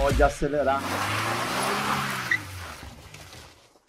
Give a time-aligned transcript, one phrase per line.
[0.00, 0.80] Pode acelerar.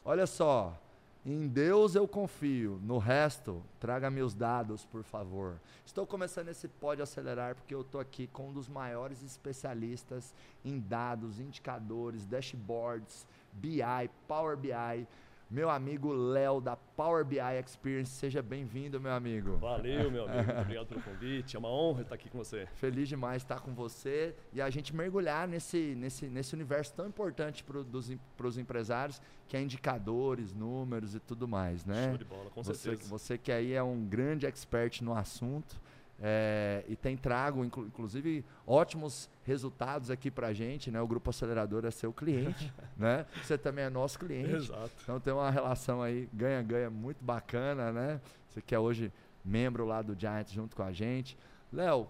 [0.04, 0.76] Olha só,
[1.24, 5.60] em Deus eu confio, no resto, traga-me os dados, por favor.
[5.86, 10.34] Estou começando esse Pode Acelerar porque eu estou aqui com um dos maiores especialistas
[10.66, 15.07] em dados, indicadores, dashboards, BI, Power BI,
[15.52, 18.09] meu amigo Léo da Power BI Experience.
[18.09, 19.58] Seja bem-vindo, meu amigo.
[19.58, 20.45] Valeu, meu amigo.
[20.48, 21.58] Muito obrigado pelo convite.
[21.58, 22.66] É uma honra estar aqui com você.
[22.76, 27.66] Feliz demais estar com você e a gente mergulhar nesse, nesse, nesse universo tão importante
[27.66, 32.08] para os empresários, que é indicadores, números e tudo mais, né?
[32.08, 33.09] Show de bola, com você, certeza.
[33.09, 35.81] Você que aí é um grande expert no assunto.
[36.23, 41.02] É, e tem trago, inclu inclusive, ótimos resultados aqui para a gente, né?
[41.02, 43.25] O Grupo Acelerador é seu cliente, né?
[43.41, 44.53] Você também é nosso cliente.
[44.53, 44.91] Exato.
[45.02, 48.21] Então tem uma relação aí ganha-ganha muito bacana, né?
[48.49, 49.11] Você que é hoje
[49.44, 51.35] membro lá do Giants junto com a gente.
[51.73, 52.07] Léo,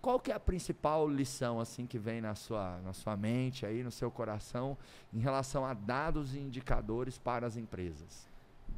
[0.00, 3.84] qual que é a principal lição assim que vem na sua, na sua mente aí,
[3.84, 4.76] no seu coração,
[5.12, 8.26] em relação a dados e indicadores para as empresas?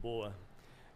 [0.02, 0.34] Boa.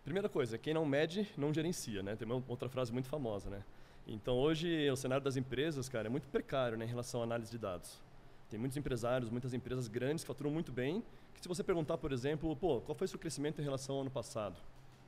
[0.09, 2.17] Primeira coisa, quem não mede, não gerencia, né?
[2.17, 3.63] Tem uma outra frase muito famosa, né?
[4.07, 7.51] Então, hoje, o cenário das empresas, cara, é muito precário né, em relação à análise
[7.51, 8.01] de dados.
[8.49, 12.11] Tem muitos empresários, muitas empresas grandes que faturam muito bem, que se você perguntar, por
[12.11, 14.57] exemplo, pô, qual foi o seu crescimento em relação ao ano passado?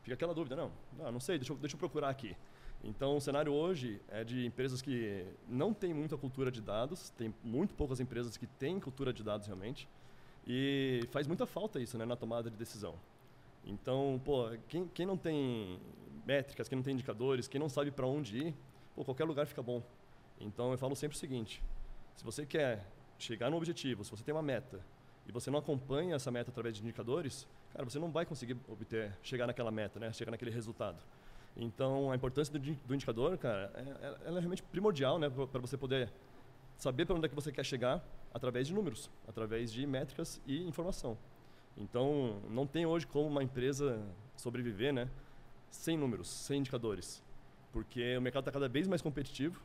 [0.02, 2.36] Fica aquela dúvida, não, não, não sei, deixa eu, deixa eu procurar aqui.
[2.84, 7.34] Então, o cenário hoje é de empresas que não têm muita cultura de dados, tem
[7.42, 9.88] muito poucas empresas que têm cultura de dados realmente,
[10.46, 12.96] e faz muita falta isso né, na tomada de decisão.
[13.64, 15.78] Então, pô, quem, quem não tem
[16.26, 18.54] métricas, quem não tem indicadores, quem não sabe para onde ir,
[18.94, 19.82] pô, qualquer lugar fica bom.
[20.40, 21.62] Então, eu falo sempre o seguinte:
[22.14, 22.86] se você quer
[23.18, 24.80] chegar no objetivo, se você tem uma meta
[25.26, 29.12] e você não acompanha essa meta através de indicadores, cara, você não vai conseguir obter,
[29.22, 30.12] chegar naquela meta, né?
[30.12, 30.98] Chegar naquele resultado.
[31.56, 35.28] Então, a importância do, do indicador, cara, é, é, é realmente primordial, né?
[35.28, 36.10] Para você poder
[36.76, 40.66] saber para onde é que você quer chegar através de números, através de métricas e
[40.66, 41.18] informação.
[41.76, 44.00] Então, não tem hoje como uma empresa
[44.36, 45.08] sobreviver, né?
[45.70, 47.22] Sem números, sem indicadores.
[47.72, 49.62] Porque o mercado está cada vez mais competitivo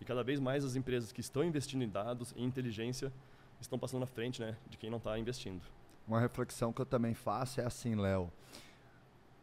[0.00, 3.12] e cada vez mais as empresas que estão investindo em dados e inteligência
[3.60, 4.56] estão passando na frente, né?
[4.68, 5.62] De quem não está investindo.
[6.06, 8.30] Uma reflexão que eu também faço é assim, Léo.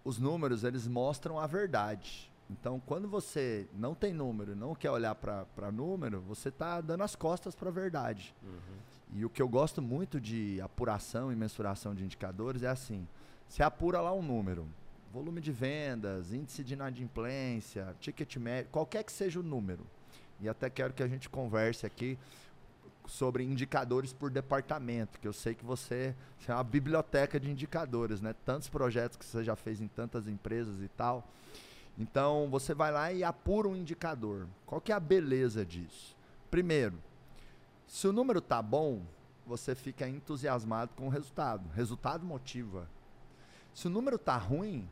[0.04, 2.32] Os números, eles mostram a verdade.
[2.50, 7.16] Então, quando você não tem número, não quer olhar para número, você está dando as
[7.16, 8.36] costas para a verdade.
[8.44, 8.91] Uhum.
[9.14, 13.08] E o que eu gosto muito de apuração e mensuração de indicadores é assim:
[13.48, 14.68] você apura lá um número,
[15.12, 19.86] volume de vendas, índice de inadimplência, ticket médio, qualquer que seja o número.
[20.40, 22.18] E até quero que a gente converse aqui
[23.06, 28.22] sobre indicadores por departamento, que eu sei que você, você é uma biblioteca de indicadores,
[28.22, 28.34] né?
[28.46, 31.28] Tantos projetos que você já fez em tantas empresas e tal.
[31.98, 34.48] Então, você vai lá e apura um indicador.
[34.66, 36.16] Qual que é a beleza disso?
[36.50, 36.98] Primeiro,
[37.92, 39.06] se o número tá bom,
[39.46, 41.68] você fica entusiasmado com o resultado.
[41.72, 42.90] Resultado motiva.
[43.74, 44.90] Se o número tá ruim,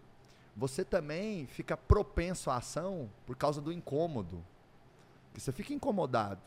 [0.53, 4.43] você também fica propenso à ação por causa do incômodo.
[5.33, 6.41] Que você fica incomodado.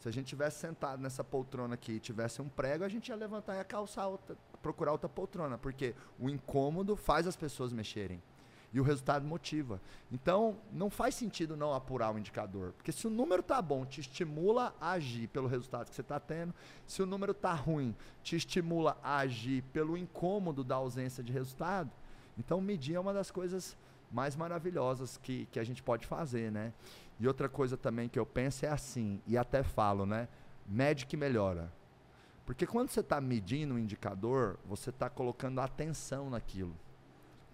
[0.00, 3.16] Se a gente tivesse sentado nessa poltrona aqui e tivesse um prego, a gente ia
[3.16, 8.20] levantar e ia calçar outra, procurar outra poltrona, porque o incômodo faz as pessoas mexerem
[8.76, 9.80] e o resultado motiva.
[10.12, 14.02] Então, não faz sentido não apurar o indicador, porque se o número tá bom, te
[14.02, 16.52] estimula a agir pelo resultado que você está tendo.
[16.86, 21.90] Se o número tá ruim, te estimula a agir pelo incômodo da ausência de resultado.
[22.38, 23.74] Então, medir é uma das coisas
[24.12, 26.70] mais maravilhosas que, que a gente pode fazer, né?
[27.18, 30.28] E outra coisa também que eu penso é assim, e até falo, né?
[30.68, 31.72] Mede que melhora.
[32.44, 36.76] Porque quando você está medindo um indicador, você está colocando atenção naquilo.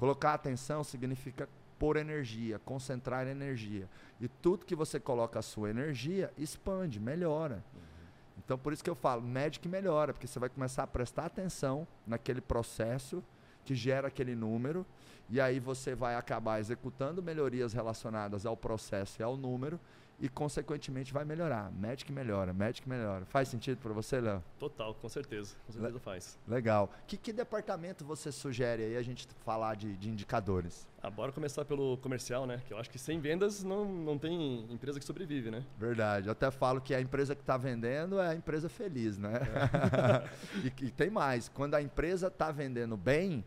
[0.03, 1.49] Colocar atenção significa
[1.79, 3.89] pôr energia, concentrar energia.
[4.21, 7.63] E tudo que você coloca a sua energia expande, melhora.
[7.73, 7.81] Uhum.
[8.45, 11.27] Então por isso que eu falo, mede que melhora, porque você vai começar a prestar
[11.27, 13.23] atenção naquele processo
[13.65, 14.85] que gera aquele número,
[15.31, 19.79] e aí você vai acabar executando melhorias relacionadas ao processo e ao número,
[20.21, 21.71] e consequentemente vai melhorar.
[21.73, 23.25] Médico melhora, médico melhora.
[23.27, 24.43] Faz sentido para você, Léo?
[24.59, 25.57] Total, com certeza.
[25.67, 26.39] Com certeza Le faz.
[26.47, 26.91] Legal.
[27.07, 30.87] Que, que departamento você sugere aí a gente falar de, de indicadores?
[31.03, 32.63] Ah, bora começar pelo comercial, né?
[32.65, 35.65] Que eu acho que sem vendas não, não tem empresa que sobrevive, né?
[35.77, 36.29] Verdade.
[36.29, 39.33] Eu até falo que a empresa que está vendendo é a empresa feliz, né?
[39.35, 40.63] É.
[40.83, 41.49] e, e tem mais.
[41.49, 43.45] Quando a empresa está vendendo bem,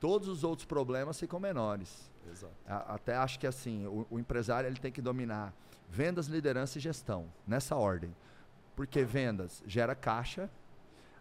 [0.00, 2.10] todos os outros problemas ficam menores.
[2.30, 2.54] Exato.
[2.66, 5.52] Até acho que assim, o, o empresário ele tem que dominar
[5.88, 8.14] Vendas, liderança e gestão, nessa ordem.
[8.74, 10.50] Porque vendas gera caixa,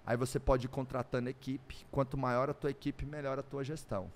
[0.06, 1.86] aí você pode ir contratando equipe.
[1.92, 4.12] Quanto maior a tua equipe, melhor a tua gestão.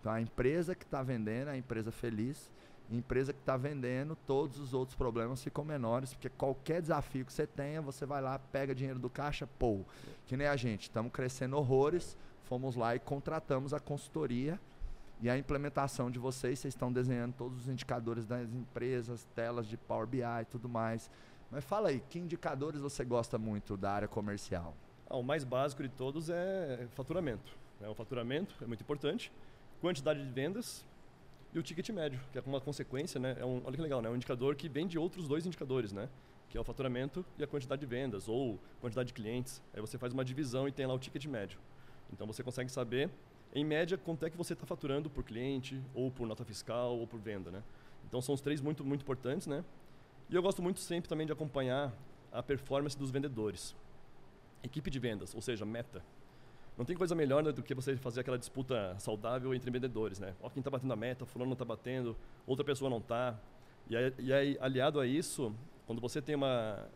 [0.00, 2.50] Então a empresa que está vendendo é a empresa feliz
[2.90, 7.46] Empresa que está vendendo, todos os outros problemas ficam menores, porque qualquer desafio que você
[7.46, 9.80] tenha, você vai lá, pega dinheiro do caixa, pô.
[10.26, 14.60] Que nem a gente, estamos crescendo horrores, fomos lá e contratamos a consultoria
[15.22, 19.76] e a implementação de vocês, vocês estão desenhando todos os indicadores das empresas, telas de
[19.76, 21.08] Power BI e tudo mais.
[21.48, 24.74] Mas fala aí, que indicadores você gosta muito da área comercial?
[25.08, 27.56] Ah, o mais básico de todos é faturamento.
[27.78, 27.88] Né?
[27.88, 29.32] O faturamento é muito importante,
[29.80, 30.84] quantidade de vendas
[31.54, 33.36] e o ticket médio, que é uma consequência, né?
[33.38, 34.08] É um, olha que legal, né?
[34.08, 36.08] É um indicador que vem de outros dois indicadores, né?
[36.48, 39.62] Que é o faturamento e a quantidade de vendas, ou quantidade de clientes.
[39.72, 41.60] Aí você faz uma divisão e tem lá o ticket médio.
[42.12, 43.10] Então você consegue saber,
[43.54, 47.06] em média, quanto é que você está faturando por cliente, ou por nota fiscal, ou
[47.06, 47.62] por venda, né?
[48.08, 49.64] Então são os três muito, muito importantes, né?
[50.30, 51.92] E eu gosto muito sempre também de acompanhar
[52.32, 53.76] a performance dos vendedores.
[54.62, 56.02] Equipe de vendas, ou seja, meta.
[56.78, 60.34] Não tem coisa melhor né, do que você fazer aquela disputa saudável entre vendedores, né?
[60.40, 62.16] Ó, quem está batendo a meta, fulano não está batendo,
[62.46, 63.38] outra pessoa não está.
[63.90, 65.54] E, e aí, aliado a isso,
[65.86, 66.88] quando você tem uma,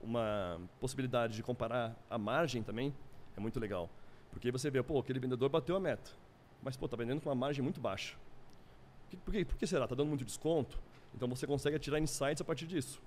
[0.00, 2.94] uma possibilidade de comparar a margem também,
[3.36, 3.90] é muito legal.
[4.30, 6.10] Porque você vê, pô, aquele vendedor bateu a meta,
[6.62, 8.16] mas, pô, está vendendo com uma margem muito baixa.
[9.24, 9.84] Por que, por que será?
[9.84, 10.78] Está dando muito desconto?
[11.14, 13.02] Então você consegue tirar insights a partir disso.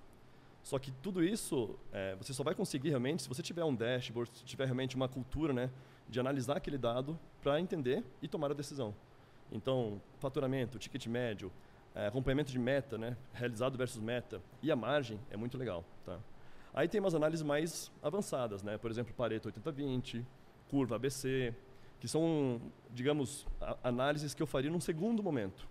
[0.61, 4.31] Só que tudo isso é, você só vai conseguir realmente se você tiver um dashboard,
[4.33, 5.69] se tiver realmente uma cultura né,
[6.07, 8.95] de analisar aquele dado para entender e tomar a decisão.
[9.51, 11.51] Então, faturamento, ticket médio,
[11.93, 15.83] é, acompanhamento de meta, né, realizado versus meta e a margem é muito legal.
[16.05, 16.17] Tá?
[16.73, 18.77] Aí tem umas análises mais avançadas, né?
[18.77, 20.25] por exemplo, Pareto 80-20,
[20.73, 21.53] curva ABC,
[21.99, 22.59] que são,
[22.89, 23.45] digamos,
[23.83, 25.67] análises que eu faria num segundo momento.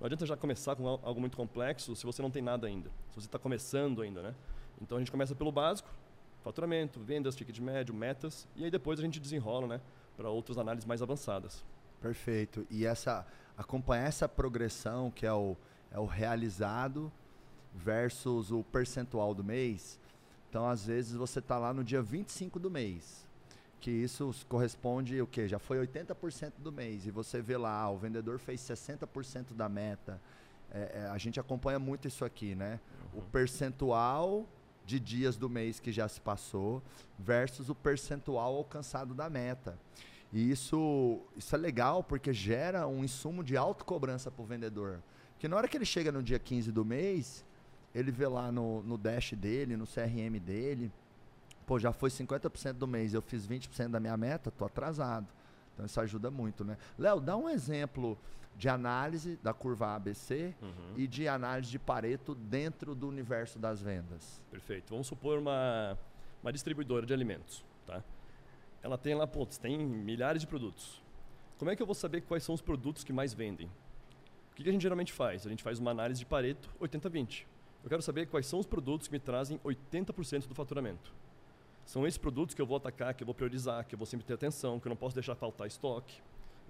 [0.00, 3.14] Não adianta já começar com algo muito complexo se você não tem nada ainda, se
[3.14, 4.34] você está começando ainda, né?
[4.82, 5.88] Então a gente começa pelo básico,
[6.42, 9.80] faturamento, vendas, ticket médio, metas, e aí depois a gente desenrola, né,
[10.16, 11.64] para outras análises mais avançadas.
[12.00, 12.66] Perfeito.
[12.68, 13.24] E essa
[13.56, 15.56] acompanhar essa progressão que é o,
[15.92, 17.12] é o realizado
[17.72, 20.00] versus o percentual do mês.
[20.48, 23.29] Então, às vezes você está lá no dia 25 do mês
[23.80, 27.96] que isso corresponde o que já foi 80% do mês e você vê lá o
[27.96, 30.20] vendedor fez 60% da meta.
[30.70, 32.78] É, é, a gente acompanha muito isso aqui né?
[33.12, 33.20] Uhum.
[33.20, 34.46] o percentual
[34.86, 36.80] de dias do mês que já se passou
[37.18, 39.78] versus o percentual alcançado da meta.
[40.32, 45.02] E isso isso é legal porque gera um insumo de autocobrança para o vendedor.
[45.38, 47.44] Que na hora que ele chega no dia 15 do mês
[47.94, 50.92] ele vê lá no, no dash dele no CRM dele
[51.70, 55.28] pô, já foi 50% do mês, eu fiz 20% da minha meta, tô atrasado.
[55.72, 56.76] Então isso ajuda muito, né?
[56.98, 58.18] Léo, dá um exemplo
[58.56, 60.94] de análise da curva ABC uhum.
[60.96, 64.42] e de análise de Pareto dentro do universo das vendas.
[64.50, 64.90] Perfeito.
[64.90, 65.96] Vamos supor uma,
[66.42, 68.02] uma distribuidora de alimentos, tá?
[68.82, 71.00] Ela tem lá, putz, tem milhares de produtos.
[71.56, 73.68] Como é que eu vou saber quais são os produtos que mais vendem?
[74.50, 75.46] O que, que a gente geralmente faz?
[75.46, 77.46] A gente faz uma análise de Pareto 80-20.
[77.84, 81.12] Eu quero saber quais são os produtos que me trazem 80% do faturamento.
[81.90, 84.24] São esses produtos que eu vou atacar, que eu vou priorizar, que eu vou sempre
[84.24, 86.22] ter atenção, que eu não posso deixar faltar estoque.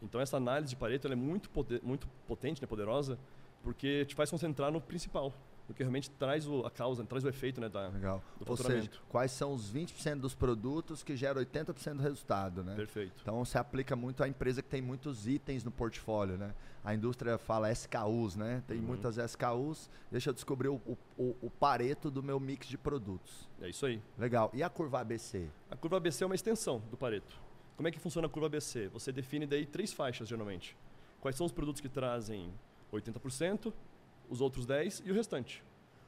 [0.03, 3.19] Então essa análise de Pareto é muito, poder, muito potente, né, poderosa,
[3.63, 5.35] porque te faz concentrar no principal,
[5.71, 8.23] no que realmente traz o, a causa, traz o efeito né, da, Legal.
[8.39, 12.75] do Ou seja, quais são os 20% dos produtos que geram 80% do resultado, né?
[12.75, 13.13] Perfeito.
[13.23, 16.53] Então se aplica muito à empresa que tem muitos itens no portfólio, né?
[16.85, 18.65] A indústria fala SKUs, né?
[18.67, 18.85] Tem uhum.
[18.85, 20.81] muitas SKUs, deixa eu descobrir o,
[21.17, 23.49] o, o, pareto do meu mix de produtos.
[23.61, 24.03] É isso aí.
[24.19, 24.51] Legal.
[24.53, 25.47] E a curva ABC?
[25.71, 27.33] A curva ABC é uma extensão do pareto.
[27.77, 28.89] Como é que funciona a curva ABC?
[28.89, 30.77] Você define daí três faixas, geralmente.
[31.21, 32.53] Quais são os produtos que trazem
[32.93, 33.73] 80%,
[34.31, 35.63] os outros 10 e o restante.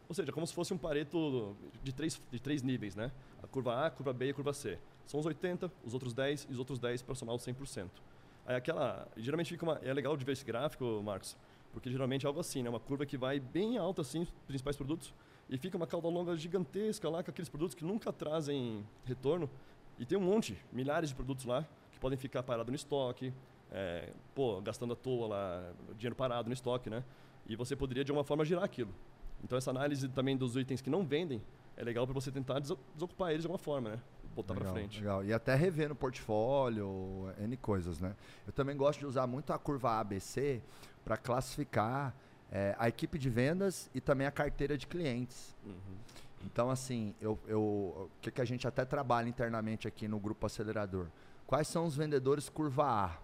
[0.08, 3.10] Ou seja, como se fosse um pareto de três, de três níveis, né?
[3.42, 4.78] A curva A, a curva B e a curva C.
[5.06, 7.88] São os 80, os outros 10 e os outros 10 para somar os 100%.
[8.46, 11.36] Aí aquela, geralmente fica uma, é legal de ver esse gráfico, Marcos,
[11.72, 12.68] porque geralmente é algo assim, né?
[12.68, 15.12] Uma curva que vai bem alta assim, os principais produtos,
[15.48, 19.48] e fica uma cauda longa gigantesca lá com aqueles produtos que nunca trazem retorno.
[19.98, 23.32] E tem um monte, milhares de produtos lá que podem ficar parados no estoque,
[23.70, 27.04] é, pô, gastando à toa lá, dinheiro parado no estoque, né?
[27.46, 28.94] E você poderia, de alguma forma, girar aquilo.
[29.42, 31.42] Então, essa análise também dos itens que não vendem
[31.76, 34.00] é legal para você tentar desocupar eles de alguma forma, né?
[34.34, 35.00] Botar para frente.
[35.00, 35.25] Legal.
[35.25, 38.14] E até rever no portfólio, N coisas, né?
[38.46, 40.62] Eu também gosto de usar muito a curva ABC
[41.04, 42.14] para classificar
[42.50, 45.54] é, a equipe de vendas e também a carteira de clientes.
[45.64, 45.96] Uhum.
[46.44, 50.46] Então, assim, eu, eu, o que, que a gente até trabalha internamente aqui no Grupo
[50.46, 51.06] Acelerador?
[51.46, 53.18] Quais são os vendedores curva A?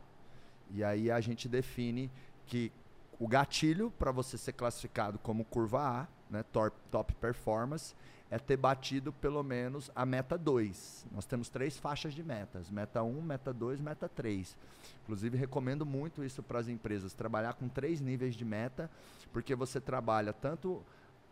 [0.71, 2.11] E aí a gente define
[2.47, 2.71] que
[3.19, 7.95] o gatilho para você ser classificado como curva A né, top, top performance,
[8.31, 11.07] é ter batido pelo menos a meta 2.
[11.13, 14.57] Nós temos três faixas de metas: meta 1, meta 2, meta 3.
[15.03, 18.91] Inclusive, recomendo muito isso para as empresas: trabalhar com três níveis de meta,
[19.33, 20.83] porque você trabalha tanto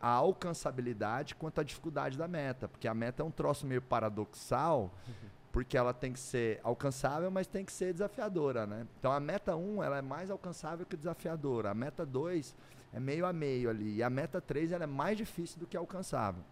[0.00, 2.66] a alcançabilidade quanto a dificuldade da meta.
[2.66, 4.90] Porque a meta é um troço meio paradoxal,
[5.57, 8.67] porque ela tem que ser alcançável, mas tem que ser desafiadora.
[8.67, 8.87] Né?
[8.99, 11.71] Então, a meta 1 ela é mais alcançável que desafiadora.
[11.71, 12.55] A meta 2
[12.93, 13.95] é meio a meio ali.
[13.95, 16.45] E a meta 3 ela é mais difícil do que alcançável.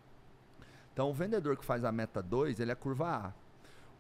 [0.91, 3.33] Então, o vendedor que faz a meta 2, ele é curva A.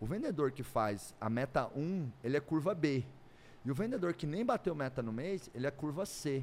[0.01, 3.05] O vendedor que faz a meta 1, ele é curva B.
[3.63, 6.43] E o vendedor que nem bateu meta no mês, ele é curva C.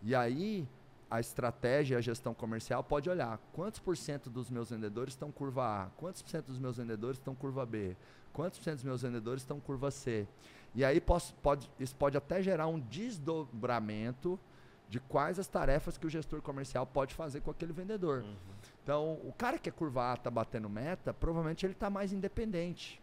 [0.00, 0.66] E aí,
[1.12, 5.30] a estratégia e a gestão comercial pode olhar quantos por cento dos meus vendedores estão
[5.30, 7.94] curva A, quantos por cento dos meus vendedores estão curva B,
[8.32, 10.26] quantos por cento dos meus vendedores estão curva C.
[10.74, 14.40] E aí posso, pode, isso pode até gerar um desdobramento
[14.88, 18.22] de quais as tarefas que o gestor comercial pode fazer com aquele vendedor.
[18.22, 18.34] Uhum.
[18.82, 23.02] Então, o cara que é curva A está batendo meta, provavelmente ele está mais independente.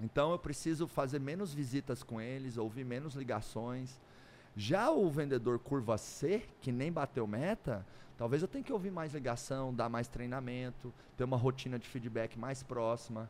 [0.00, 4.00] Então, eu preciso fazer menos visitas com eles, ouvir menos ligações.
[4.56, 7.84] Já o vendedor curva C, que nem bateu meta,
[8.16, 12.38] talvez eu tenha que ouvir mais ligação, dar mais treinamento, ter uma rotina de feedback
[12.38, 13.28] mais próxima.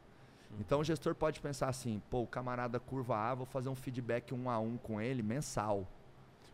[0.51, 0.57] Uhum.
[0.61, 4.35] Então, o gestor pode pensar assim: pô, o camarada curva A, vou fazer um feedback
[4.35, 5.89] um a um com ele mensal.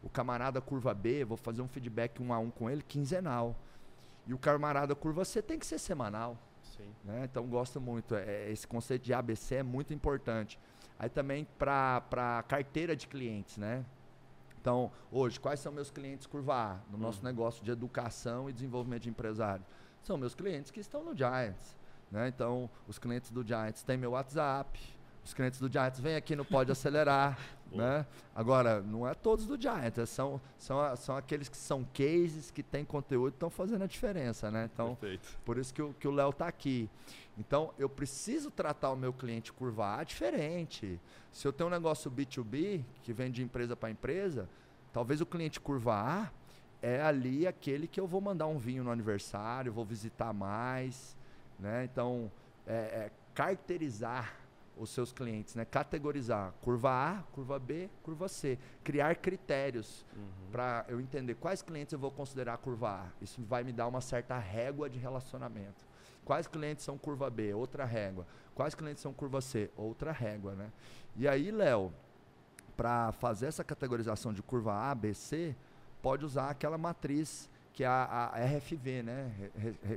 [0.02, 3.56] O camarada curva B, vou fazer um feedback um a um com ele quinzenal.
[4.26, 6.38] E o camarada curva C tem que ser semanal.
[6.62, 6.94] Sim.
[7.04, 7.22] Né?
[7.24, 8.14] Então gosto muito.
[8.14, 10.58] É, esse conceito de ABC é muito importante.
[10.98, 13.84] Aí também para carteira de clientes, né?
[14.60, 17.24] Então, hoje, quais são meus clientes curva A no nosso uhum.
[17.24, 19.64] negócio de educação e desenvolvimento de empresário?
[20.02, 21.76] São meus clientes que estão no Giants.
[22.10, 22.28] Né?
[22.28, 24.78] Então, os clientes do Giants têm meu WhatsApp,
[25.24, 27.38] os clientes do Giants vêm aqui no Pode Acelerar.
[27.70, 28.04] né?
[28.34, 32.62] Agora, não é todos do Giants, é, são, são, são aqueles que são cases, que
[32.62, 34.50] têm conteúdo e estão fazendo a diferença.
[34.50, 34.68] Né?
[34.72, 35.38] Então, Perfeito.
[35.44, 36.90] por isso que o, que o Léo está aqui.
[37.40, 41.00] Então, eu preciso tratar o meu cliente curva A diferente.
[41.32, 44.46] Se eu tenho um negócio B2B, que vem de empresa para empresa,
[44.92, 46.30] talvez o cliente curva A
[46.82, 51.16] é ali aquele que eu vou mandar um vinho no aniversário, vou visitar mais.
[51.58, 51.88] Né?
[51.90, 52.30] Então,
[52.66, 54.36] é, é caracterizar
[54.76, 55.64] os seus clientes, né?
[55.64, 60.50] Categorizar curva A, curva B, curva C, criar critérios uhum.
[60.52, 63.06] para eu entender quais clientes eu vou considerar curva A.
[63.22, 65.89] Isso vai me dar uma certa régua de relacionamento.
[66.30, 67.52] Quais clientes são curva B?
[67.52, 68.24] Outra régua.
[68.54, 69.68] Quais clientes são curva C?
[69.76, 70.70] Outra régua, né?
[71.16, 71.92] E aí, Léo,
[72.76, 75.56] para fazer essa categorização de curva A, B, C,
[76.00, 79.50] pode usar aquela matriz que é a, a RFV, né?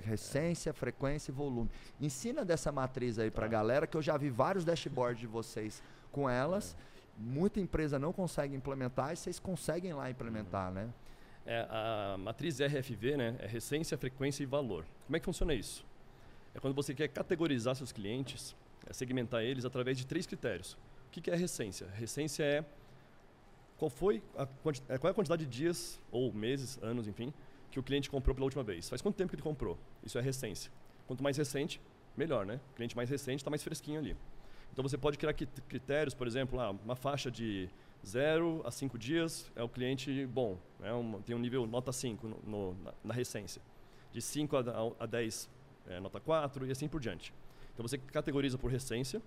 [0.06, 1.70] Recência, frequência e volume.
[2.02, 3.52] Ensina dessa matriz aí para a tá.
[3.52, 6.76] galera, que eu já vi vários dashboards de vocês com elas.
[7.16, 10.74] Muita empresa não consegue implementar e vocês conseguem lá implementar, uhum.
[10.74, 10.90] né?
[11.46, 13.36] É, a matriz RFV, né?
[13.38, 14.84] É recência, frequência e valor.
[15.06, 15.93] Como é que funciona isso?
[16.54, 18.56] É quando você quer categorizar seus clientes,
[18.86, 20.78] é segmentar eles através de três critérios.
[21.08, 21.88] O que, é recência?
[21.96, 22.66] Recência é
[23.78, 24.48] qual foi a,
[24.90, 27.34] é, qual é a quantidade de dias ou meses, anos, enfim,
[27.72, 28.90] que o cliente comprou pela última vez.
[28.90, 29.78] Faz quanto tempo que ele comprou?
[30.04, 30.72] Isso é recência.
[31.08, 31.82] Quanto mais recente,
[32.16, 32.60] melhor, né?
[32.72, 34.16] O cliente mais recente está mais fresquinho ali.
[34.72, 37.70] Então você pode criar critérios, por exemplo, ah, uma faixa de
[38.06, 40.90] 0 a 5 dias é o cliente bom, né?
[41.26, 43.62] tem um nível nota 5 no, no, na, na, recência.
[44.12, 44.62] De 5 a,
[45.00, 45.50] a 10,
[45.88, 47.34] é, nota 4 e assim por diante.
[47.74, 49.22] Então você categoriza por recência,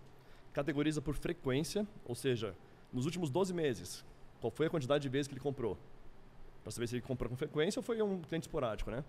[0.53, 2.55] categoriza por frequência, ou seja,
[2.93, 4.05] nos últimos 12 meses,
[4.41, 5.77] qual foi a quantidade de vezes que ele comprou?
[6.67, 9.05] para saber se ele compra com frequência ou foi um cliente esporádico, né?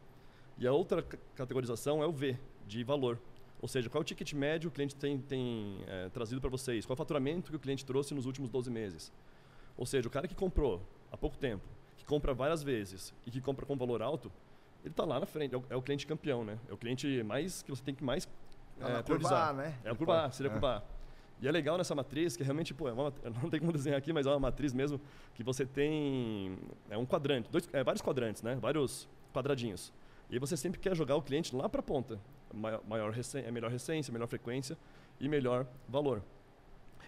[0.60, 1.02] E a outra
[1.34, 2.38] categorização é o V,
[2.68, 3.20] de valor.
[3.60, 6.52] Ou seja, qual é o ticket médio que o cliente tem, tem é, trazido para
[6.52, 6.86] vocês?
[6.86, 9.12] Qual é o faturamento que o cliente trouxe nos últimos 12 meses?
[9.76, 13.42] Ou seja, o cara que comprou há pouco tempo, que compra várias vezes e que
[13.42, 14.32] compra com valor alto,
[14.84, 15.54] ele está lá na frente.
[15.54, 16.58] É o, é o, cliente campeão, né?
[16.70, 18.28] É o cliente mais que você tem que mais
[18.80, 19.50] é, priorizar.
[19.50, 19.78] A, né?
[19.84, 20.98] É a curva A, seria a curva A.
[21.40, 24.12] E é legal nessa matriz que realmente, pô, é uma, não tem como desenhar aqui,
[24.12, 25.00] mas é uma matriz mesmo
[25.36, 26.58] que você tem
[26.90, 28.56] é um quadrante, dois, é, vários quadrantes, né?
[28.56, 29.94] Vários quadradinhos.
[30.30, 32.20] E aí você sempre quer jogar o cliente lá para a ponta.
[32.54, 34.78] Maior, maior é melhor recência, melhor frequência
[35.20, 36.22] e melhor valor.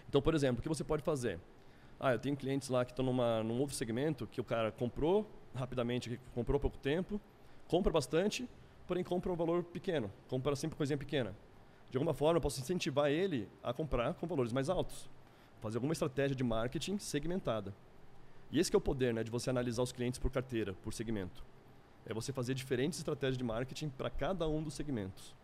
[0.08, 1.38] Então, por exemplo, o que você pode fazer?
[1.98, 5.30] Ah, eu tenho clientes lá que estão numa, num outro segmento que o cara comprou
[5.54, 7.20] rapidamente, comprou há pouco tempo,
[7.70, 8.48] compra bastante,
[8.86, 11.34] porém compra um valor pequeno, compra sempre coisinha pequena
[11.90, 15.10] de alguma forma, eu posso incentivar ele a comprar com valores mais altos.
[15.60, 17.74] Fazer alguma estratégia de marketing segmentada.
[18.50, 21.44] E esse é o poder né, de você analisar os clientes por carteira, por segmento.
[22.06, 25.34] É você fazer diferentes estratégias de marketing para cada um dos segmentos.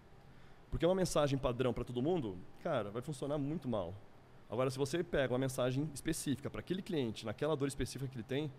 [0.71, 3.93] Porque uma mensagem padrão para todo mundo, cara, vai funcionar muito mal.
[4.49, 8.25] Agora, se você pega uma mensagem específica para aquele cliente, naquela dor específica que ele
[8.25, 8.51] tem,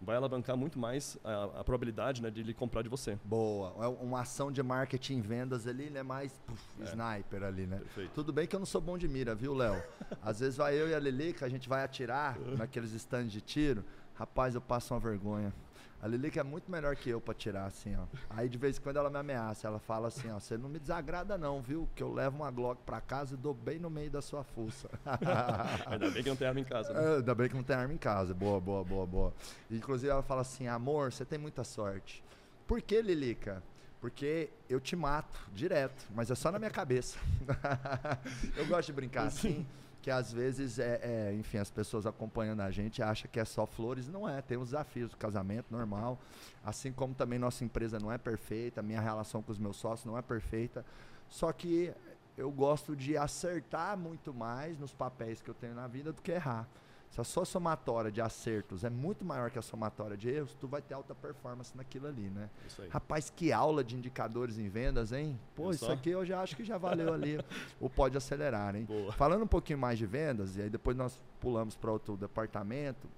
[0.00, 3.18] vai alavancar muito mais a, a probabilidade né, de ele comprar de você.
[3.24, 3.74] Boa.
[3.84, 6.84] É uma ação de marketing e vendas ali, ele é mais puf, é.
[6.84, 7.78] sniper ali, né?
[7.78, 8.10] Perfeito.
[8.14, 9.82] Tudo bem que eu não sou bom de mira, viu, Léo?
[10.22, 13.84] Às vezes vai eu e a Lilica, a gente vai atirar naqueles stands de tiro.
[14.18, 15.54] Rapaz, eu passo uma vergonha.
[16.02, 18.02] A Lilica é muito melhor que eu pra tirar, assim, ó.
[18.30, 20.80] Aí de vez em quando ela me ameaça, ela fala assim, ó, você não me
[20.80, 21.88] desagrada não, viu?
[21.94, 24.88] Que eu levo uma Glock pra casa e dou bem no meio da sua fuça.
[25.86, 27.00] ainda bem que não tem arma em casa, né?
[27.00, 28.34] É, ainda bem que não tem arma em casa.
[28.34, 29.34] Boa, boa, boa, boa.
[29.70, 32.24] inclusive ela fala assim, amor, você tem muita sorte.
[32.66, 33.62] Por que, Lilica?
[34.00, 37.18] Porque eu te mato direto, mas é só na minha cabeça.
[38.56, 39.64] eu gosto de brincar assim
[40.02, 43.66] que às vezes é, é, enfim, as pessoas acompanhando a gente acham que é só
[43.66, 46.18] flores, não é, tem os desafios do casamento normal,
[46.64, 50.16] assim como também nossa empresa não é perfeita, minha relação com os meus sócios não
[50.16, 50.84] é perfeita,
[51.28, 51.92] só que
[52.36, 56.30] eu gosto de acertar muito mais nos papéis que eu tenho na vida do que
[56.30, 56.68] errar.
[57.10, 60.68] Se a sua somatória de acertos é muito maior que a somatória de erros, tu
[60.68, 62.50] vai ter alta performance naquilo ali, né?
[62.66, 62.88] Isso aí.
[62.88, 65.38] Rapaz, que aula de indicadores em vendas, hein?
[65.56, 67.42] Pô, isso aqui eu já acho que já valeu ali
[67.80, 68.84] o pode acelerar, hein?
[68.84, 69.12] Boa.
[69.12, 73.08] Falando um pouquinho mais de vendas, e aí depois nós pulamos para outro departamento.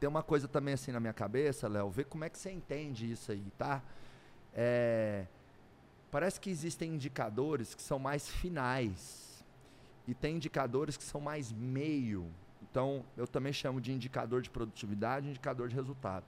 [0.00, 3.10] Tem uma coisa também assim na minha cabeça, Léo, ver como é que você entende
[3.10, 3.82] isso aí, tá?
[4.54, 5.26] É,
[6.10, 9.44] parece que existem indicadores que são mais finais
[10.08, 12.30] e tem indicadores que são mais meio
[12.76, 16.26] então, eu também chamo de indicador de produtividade, indicador de resultado.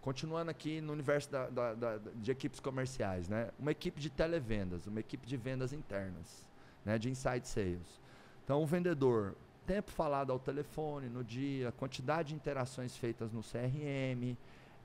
[0.00, 3.50] Continuando aqui no universo da, da, da, de equipes comerciais, né?
[3.58, 6.46] Uma equipe de televendas, uma equipe de vendas internas,
[6.84, 7.00] né?
[7.00, 8.00] De inside sales.
[8.44, 9.34] Então, o vendedor,
[9.66, 14.36] tempo falado ao telefone no dia, quantidade de interações feitas no CRM,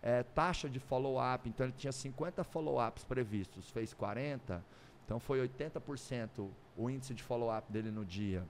[0.01, 1.47] é, taxa de follow-up.
[1.47, 4.65] Então, ele tinha 50 follow-ups previstos, fez 40,
[5.05, 8.43] então foi 80% o índice de follow-up dele no dia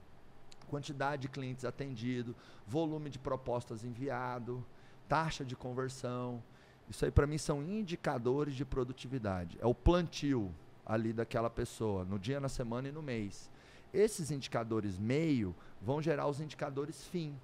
[0.68, 4.64] quantidade de clientes atendido, volume de propostas enviado,
[5.08, 6.42] taxa de conversão.
[6.88, 9.58] Isso aí para mim são indicadores de produtividade.
[9.60, 10.54] É o plantio
[10.86, 13.50] ali daquela pessoa, no dia, na semana e no mês.
[13.92, 17.38] Esses indicadores meio vão gerar os indicadores fim,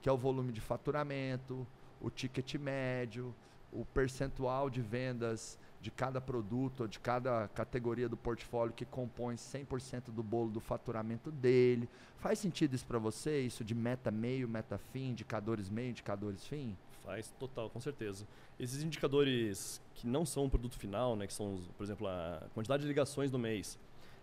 [0.00, 1.66] que é o volume de faturamento,
[2.00, 3.34] o ticket médio,
[3.72, 9.36] o percentual de vendas de cada produto ou de cada categoria do portfólio que compõe
[9.36, 11.88] 100% do bolo do faturamento dele.
[12.18, 13.40] Faz sentido isso para você?
[13.40, 16.76] Isso de meta meio, meta fim, indicadores meio, indicadores fim?
[17.04, 18.26] Faz total, com certeza.
[18.58, 22.82] Esses indicadores que não são o produto final, né, que são, por exemplo, a quantidade
[22.82, 23.78] de ligações no mês,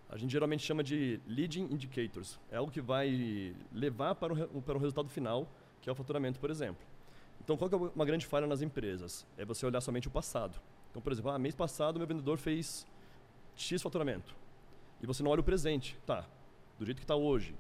[0.09, 2.37] a gente geralmente chama de leading indicators.
[2.51, 5.47] É algo que vai levar para o, para o resultado final,
[5.81, 6.85] que é o faturamento, por exemplo.
[7.41, 9.25] Então, qual é uma grande falha nas empresas?
[9.37, 10.59] É você olhar somente o passado.
[10.93, 12.85] Então, por exemplo, ah, mês passado meu vendedor fez
[13.55, 14.35] X faturamento.
[15.01, 15.97] E você não olha o presente.
[16.05, 16.23] Tá,
[16.77, 17.55] do jeito que está hoje.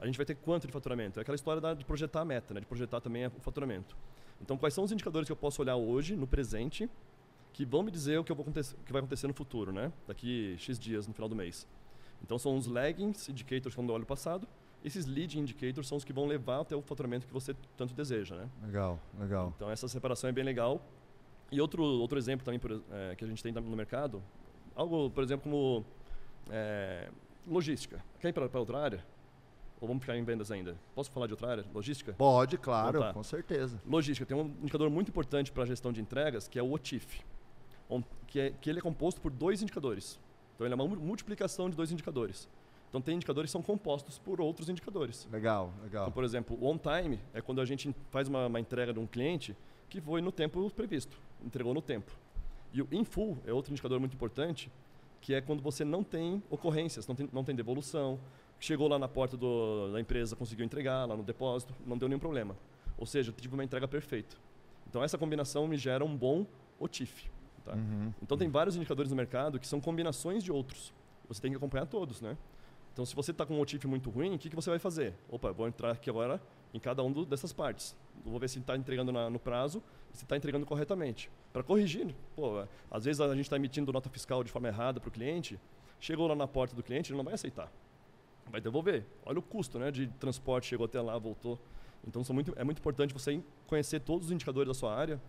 [0.00, 1.20] A gente vai ter quanto de faturamento?
[1.20, 2.60] É aquela história da, de projetar a meta, né?
[2.60, 3.94] de projetar também o faturamento.
[4.40, 6.88] Então, quais são os indicadores que eu posso olhar hoje, no presente,
[7.52, 9.92] que vão me dizer o que, eu vou que vai acontecer no futuro, né?
[10.06, 11.66] daqui X dias, no final do mês.
[12.22, 14.48] Então, são os lagging indicators quando eu olho o passado.
[14.82, 18.34] Esses lead indicators são os que vão levar até o faturamento que você tanto deseja.
[18.34, 18.48] Né?
[18.62, 19.52] Legal, legal.
[19.56, 20.80] Então, essa separação é bem legal
[21.50, 24.22] e outro, outro exemplo também por, é, que a gente tem no mercado,
[24.74, 25.84] algo, por exemplo, como
[26.50, 27.08] é,
[27.46, 28.02] logística.
[28.20, 29.04] Quer ir para outra área?
[29.80, 30.76] Ou vamos ficar em vendas ainda?
[30.94, 31.64] Posso falar de outra área?
[31.72, 32.12] Logística?
[32.12, 33.12] Pode, claro, então, tá.
[33.12, 33.80] com certeza.
[33.86, 34.26] Logística.
[34.26, 37.24] Tem um indicador muito importante para a gestão de entregas, que é o OTIF.
[38.26, 40.20] Que, é, que ele é composto por dois indicadores.
[40.54, 42.48] Então, ele é uma multiplicação de dois indicadores.
[42.88, 45.28] Então, tem indicadores que são compostos por outros indicadores.
[45.30, 46.04] Legal, legal.
[46.04, 48.98] Então, por exemplo, o on time é quando a gente faz uma, uma entrega de
[48.98, 49.56] um cliente
[49.88, 52.12] que foi no tempo previsto, entregou no tempo.
[52.72, 54.70] E o in full é outro indicador muito importante,
[55.20, 58.18] que é quando você não tem ocorrências, não tem, não tem devolução,
[58.60, 62.20] chegou lá na porta do, da empresa, conseguiu entregar lá no depósito, não deu nenhum
[62.20, 62.56] problema.
[62.96, 64.36] Ou seja, tive uma entrega perfeita.
[64.88, 66.46] Então essa combinação me gera um bom
[66.78, 67.30] OTIF.
[67.64, 67.74] Tá?
[67.74, 68.12] Uhum.
[68.22, 70.92] Então tem vários indicadores no mercado que são combinações de outros.
[71.28, 72.36] Você tem que acompanhar todos, né?
[72.92, 75.14] Então se você está com um OTIF muito ruim, o que, que você vai fazer?
[75.28, 76.40] Opa, vou entrar aqui agora
[76.74, 77.96] em cada um dessas partes.
[78.24, 79.82] Vou ver se está entregando na, no prazo
[80.18, 81.30] se está entregando corretamente.
[81.52, 85.08] Para corrigir, pô, às vezes a gente está emitindo nota fiscal de forma errada para
[85.08, 85.58] o cliente,
[86.00, 87.70] chegou lá na porta do cliente, ele não vai aceitar.
[88.50, 89.04] Vai devolver.
[89.24, 91.58] Olha o custo né, de transporte, chegou até lá, voltou.
[92.06, 95.20] Então muito, é muito importante você conhecer todos os indicadores da sua área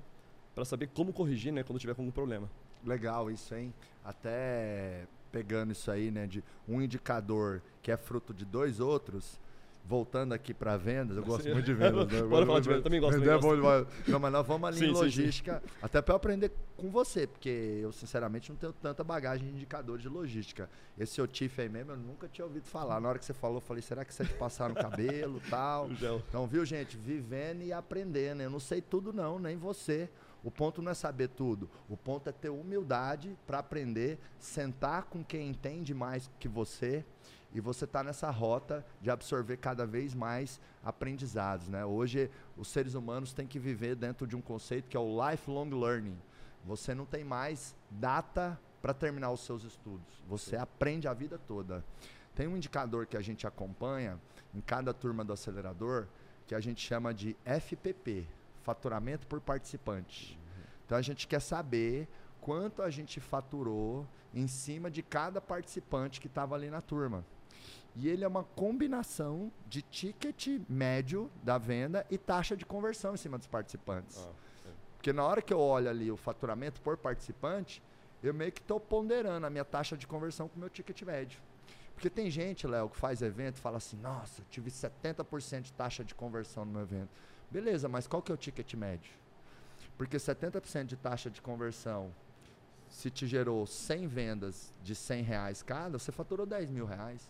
[0.56, 2.50] para saber como corrigir né, quando tiver algum problema.
[2.84, 3.74] Legal isso, hein?
[4.04, 9.40] Até pegando isso aí, né, de um indicador que é fruto de dois outros,
[9.86, 12.08] voltando aqui para vendas, eu gosto muito de vendas.
[12.08, 12.22] Né?
[12.28, 13.20] Bora falar de vendas, também gosto.
[13.20, 13.88] Vender é bom demais.
[14.08, 15.76] Não, mas nós vamos ali sim, em logística, sim, sim.
[15.82, 19.98] até para eu aprender com você, porque eu sinceramente não tenho tanta bagagem de indicador
[19.98, 20.70] de logística.
[20.98, 23.00] Esse Otif aí mesmo, eu nunca tinha ouvido falar.
[23.02, 25.90] Na hora que você falou, eu falei, será que você te passar no cabelo tal?
[25.92, 28.42] Então, viu, gente, vivendo e aprendendo.
[28.42, 30.10] Eu não sei tudo não, nem você.
[30.44, 31.70] O ponto não é saber tudo.
[31.90, 37.04] O ponto é ter humildade para aprender, sentar com quem entende mais que você
[37.54, 41.68] e você está nessa rota de absorver cada vez mais aprendizados.
[41.68, 41.84] Né?
[41.84, 45.70] Hoje, os seres humanos têm que viver dentro de um conceito que é o lifelong
[45.70, 46.18] learning.
[46.66, 50.22] Você não tem mais data para terminar os seus estudos.
[50.28, 50.62] Você Sim.
[50.62, 51.84] aprende a vida toda.
[52.36, 54.20] Tem um indicador que a gente acompanha
[54.54, 56.08] em cada turma do acelerador
[56.48, 58.28] que a gente chama de FPP,
[58.64, 60.36] faturamento por participante.
[60.36, 60.64] Uhum.
[60.86, 62.08] Então a gente quer saber
[62.42, 67.26] quanto a gente faturou em cima de cada participante que estava ali na turma.
[67.96, 73.18] E ele é uma combinação de ticket médio da venda e taxa de conversão em
[73.18, 74.18] cima dos participantes.
[74.18, 74.32] Ah,
[74.96, 77.82] Porque na hora que eu olho ali o faturamento por participante,
[78.22, 81.40] eu meio que estou ponderando a minha taxa de conversão com o meu ticket médio.
[81.94, 85.74] Porque tem gente, Léo, que faz evento e fala assim: nossa, eu tive 70% de
[85.74, 87.10] taxa de conversão no meu evento.
[87.52, 89.12] Beleza, mas qual que é o ticket médio?
[89.98, 92.14] Porque 70% de taxa de conversão,
[92.88, 97.30] se te gerou 100 vendas de 100 reais cada, você faturou 10 mil reais.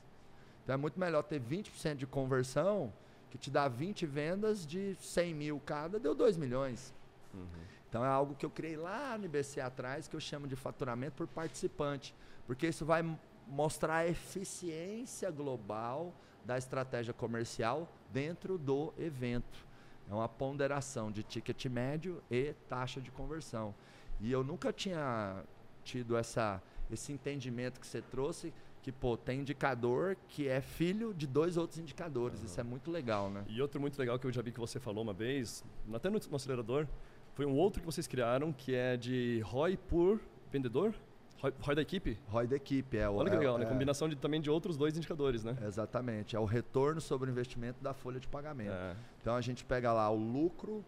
[0.63, 2.93] Então é muito melhor ter 20% de conversão,
[3.30, 6.93] que te dá 20 vendas de 100 mil cada, deu 2 milhões.
[7.34, 7.45] Uhum.
[7.88, 11.15] Então é algo que eu criei lá no IBC atrás, que eu chamo de faturamento
[11.15, 12.13] por participante.
[12.45, 13.04] Porque isso vai
[13.48, 16.13] mostrar a eficiência global
[16.45, 19.67] da estratégia comercial dentro do evento.
[20.10, 23.74] É uma ponderação de ticket médio e taxa de conversão.
[24.19, 25.43] E eu nunca tinha
[25.84, 31.28] tido essa, esse entendimento que você trouxe, que, pô, tem indicador que é filho de
[31.28, 32.39] dois outros indicadores.
[32.39, 32.46] Uhum.
[32.46, 33.44] Isso é muito legal, né?
[33.48, 35.63] E outro muito legal que eu já vi que você falou uma vez,
[35.94, 36.88] até no, no acelerador,
[37.34, 40.20] foi um outro que vocês criaram, que é de ROI por
[40.52, 40.94] vendedor?
[41.42, 42.18] ROI, ROI da equipe?
[42.28, 43.10] ROI da equipe, é.
[43.10, 43.65] Olha que legal, é, né?
[43.65, 43.70] É.
[43.70, 45.58] Combinação de, também de outros dois indicadores, né?
[45.65, 46.36] Exatamente.
[46.36, 48.72] É o retorno sobre o investimento da folha de pagamento.
[48.72, 48.96] É.
[49.22, 50.84] Então a gente pega lá o lucro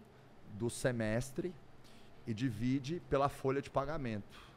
[0.54, 1.54] do semestre
[2.28, 4.51] e divide pela folha de pagamento.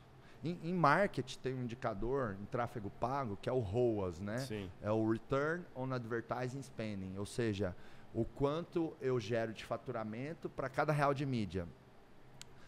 [0.45, 4.39] Em, em marketing tem um indicador em tráfego pago que é o ROAS, né?
[4.39, 4.71] Sim.
[4.83, 7.75] É o Return on Advertising Spending, ou seja,
[8.13, 11.67] o quanto eu gero de faturamento para cada real de mídia.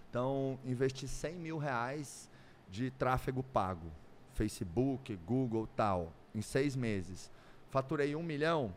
[0.09, 2.31] Então, investi 100 mil reais
[2.71, 3.93] de tráfego pago,
[4.33, 7.31] Facebook, Google, tal, em seis meses.
[7.69, 8.75] Faturei um milhão,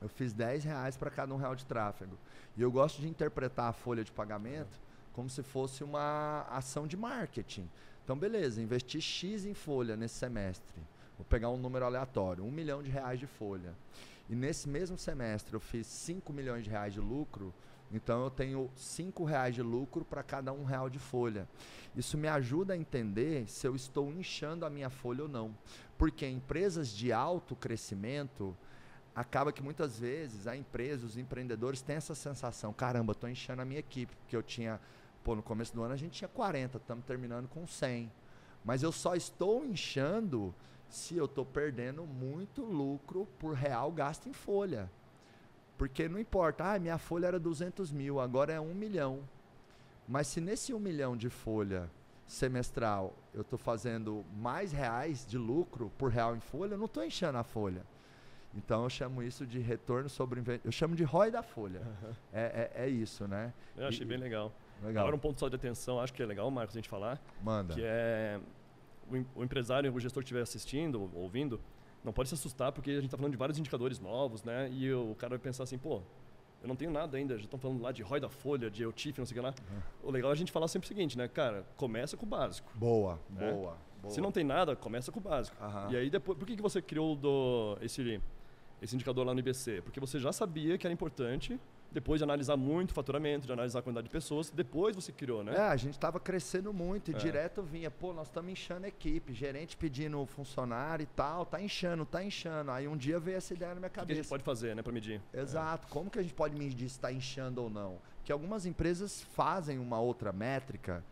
[0.00, 2.18] eu fiz 10 reais para cada um real de tráfego.
[2.56, 4.80] E eu gosto de interpretar a folha de pagamento
[5.12, 7.70] como se fosse uma ação de marketing.
[8.06, 10.80] Então, beleza, investi X em folha nesse semestre.
[11.18, 13.74] Vou pegar um número aleatório, um milhão de reais de folha.
[14.30, 17.52] E nesse mesmo semestre eu fiz 5 milhões de reais de lucro,
[17.90, 21.48] então eu tenho 5 reais de lucro para cada um real de folha.
[21.96, 25.52] Isso me ajuda a entender se eu estou inchando a minha folha ou não.
[25.98, 28.56] Porque empresas de alto crescimento,
[29.16, 33.64] acaba que muitas vezes a empresa, os empreendedores têm essa sensação, caramba, estou inchando a
[33.64, 34.78] minha equipe, porque eu tinha
[35.26, 38.12] Pô, no começo do ano a gente tinha 40, estamos terminando com 100.
[38.64, 40.54] Mas eu só estou inchando
[40.88, 44.88] se eu estou perdendo muito lucro por real gasto em folha.
[45.76, 49.18] Porque não importa, ah, minha folha era 200 mil, agora é 1 milhão.
[50.06, 51.90] Mas se nesse 1 milhão de folha
[52.24, 57.04] semestral eu estou fazendo mais reais de lucro por real em folha, eu não estou
[57.04, 57.82] enchendo a folha.
[58.54, 61.80] Então eu chamo isso de retorno sobre eu chamo de ROI da folha.
[61.80, 62.14] Uhum.
[62.32, 63.52] É, é, é, isso, né?
[63.76, 64.52] Eu achei e, bem legal.
[64.82, 65.02] Legal.
[65.02, 67.20] Agora um ponto só de atenção, acho que é legal, Marcos, a gente falar.
[67.42, 67.74] Manda.
[67.74, 68.40] Que é
[69.10, 71.60] o, o empresário, o gestor que estiver assistindo, ouvindo,
[72.04, 74.68] não pode se assustar porque a gente está falando de vários indicadores novos, né?
[74.70, 76.02] E o cara vai pensar assim, pô,
[76.62, 79.18] eu não tenho nada ainda, já estão falando lá de ROI da folha, de EUTIF,
[79.18, 79.54] não sei o que lá.
[79.70, 80.08] Uhum.
[80.08, 82.70] O legal é a gente falar sempre o seguinte, né, cara, começa com o básico.
[82.74, 83.50] Boa, né?
[83.50, 84.10] boa, boa.
[84.12, 85.56] Se não tem nada, começa com o básico.
[85.62, 85.92] Uhum.
[85.92, 88.20] E aí depois, por que, que você criou do, esse,
[88.80, 89.82] esse indicador lá no IBC?
[89.82, 91.58] Porque você já sabia que era importante
[91.90, 95.42] depois de analisar muito o faturamento, de analisar a quantidade de pessoas, depois você criou,
[95.42, 95.54] né?
[95.54, 97.18] É, a gente estava crescendo muito e é.
[97.18, 102.04] direto vinha, pô, nós estamos inchando a equipe, gerente pedindo funcionário e tal, tá inchando,
[102.04, 102.70] tá inchando.
[102.70, 104.04] Aí um dia veio essa ideia na minha cabeça.
[104.04, 105.20] O que a gente pode fazer, né, para medir?
[105.32, 105.86] Exato.
[105.86, 105.90] É.
[105.90, 107.98] Como que a gente pode medir se está inchando ou não?
[108.24, 111.02] Que algumas empresas fazem uma outra métrica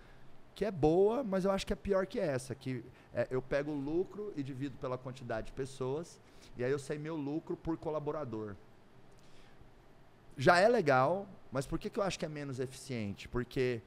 [0.54, 3.72] que é boa, mas eu acho que é pior que essa, que é, eu pego
[3.72, 6.20] o lucro e divido pela quantidade de pessoas,
[6.56, 8.54] e aí eu sei meu lucro por colaborador
[10.36, 13.28] já é legal, mas por que, que eu acho que é menos eficiente?
[13.28, 13.80] Porque,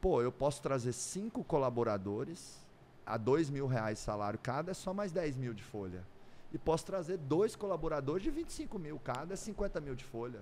[0.00, 2.64] pô, eu posso trazer cinco colaboradores
[3.06, 6.04] a dois mil reais salário cada, é só mais 10 mil de folha.
[6.52, 10.40] e posso trazer dois colaboradores de 25 mil cada, é 50 mil de folha.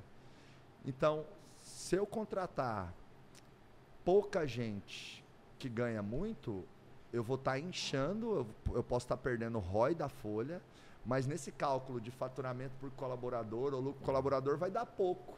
[0.84, 1.24] Então,
[1.58, 2.92] se eu contratar
[4.04, 5.24] pouca gente
[5.58, 6.64] que ganha muito,
[7.12, 10.60] eu vou estar tá inchando, eu, eu posso estar tá perdendo o ROI da folha,
[11.04, 15.36] mas nesse cálculo de faturamento por colaborador, o lucro colaborador vai dar pouco.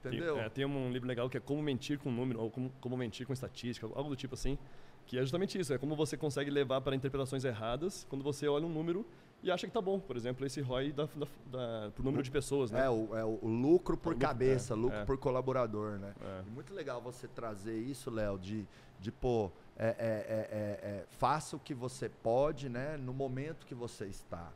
[0.00, 0.34] Entendeu?
[0.34, 2.96] Tem, é, tem um livro legal que é Como Mentir com Número, ou Como, como
[2.96, 4.58] Mentir com Estatística, algo do tipo assim,
[5.06, 8.66] que é justamente isso, é como você consegue levar para interpretações erradas quando você olha
[8.66, 9.06] um número
[9.42, 10.00] e acha que tá bom.
[10.00, 12.84] Por exemplo, esse ROI da, da, da, pro número de pessoas, né?
[12.84, 15.04] É, o, é o lucro por o cabeça, lucro, é, lucro é.
[15.04, 16.14] por colaborador, né?
[16.20, 16.42] É.
[16.50, 18.66] muito legal você trazer isso, Léo, de,
[18.98, 22.96] de pô, é, é, faça o que você pode, né?
[22.96, 24.50] No momento que você está.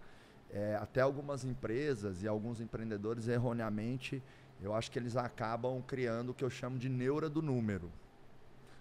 [0.81, 4.23] Até algumas empresas e alguns empreendedores, erroneamente,
[4.61, 7.91] eu acho que eles acabam criando o que eu chamo de neura do número.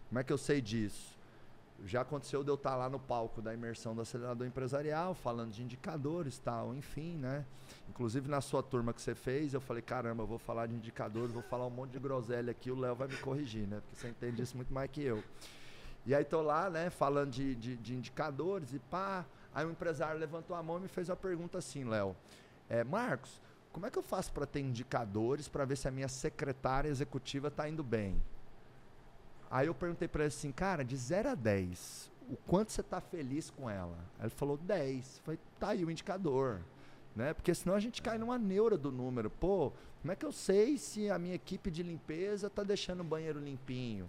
[0.10, 1.18] Como é que eu sei disso?
[1.86, 5.64] Já aconteceu de eu estar lá no palco da imersão do acelerador empresarial, falando de
[5.64, 7.46] indicadores tal, enfim, né?
[7.88, 11.32] Inclusive na sua turma que você fez, eu falei, caramba, eu vou falar de indicadores,
[11.32, 13.80] vou falar um monte de groselha aqui, o Léo vai me corrigir, né?
[13.82, 15.24] Porque você entende isso muito mais que eu.
[16.06, 19.26] E aí tô lá, né, falando de, de, de indicadores e pá.
[19.60, 22.16] Aí o empresário levantou a mão e me fez uma pergunta assim, Léo.
[22.70, 23.42] É, Marcos,
[23.74, 27.50] como é que eu faço para ter indicadores para ver se a minha secretária executiva
[27.50, 28.24] está indo bem?
[29.52, 33.02] Aí eu perguntei para ele assim, cara, de 0 a 10, o quanto você está
[33.02, 33.98] feliz com ela?
[34.18, 35.20] Aí ele falou 10.
[35.26, 36.62] Falei, tá aí o indicador.
[37.14, 37.34] Né?
[37.34, 39.30] Porque senão a gente cai numa neura do número.
[39.30, 43.04] Pô, como é que eu sei se a minha equipe de limpeza está deixando o
[43.04, 44.08] banheiro limpinho?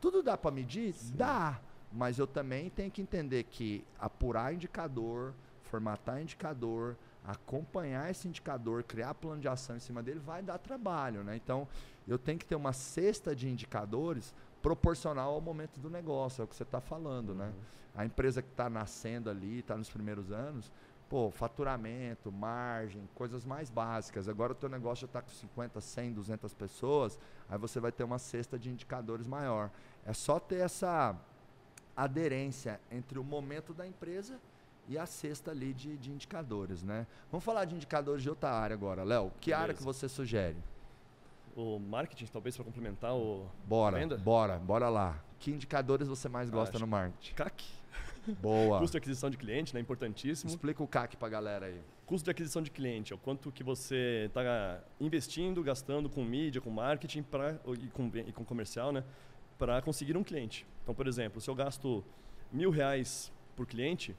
[0.00, 0.94] Tudo dá para medir?
[0.94, 1.14] Sim.
[1.14, 1.60] Dá.
[1.92, 9.14] Mas eu também tenho que entender que apurar indicador, formatar indicador, acompanhar esse indicador, criar
[9.14, 11.22] plano de ação em cima dele, vai dar trabalho.
[11.22, 11.36] Né?
[11.36, 11.66] Então,
[12.06, 16.48] eu tenho que ter uma cesta de indicadores proporcional ao momento do negócio, é o
[16.48, 17.46] que você está falando, né?
[17.46, 17.50] uhum.
[17.50, 17.56] né?
[17.96, 20.70] A empresa que está nascendo ali, está nos primeiros anos,
[21.08, 24.28] pô, faturamento, margem, coisas mais básicas.
[24.28, 28.04] Agora o teu negócio já está com 50, 100, 200 pessoas, aí você vai ter
[28.04, 29.70] uma cesta de indicadores maior.
[30.06, 31.16] É só ter essa
[31.96, 34.38] aderência entre o momento da empresa
[34.88, 37.06] e a cesta ali de, de indicadores, né?
[37.30, 39.30] Vamos falar de indicadores de outra área agora, Léo.
[39.40, 39.62] Que Beleza.
[39.62, 40.56] área que você sugere?
[41.56, 44.16] o marketing, talvez para complementar o bora, venda?
[44.16, 45.22] Bora, bora lá.
[45.38, 47.34] Que indicadores você mais gosta no marketing?
[47.34, 47.64] CAC.
[48.40, 48.78] Boa.
[48.78, 49.80] Custo de aquisição de cliente, né?
[49.80, 50.50] Importantíssimo.
[50.50, 51.80] Explica o CAC para a galera aí.
[52.06, 56.60] Custo de aquisição de cliente é o quanto que você está investindo, gastando com mídia,
[56.60, 59.04] com marketing pra, e, com, e com comercial, né?
[59.60, 60.66] Para conseguir um cliente.
[60.82, 62.02] Então, por exemplo, se eu gasto
[62.50, 64.16] mil reais por cliente,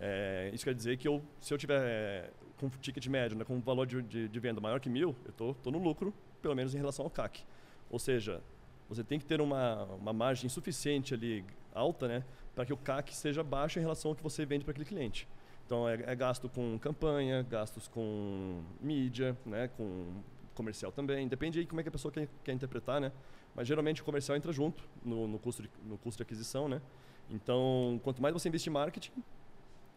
[0.00, 3.54] é, isso quer dizer que eu, se eu tiver é, com ticket médio, né, com
[3.54, 6.56] um valor de, de, de, venda maior que mil, eu tô, tô no lucro pelo
[6.56, 7.44] menos em relação ao CAC.
[7.88, 8.42] Ou seja,
[8.88, 13.14] você tem que ter uma, uma margem suficiente ali alta, né, para que o CAC
[13.14, 15.28] seja baixo em relação ao que você vende para aquele cliente.
[15.64, 20.20] Então é, é, gasto com campanha, gastos com mídia, né, com
[20.52, 21.28] comercial também.
[21.28, 23.12] Depende aí como é que a pessoa quer, quer interpretar, né?
[23.54, 26.80] Mas geralmente o comercial entra junto no, no, custo de, no custo de aquisição, né?
[27.30, 29.12] Então, quanto mais você investir em marketing,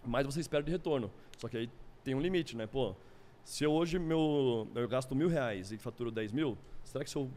[0.06, 1.12] mais você espera de retorno.
[1.38, 1.70] Só que aí
[2.04, 2.68] tem um limite, né?
[2.68, 2.96] Pô,
[3.44, 7.16] se eu hoje meu, eu gasto mil reais e faturo 10 mil, será que se
[7.16, 7.30] eu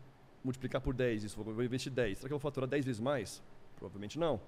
[0.44, 3.00] multiplicar por 10, isso, eu vou investir 10, será que eu vou faturar 10 vezes
[3.00, 3.42] mais?
[3.76, 4.40] Provavelmente não.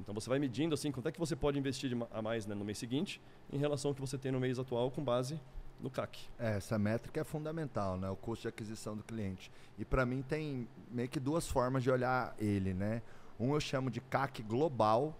[0.00, 2.64] Então você vai medindo assim, quanto é que você pode investir a mais né, no
[2.64, 3.20] mês seguinte
[3.52, 5.38] em relação ao que você tem no mês atual com base
[5.82, 6.28] no CAC.
[6.38, 8.08] É, essa métrica é fundamental, né?
[8.08, 9.50] O custo de aquisição do cliente.
[9.76, 13.02] E para mim tem meio que duas formas de olhar ele, né?
[13.38, 15.14] Um eu chamo de CAC global.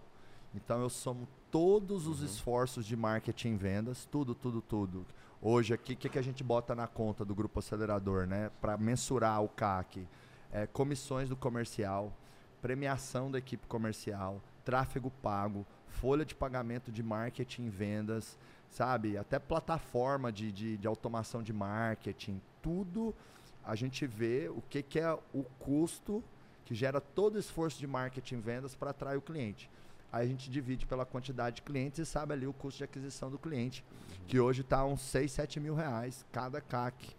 [0.54, 2.26] Então eu somo todos os uhum.
[2.26, 5.04] esforços de marketing e vendas, tudo, tudo, tudo
[5.42, 8.50] hoje aqui, o que, que a gente bota na conta do grupo acelerador, né?
[8.60, 10.06] Para mensurar o CAC,
[10.52, 12.16] é, comissões do comercial,
[12.62, 18.38] premiação da equipe comercial, tráfego pago, folha de pagamento de marketing e vendas,
[18.72, 19.18] sabe?
[19.18, 23.14] Até plataforma de, de, de, automação de marketing, tudo
[23.62, 26.24] a gente vê o que, que é o custo
[26.64, 29.70] que gera todo o esforço de marketing e vendas para atrair o cliente.
[30.10, 33.30] Aí a gente divide pela quantidade de clientes e sabe ali o custo de aquisição
[33.30, 34.26] do cliente, uhum.
[34.26, 37.14] que hoje está uns 6, 7 mil reais cada CAC,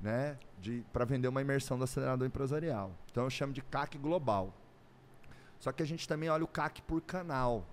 [0.00, 0.38] né?
[0.92, 2.92] Para vender uma imersão do acelerador empresarial.
[3.10, 4.52] Então eu chamo de CAC global.
[5.58, 7.64] Só que a gente também olha o CAC por canal.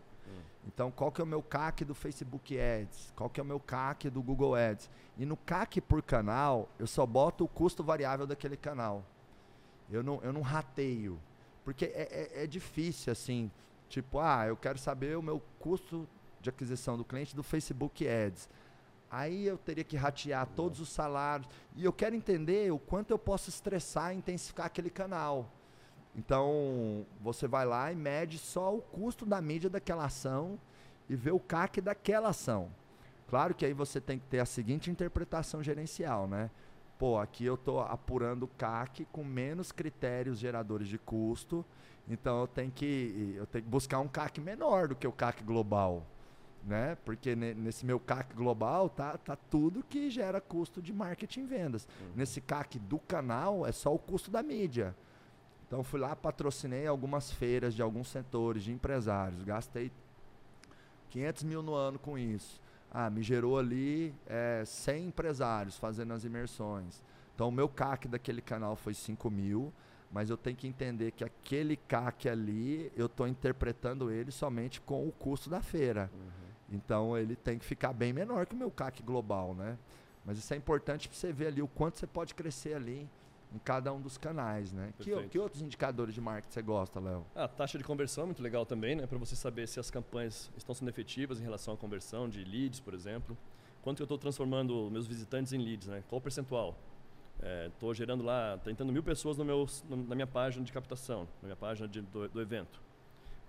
[0.67, 3.13] Então, qual que é o meu CAC do Facebook Ads?
[3.15, 4.89] Qual que é o meu CAC do Google Ads?
[5.17, 9.03] E no CAC por canal, eu só boto o custo variável daquele canal.
[9.89, 11.19] Eu não, eu não rateio.
[11.63, 13.51] Porque é, é, é difícil, assim,
[13.89, 16.07] Tipo, ah, eu quero saber o meu custo
[16.41, 18.49] de aquisição do cliente do Facebook Ads.
[19.09, 21.47] Aí eu teria que ratear todos os salários.
[21.75, 25.49] E eu quero entender o quanto eu posso estressar e intensificar aquele canal.
[26.17, 30.57] Então, você vai lá e mede só o custo da mídia daquela ação
[31.09, 32.69] e vê o CAC daquela ação.
[33.27, 36.49] Claro que aí você tem que ter a seguinte interpretação gerencial, né?
[36.97, 41.65] Pô, aqui eu estou apurando o CAC com menos critérios geradores de custo,
[42.07, 45.43] então eu tenho que eu tenho que buscar um CAC menor do que o CAC
[45.43, 46.05] global,
[46.63, 46.95] né?
[47.03, 51.85] Porque nesse meu CAC global tá, tá tudo que gera custo de marketing e vendas.
[51.99, 52.11] Uhum.
[52.15, 54.95] Nesse CAC do canal é só o custo da mídia.
[55.67, 59.91] Então fui lá, patrocinei algumas feiras de alguns setores, de empresários, gastei
[61.09, 62.61] 500 mil no ano com isso.
[62.91, 67.01] Ah, me gerou ali é, 100 empresários fazendo as imersões.
[67.33, 69.73] Então o meu CAC daquele canal foi 5 mil,
[70.11, 75.05] mas eu tenho que entender que aquele CAC ali, eu estou interpretando ele somente com
[75.07, 76.09] o custo da feira.
[76.13, 76.75] Uhum.
[76.77, 79.77] Então ele tem que ficar bem menor que o meu CAC global, né?
[80.23, 83.09] Mas isso é importante para você ver ali o quanto você pode crescer ali
[83.55, 84.93] em cada um dos canais, né?
[84.99, 87.25] Que, que, outros indicadores de marketing você gosta, Léo?
[87.33, 89.07] A taxa de conversão é muito legal também, né?
[89.07, 92.81] Para você saber se as campanhas estão sendo efetivas em relação à conversão de leads,
[92.81, 93.37] por exemplo.
[93.81, 96.03] Quanto eu estou transformando meus visitantes em leads, né?
[96.09, 96.77] Qual o percentual?
[97.67, 101.47] Estou é, gerando lá, tentando mil pessoas no meu, na minha página de captação, na
[101.47, 102.81] minha página de, do, do, evento.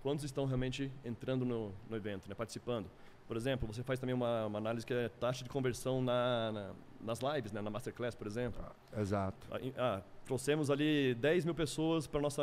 [0.03, 2.35] Quantos estão realmente entrando no, no evento, né?
[2.35, 2.89] participando?
[3.27, 6.73] Por exemplo, você faz também uma, uma análise que é taxa de conversão na, na,
[7.01, 7.61] nas lives, né?
[7.61, 8.63] na Masterclass, por exemplo.
[8.65, 9.47] Ah, exato.
[9.77, 12.43] Ah, trouxemos ali 10 mil pessoas para nossa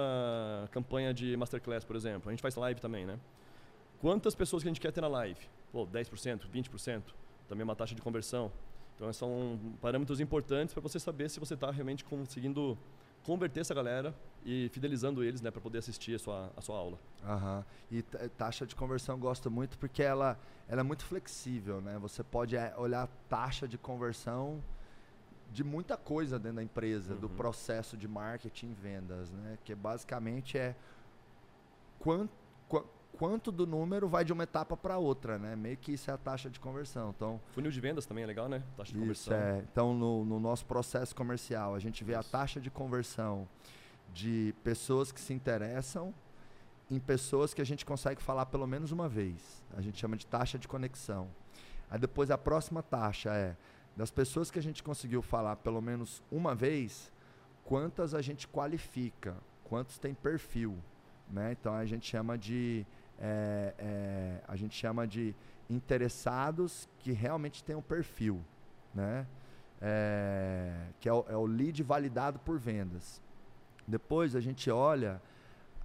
[0.72, 2.30] campanha de Masterclass, por exemplo.
[2.30, 3.20] A gente faz live também, né?
[4.00, 5.40] Quantas pessoas que a gente quer ter na live?
[5.72, 7.02] Pô, 10%, 20%.
[7.48, 8.52] Também é uma taxa de conversão.
[8.96, 12.78] Então, são parâmetros importantes para você saber se você está realmente conseguindo
[13.24, 14.14] converter essa galera
[14.46, 17.00] e fidelizando eles né, para poder assistir a sua, a sua aula.
[17.24, 17.64] Uhum.
[17.92, 21.82] E taxa de conversão eu gosto muito porque ela, ela é muito flexível.
[21.82, 21.98] Né?
[22.00, 24.62] Você pode é, olhar a taxa de conversão
[25.52, 27.20] de muita coisa dentro da empresa, uhum.
[27.20, 29.58] do processo de marketing e vendas, né?
[29.64, 30.76] que basicamente é
[32.00, 32.34] quanto,
[32.68, 33.03] quanto
[33.52, 35.56] do número vai de uma etapa para outra, né?
[35.56, 37.14] Meio que isso é a taxa de conversão.
[37.16, 38.64] Então, funil de vendas também é legal, né?
[38.76, 39.38] Taxa de isso conversão.
[39.38, 39.64] É.
[39.72, 42.22] Então, no, no, nosso processo comercial, a gente vê isso.
[42.22, 43.48] a taxa de conversão
[44.14, 46.14] de pessoas que se interessam
[46.90, 49.64] em pessoas que a gente consegue falar pelo menos uma vez.
[49.76, 51.30] A gente chama de taxa de conexão.
[51.90, 53.56] Aí depois a próxima taxa é
[53.96, 57.12] das pessoas que a gente conseguiu falar pelo menos uma vez,
[57.64, 60.78] quantas a gente qualifica, quantos tem perfil,
[61.30, 61.52] né?
[61.52, 62.86] Então a gente chama de
[63.26, 65.34] é, é, a gente chama de
[65.70, 68.44] interessados que realmente têm um perfil,
[68.94, 69.26] né?
[69.82, 73.22] É, que é o, é o lead validado por vendas.
[73.88, 75.22] Depois a gente olha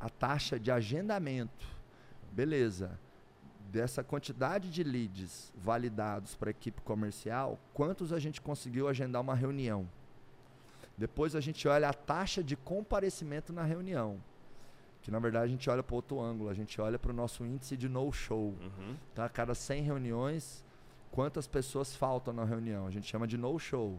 [0.01, 1.67] a taxa de agendamento.
[2.33, 2.99] Beleza.
[3.71, 9.35] Dessa quantidade de leads validados para a equipe comercial, quantos a gente conseguiu agendar uma
[9.35, 9.89] reunião?
[10.97, 14.19] Depois a gente olha a taxa de comparecimento na reunião.
[15.09, 17.43] Que na verdade a gente olha para outro ângulo, a gente olha para o nosso
[17.43, 18.55] índice de no-show.
[18.61, 18.95] Uhum.
[19.15, 19.25] Tá?
[19.25, 20.63] A cada 100 reuniões,
[21.11, 22.87] quantas pessoas faltam na reunião?
[22.87, 23.99] A gente chama de no-show,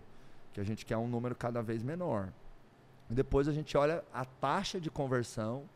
[0.54, 2.32] que a gente quer um número cada vez menor.
[3.10, 5.68] E depois a gente olha a taxa de conversão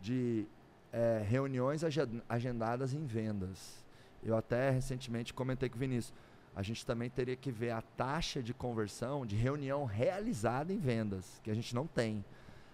[0.00, 0.46] de
[0.90, 1.82] é, reuniões
[2.26, 3.84] agendadas em vendas.
[4.22, 6.14] Eu até recentemente comentei com o Vinícius.
[6.56, 11.38] A gente também teria que ver a taxa de conversão de reunião realizada em vendas,
[11.44, 12.24] que a gente não tem.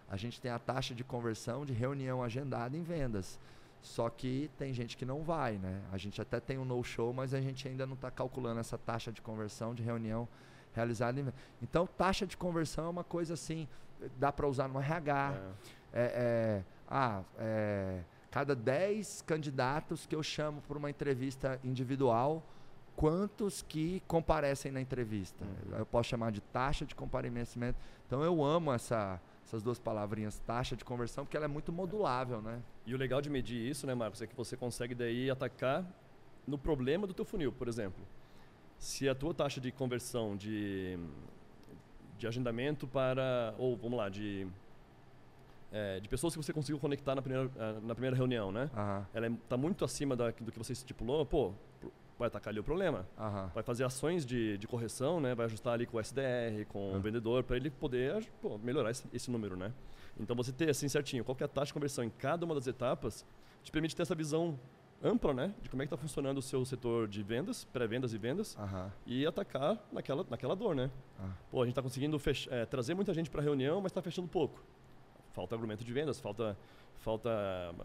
[0.09, 3.39] A gente tem a taxa de conversão de reunião agendada em vendas.
[3.83, 5.81] Só que tem gente que não vai, né?
[5.93, 9.13] A gente até tem um no-show, mas a gente ainda não está calculando essa taxa
[9.13, 10.29] de conversão de reunião
[10.75, 11.41] realizada em vendas.
[11.63, 13.69] Então, taxa de conversão é uma coisa assim,
[14.19, 15.35] dá para usar no RH.
[15.35, 15.77] É.
[15.99, 22.43] É, é, ah, é, cada 10 candidatos que eu chamo para uma entrevista individual,
[22.95, 25.45] quantos que comparecem na entrevista?
[25.45, 25.79] Uhum.
[25.79, 27.79] Eu posso chamar de taxa de comparecimento.
[28.07, 32.43] Então, eu amo essa essas duas palavrinhas, taxa de conversão, porque ela é muito modulável,
[32.43, 32.61] né?
[32.85, 35.87] E o legal de medir isso, né, Marcos, é que você consegue daí atacar
[36.45, 38.05] no problema do teu funil, por exemplo.
[38.77, 40.99] Se a tua taxa de conversão de,
[42.19, 44.49] de agendamento para, ou vamos lá, de,
[45.71, 47.49] é, de pessoas que você conseguiu conectar na primeira,
[47.83, 48.69] na primeira reunião, né?
[48.75, 49.05] Uhum.
[49.15, 51.53] Ela está é, muito acima da, do que você estipulou, pô,
[52.19, 53.07] vai atacar ali o problema.
[53.55, 55.35] Vai fazer ações de, de correção, né?
[55.35, 59.05] Vai ajustar ali com o SDR, com o vendedor, para ele poder pô, melhorar esse,
[59.13, 59.73] esse, número, né?
[60.19, 62.67] Então você ter assim certinho qual é a taxa de conversão em cada uma das
[62.67, 63.25] etapas
[63.63, 64.59] te permite ter essa visão
[65.03, 65.55] ampla, né?
[65.61, 68.57] De como é que está funcionando o seu setor de vendas, pré-vendas e vendas,
[69.05, 70.91] e atacar naquela, naquela dor, né?
[71.21, 71.29] Ah.
[71.51, 74.01] Pô, a gente está conseguindo fech- é, trazer muita gente para a reunião, mas está
[74.01, 74.63] fechando pouco.
[75.35, 76.57] Falta argumento de vendas, falta
[76.99, 77.31] falta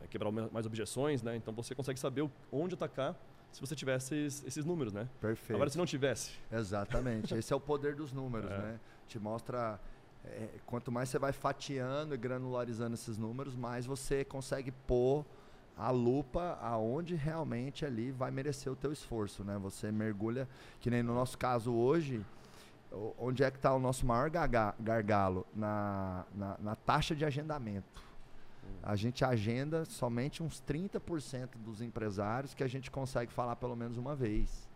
[0.09, 1.35] quebrar mais objeções, né?
[1.35, 3.13] Então você consegue saber onde atacar
[3.51, 5.07] se você tivesse esses, esses números, né?
[5.19, 5.55] Perfeito.
[5.55, 6.31] Agora, se não tivesse.
[6.51, 7.33] Exatamente.
[7.35, 8.57] Esse é o poder dos números, é.
[8.57, 8.79] né?
[9.07, 9.79] Te mostra.
[10.23, 15.25] É, quanto mais você vai fatiando e granularizando esses números, mais você consegue pôr
[15.75, 19.57] a lupa aonde realmente ali vai merecer o teu esforço, né?
[19.57, 20.47] Você mergulha,
[20.79, 22.23] que nem no nosso caso hoje,
[23.17, 24.29] onde é que está o nosso maior
[24.79, 25.45] gargalo?
[25.55, 28.03] Na, na, na, taxa de agendamento.
[28.83, 33.97] A gente agenda somente uns 30% dos empresários que a gente consegue falar pelo menos
[33.97, 34.69] uma vez.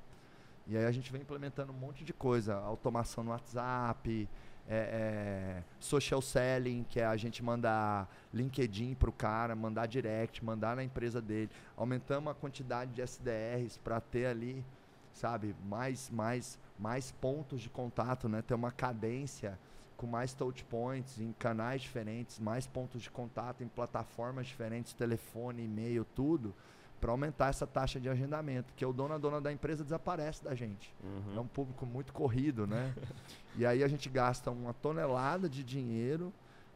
[0.67, 4.27] E aí a gente vem implementando um monte de coisa, automação no WhatsApp,
[4.67, 10.43] é, é, social selling, que é a gente mandar LinkedIn para o cara, mandar direct,
[10.43, 11.51] mandar na empresa dele.
[11.77, 14.65] Aumentamos a quantidade de SDRs para ter ali,
[15.13, 18.41] sabe, mais, mais, mais pontos de contato, né?
[18.41, 19.59] ter uma cadência
[19.97, 25.63] com mais touch points em canais diferentes, mais pontos de contato em plataformas diferentes, telefone,
[25.63, 26.53] e-mail, tudo
[26.99, 30.55] para aumentar essa taxa de agendamento, porque o dono a dona da empresa desaparece da
[30.55, 30.93] gente.
[31.03, 31.37] Uhum.
[31.37, 32.93] É um público muito corrido, né?
[33.55, 36.33] e aí a gente gasta uma tonelada de dinheiro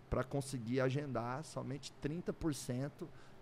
[0.10, 2.92] para conseguir agendar somente 30%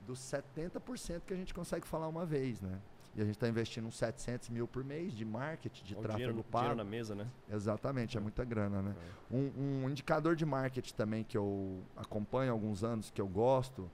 [0.05, 2.79] dos 70% que a gente consegue falar uma vez, né?
[3.15, 6.17] E a gente está investindo uns 700 mil por mês de marketing, de um tráfego
[6.17, 6.65] dinheiro, pago.
[6.65, 7.27] Dinheiro na mesa, né?
[7.49, 8.95] Exatamente, é, é muita grana, né?
[9.31, 9.35] É.
[9.35, 13.89] Um, um indicador de marketing também que eu acompanho há alguns anos, que eu gosto,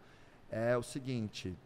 [0.52, 1.58] é o seguinte,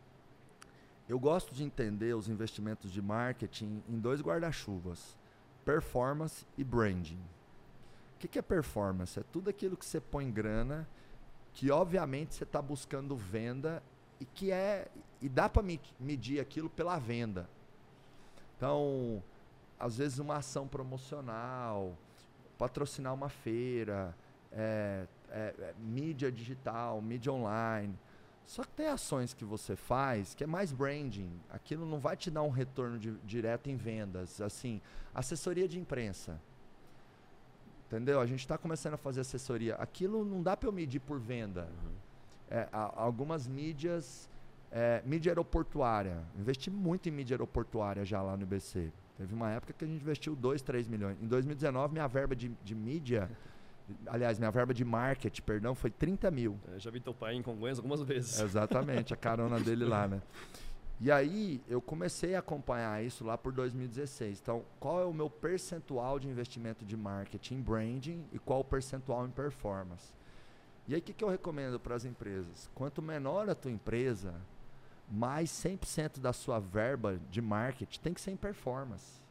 [1.09, 5.17] eu gosto de entender os investimentos de marketing em dois guarda-chuvas:
[5.63, 7.19] performance e branding.
[8.15, 9.19] O que, que é performance?
[9.19, 10.87] É tudo aquilo que você põe grana,
[11.53, 13.81] que obviamente você está buscando venda
[14.19, 14.87] e que é
[15.21, 15.63] e dá para
[15.99, 17.49] medir aquilo pela venda.
[18.55, 19.21] Então,
[19.79, 21.97] às vezes uma ação promocional,
[22.57, 24.15] patrocinar uma feira,
[24.51, 27.97] é, é, é, mídia digital, mídia online.
[28.45, 31.31] Só que tem ações que você faz que é mais branding.
[31.49, 34.39] Aquilo não vai te dar um retorno de, direto em vendas.
[34.39, 34.81] Assim,
[35.13, 36.39] assessoria de imprensa.
[37.87, 38.19] Entendeu?
[38.19, 39.75] A gente está começando a fazer assessoria.
[39.75, 41.69] Aquilo não dá para eu medir por venda.
[41.83, 42.06] Uhum.
[42.49, 44.29] É, algumas mídias,
[44.71, 46.17] é, mídia aeroportuária.
[46.37, 48.91] Investi muito em mídia aeroportuária já lá no IBC.
[49.17, 51.17] Teve uma época que a gente investiu 2, 3 milhões.
[51.21, 53.29] Em 2019, minha verba de, de mídia
[54.05, 56.59] Aliás, minha verba de marketing, perdão, foi 30 mil.
[56.75, 58.39] É, já vi teu pai em Congonhas algumas vezes.
[58.41, 60.21] Exatamente, a carona dele lá, né?
[60.99, 64.39] E aí eu comecei a acompanhar isso lá por 2016.
[64.41, 69.25] Então, qual é o meu percentual de investimento de marketing, branding e qual o percentual
[69.25, 70.11] em performance?
[70.87, 72.69] E aí o que, que eu recomendo para as empresas?
[72.73, 74.33] Quanto menor a tua empresa,
[75.09, 79.21] mais 100% da sua verba de marketing tem que ser em performance.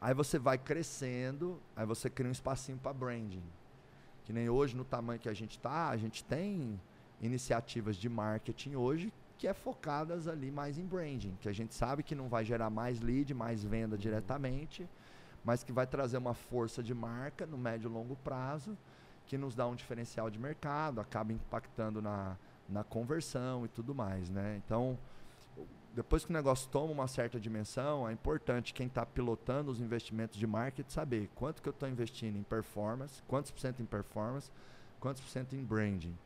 [0.00, 3.42] Aí você vai crescendo, aí você cria um espacinho para branding.
[4.24, 6.80] Que nem hoje, no tamanho que a gente está, a gente tem
[7.20, 12.02] iniciativas de marketing hoje que é focadas ali mais em branding, que a gente sabe
[12.02, 14.00] que não vai gerar mais lead, mais venda uhum.
[14.00, 14.86] diretamente,
[15.42, 18.76] mas que vai trazer uma força de marca no médio e longo prazo,
[19.30, 22.36] que nos dá um diferencial de mercado, acaba impactando na,
[22.68, 24.60] na conversão e tudo mais, né?
[24.66, 24.98] Então,
[25.94, 30.36] depois que o negócio toma uma certa dimensão, é importante quem está pilotando os investimentos
[30.36, 34.50] de marketing saber quanto que eu estou investindo em performance, quantos por cento em performance,
[34.98, 36.18] quantos por cento em branding.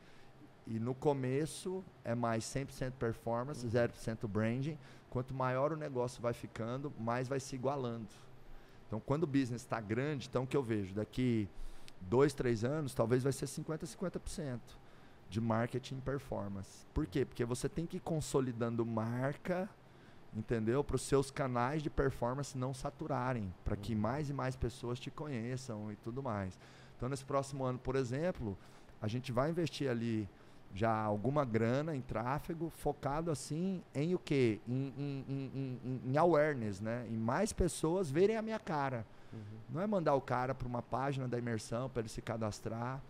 [0.67, 4.79] E no começo é mais 100% performance, 0% branding.
[5.11, 8.09] Quanto maior o negócio vai ficando, mais vai se igualando.
[8.87, 10.95] Então, quando o business está grande, então o que eu vejo?
[10.95, 11.47] Daqui
[12.09, 14.61] dois, três anos, talvez vai ser 50%, 50%
[15.29, 16.87] de marketing performance.
[16.93, 17.25] Por quê?
[17.25, 19.69] Porque você tem que ir consolidando marca,
[20.35, 20.85] entendeu?
[20.85, 24.01] Para os seus canais de performance não saturarem, para que uhum.
[24.01, 26.59] mais e mais pessoas te conheçam e tudo mais.
[26.97, 28.57] Então, nesse próximo ano, por exemplo,
[29.01, 30.29] a gente vai investir ali
[30.75, 34.61] já alguma grana em tráfego, focado assim em o quê?
[34.67, 35.25] Em, em,
[35.85, 37.07] em, em awareness, né?
[37.09, 39.07] Em mais pessoas verem a minha cara.
[39.35, 39.59] Uhum.
[39.71, 43.03] Não é mandar o cara para uma página da imersão para ele se cadastrar.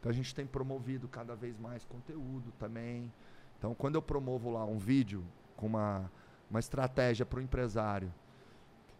[0.00, 3.12] Então a gente tem promovido cada vez mais conteúdo também.
[3.58, 5.24] Então quando eu promovo lá um vídeo
[5.56, 6.10] com uma,
[6.50, 8.12] uma estratégia para o empresário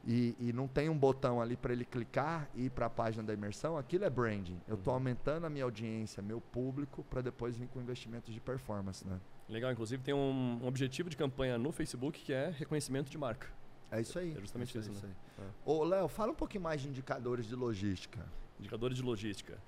[0.07, 3.25] e, e, não tem um botão ali para ele clicar e ir para a página
[3.25, 4.57] da imersão, aquilo é branding.
[4.69, 4.99] Eu estou uhum.
[4.99, 9.05] aumentando a minha audiência, meu público, para depois vir com investimentos de performance.
[9.05, 9.19] Né?
[9.49, 13.49] Legal, inclusive tem um, um, objetivo de campanha no Facebook que é reconhecimento de marca.
[13.91, 14.33] É isso aí.
[14.37, 15.13] É justamente é isso, isso, né?
[15.39, 15.43] É.
[15.65, 18.25] Ô, Léo, fala um pouquinho mais de indicadores de logística.
[18.59, 19.59] Indicadores de logística.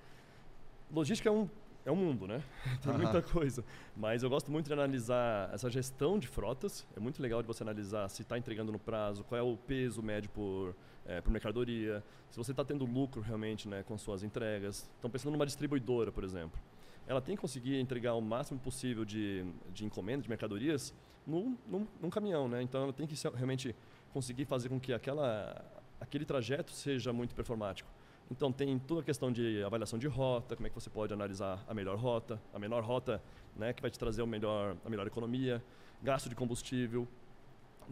[0.91, 1.49] Logística é um,
[1.85, 2.43] é um mundo, né?
[2.83, 3.65] Tem muita coisa.
[3.97, 6.87] Mas eu gosto muito de analisar essa gestão de frotas.
[6.97, 10.03] É muito legal de você analisar se está entregando no prazo, qual é o peso
[10.03, 10.75] médio por,
[11.07, 14.91] é, por mercadoria, se você está tendo lucro realmente né, com suas entregas.
[14.99, 16.61] Então, pensando numa distribuidora, por exemplo.
[17.07, 20.95] Ela tem que conseguir entregar o máximo possível de, de encomenda, de mercadorias,
[21.27, 22.61] num, num, num caminhão, né?
[22.61, 23.75] Então, ela tem que realmente
[24.13, 25.65] conseguir fazer com que aquela,
[26.01, 27.89] aquele trajeto seja muito performático.
[28.31, 31.65] Então tem toda a questão de avaliação de rota, como é que você pode analisar
[31.67, 33.23] a melhor rota, a menor rota,
[33.57, 35.63] né, que vai te trazer o melhor, a melhor economia.
[36.03, 37.09] gasto de combustível.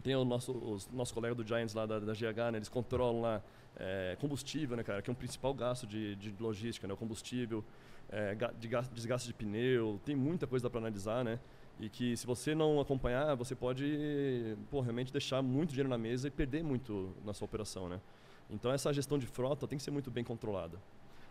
[0.03, 2.57] Tem o nosso, os nosso colega do Giants lá da, da GH, né?
[2.59, 3.41] eles controlam lá
[3.75, 7.63] é, combustível, né, cara, que é um principal gasto de, de logística, né, o combustível,
[8.09, 11.39] é, de desgaste de pneu, tem muita coisa para analisar, né?
[11.79, 16.27] E que se você não acompanhar, você pode pô, realmente deixar muito dinheiro na mesa
[16.27, 18.01] e perder muito na sua operação, né?
[18.49, 20.79] Então essa gestão de frota tem que ser muito bem controlada.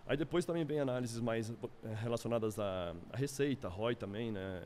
[0.07, 1.55] Aí depois também vem análises mais eh,
[2.01, 4.63] relacionadas à, à receita, ROI também, né?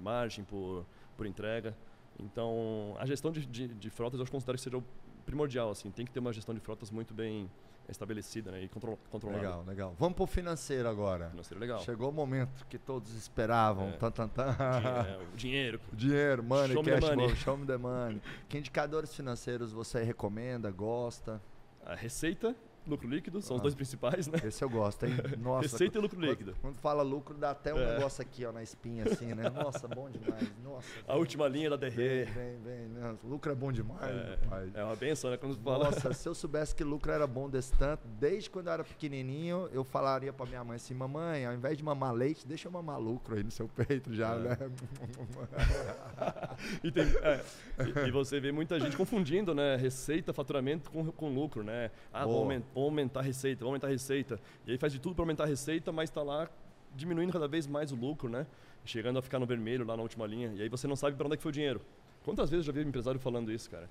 [0.00, 0.84] margem por,
[1.16, 1.76] por entrega.
[2.18, 4.82] Então a gestão de, de, de frotas eu considero que seja
[5.24, 7.48] primordial, assim, tem que ter uma gestão de frotas muito bem
[7.90, 9.42] estabelecida né, e contro controlada.
[9.42, 9.96] Legal, legal.
[9.98, 11.30] Vamos para o financeiro agora.
[11.30, 11.80] Financeiro legal.
[11.80, 13.88] Chegou o momento que todos esperavam.
[13.88, 13.92] É.
[13.92, 14.56] Tan, tan, tan.
[15.34, 15.80] Dinheiro.
[15.92, 17.36] Dinheiro, money, show cash, money.
[17.36, 18.22] show me the money.
[18.48, 21.40] Que indicadores financeiros você recomenda, gosta?
[21.84, 22.54] A receita
[22.86, 24.38] lucro líquido, são ah, os dois principais, né?
[24.44, 25.14] Esse eu gosto, hein?
[25.38, 25.62] Nossa.
[25.62, 26.54] Receita e lucro líquido.
[26.60, 27.94] Quando, fala lucro, dá até um é.
[27.94, 29.48] negócio aqui, ó, na espinha, assim, né?
[29.50, 30.50] Nossa, bom demais.
[30.62, 30.88] Nossa.
[31.06, 31.90] A última linha da DR.
[31.90, 32.88] Vem, vem, vem.
[32.88, 33.16] Né?
[33.24, 34.70] Lucro é bom demais, é, pai.
[34.74, 35.36] É uma benção, né?
[35.36, 35.84] Quando fala.
[35.84, 39.68] Nossa, se eu soubesse que lucro era bom desse tanto, desde quando eu era pequenininho,
[39.72, 42.98] eu falaria pra minha mãe assim, mamãe, ao invés de mamar leite, deixa eu mamar
[42.98, 44.38] lucro aí no seu peito já, é.
[44.38, 44.58] né?
[46.82, 47.40] e, tem, é,
[47.78, 49.76] e, e, você vê muita gente confundindo, né?
[49.76, 51.90] Receita, faturamento com, com lucro, né?
[52.12, 54.40] Ah, vou aumentar, vou aumentar a receita, vou aumentar a receita.
[54.66, 56.48] E aí faz de tudo para aumentar a receita, mas está lá
[56.94, 58.46] diminuindo cada vez mais o lucro, né?
[58.84, 60.52] Chegando a ficar no vermelho lá na última linha.
[60.54, 61.80] E aí você não sabe para onde é que foi o dinheiro.
[62.24, 63.88] Quantas vezes eu já vi um empresário falando isso, cara?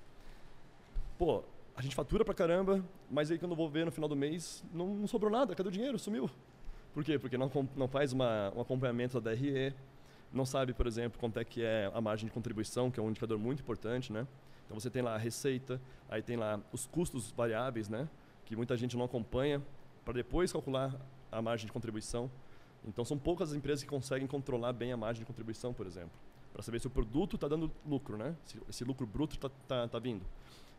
[1.18, 1.42] Pô,
[1.76, 4.64] a gente fatura pra caramba, mas aí quando eu vou ver no final do mês,
[4.72, 5.98] não, não sobrou nada, cadê o dinheiro?
[5.98, 6.30] Sumiu.
[6.92, 7.18] Por quê?
[7.18, 9.74] Porque não, não faz uma, um acompanhamento da DRE,
[10.32, 13.10] não sabe, por exemplo, quanto é que é a margem de contribuição, que é um
[13.10, 14.26] indicador muito importante, né?
[14.66, 18.08] Então você tem lá a receita, aí tem lá os custos variáveis, né?
[18.50, 19.62] Que muita gente não acompanha,
[20.04, 20.92] para depois calcular
[21.30, 22.28] a margem de contribuição.
[22.84, 26.10] Então são poucas as empresas que conseguem controlar bem a margem de contribuição, por exemplo,
[26.52, 28.34] para saber se o produto está dando lucro, né?
[28.44, 30.26] Se esse lucro bruto está tá, tá vindo.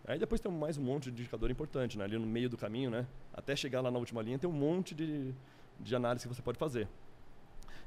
[0.06, 2.04] Aí depois tem mais um monte de indicador importante, né?
[2.04, 3.08] Ali no meio do caminho, né?
[3.34, 5.34] Até chegar lá na última linha tem um monte de,
[5.80, 6.90] de análise que você pode fazer.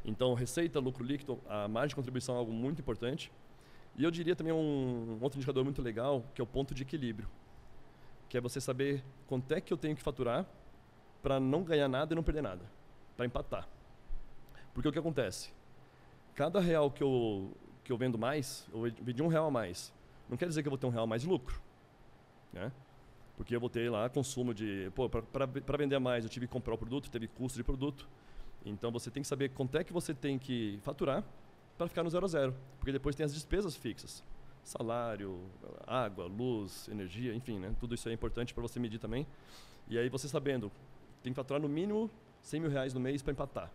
[0.02, 3.30] Então, receita, lucro líquido, a margem de contribuição é algo muito importante.
[3.98, 6.84] E eu diria também um, um outro indicador muito legal, que é o ponto de
[6.84, 7.28] equilíbrio.
[8.28, 10.46] Que é você saber quanto é que eu tenho que faturar
[11.22, 12.64] para não ganhar nada e não perder nada.
[13.16, 13.68] Para empatar.
[14.72, 15.52] Porque o que acontece?
[16.34, 17.52] Cada real que eu,
[17.84, 19.92] que eu vendo mais, eu vendi um real a mais.
[20.28, 21.60] Não quer dizer que eu vou ter um real mais de lucro.
[22.52, 22.72] Né?
[23.36, 24.90] Porque eu vou ter lá consumo de.
[24.94, 28.08] Pô, para vender mais, eu tive que comprar o produto, teve custo de produto.
[28.64, 31.24] Então você tem que saber quanto é que você tem que faturar
[31.76, 32.54] para ficar no zero a zero.
[32.78, 34.22] Porque depois tem as despesas fixas.
[34.64, 35.38] Salário,
[35.86, 37.74] água, luz, energia, enfim, né?
[37.78, 39.26] Tudo isso é importante para você medir também.
[39.88, 40.72] E aí você sabendo,
[41.22, 42.10] tem que faturar no mínimo
[42.42, 43.70] 100 mil reais no mês para empatar.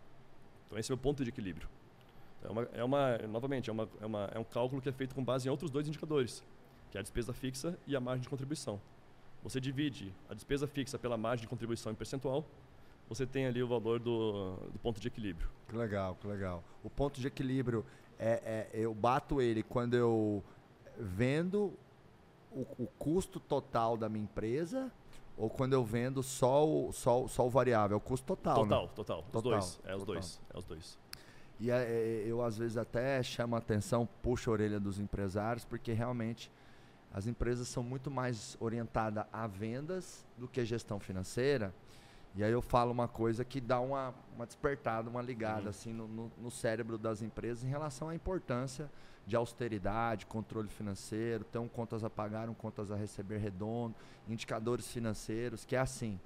[0.66, 1.68] Então esse é o ponto de equilíbrio.
[2.42, 5.14] É uma, é uma novamente, é, uma, é, uma, é um cálculo que é feito
[5.14, 6.44] com base em outros dois indicadores,
[6.90, 8.80] que é a despesa fixa e a margem de contribuição.
[9.42, 12.44] Você divide a despesa fixa pela margem de contribuição em percentual
[13.10, 15.48] você tem ali o valor do, do ponto de equilíbrio.
[15.68, 16.62] Que legal, que legal.
[16.84, 17.84] O ponto de equilíbrio,
[18.16, 20.44] é, é eu bato ele quando eu
[21.00, 21.72] vendo
[22.52, 24.92] o, o, custo total da minha empresa
[25.36, 28.82] ou quando eu vendo só o, só, só o variável, é o custo total, Total,
[28.82, 28.90] né?
[28.94, 29.18] total.
[29.20, 29.80] Os total, dois.
[29.84, 30.14] É os total.
[30.14, 30.40] dois.
[30.52, 30.98] É os dois.
[31.58, 35.64] E é, é, eu às vezes até chamo a atenção, puxo a orelha dos empresários,
[35.64, 36.50] porque realmente
[37.12, 41.74] as empresas são muito mais orientadas a vendas do que gestão financeira.
[42.34, 45.68] E aí eu falo uma coisa que dá uma, uma despertada, uma ligada uhum.
[45.68, 48.88] assim no, no, no, cérebro das empresas em relação à importância
[49.26, 53.94] de austeridade, controle financeiro, ter um contas a pagar, um contas a receber redondo,
[54.28, 56.18] indicadores financeiros, que é assim.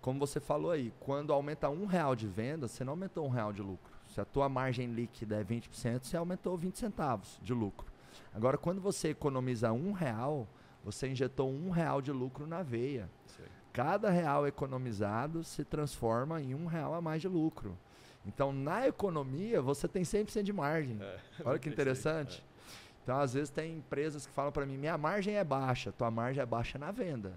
[0.00, 3.52] Como você falou aí, quando aumenta um real de venda, você não aumentou um real
[3.52, 3.92] de lucro.
[4.06, 7.86] Se a tua margem líquida é 20%, você aumentou 20 centavos de lucro.
[8.34, 10.48] Agora, quando você economiza um real,
[10.84, 13.10] você injetou um real de lucro na veia.
[13.72, 17.78] Cada real economizado se transforma em um real a mais de lucro.
[18.26, 20.98] Então, na economia, você tem 100% de margem.
[21.00, 22.44] É, Olha que interessante.
[22.46, 22.50] É.
[23.02, 26.42] Então, às vezes, tem empresas que falam para mim: minha margem é baixa, tua margem
[26.42, 27.32] é baixa na venda.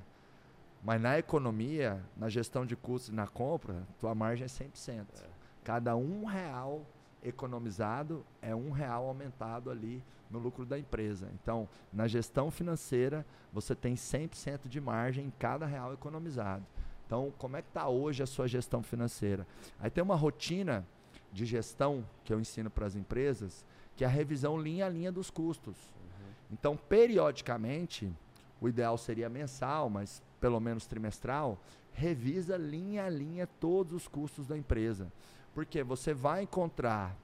[0.83, 5.05] Mas na economia, na gestão de custos e na compra, tua margem é 100%.
[5.15, 5.25] É.
[5.63, 6.85] Cada um real
[7.23, 11.29] economizado é um real aumentado ali no lucro da empresa.
[11.41, 16.65] Então, na gestão financeira, você tem 100% de margem em cada real economizado.
[17.13, 19.45] Então, como é que está hoje a sua gestão financeira?
[19.79, 20.83] Aí tem uma rotina
[21.31, 23.63] de gestão que eu ensino para as empresas,
[23.95, 25.75] que é a revisão linha a linha dos custos.
[25.75, 26.31] Uhum.
[26.51, 28.11] Então, periodicamente,
[28.59, 31.61] o ideal seria mensal, mas pelo menos trimestral,
[31.91, 35.13] revisa linha a linha todos os custos da empresa.
[35.53, 37.15] Porque você vai encontrar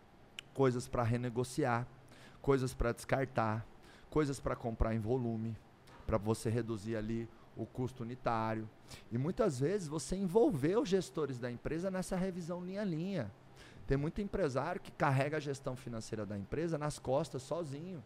[0.54, 1.88] coisas para renegociar,
[2.44, 3.66] coisas para descartar,
[4.12, 5.58] coisas para comprar em volume,
[6.06, 7.28] para você reduzir ali
[7.60, 8.68] o custo unitário.
[9.12, 13.32] E muitas vezes você envolver os gestores da empresa nessa revisão linha a linha.
[13.86, 18.04] Tem muito empresário que carrega a gestão financeira da empresa nas costas sozinho.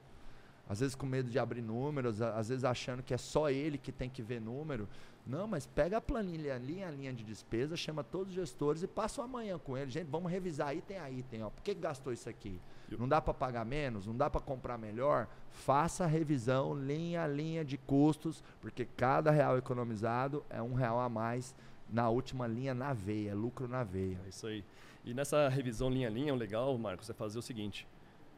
[0.68, 3.92] Às vezes com medo de abrir números, às vezes achando que é só ele que
[3.92, 4.88] tem que ver número.
[5.26, 8.88] Não, mas pega a planilha, linha a linha de despesa, chama todos os gestores e
[8.88, 9.94] passa o amanhã com eles.
[9.94, 11.44] Gente, vamos revisar item a item.
[11.44, 11.50] Ó.
[11.50, 12.60] Por que gastou isso aqui?
[12.98, 14.06] Não dá para pagar menos?
[14.06, 15.28] Não dá para comprar melhor?
[15.50, 21.00] Faça a revisão linha a linha de custos, porque cada real economizado é um real
[21.00, 21.56] a mais
[21.90, 24.20] na última linha na veia, é lucro na veia.
[24.26, 24.64] É isso aí.
[25.06, 27.88] E nessa revisão linha a linha, o legal, Marcos, é fazer o seguinte.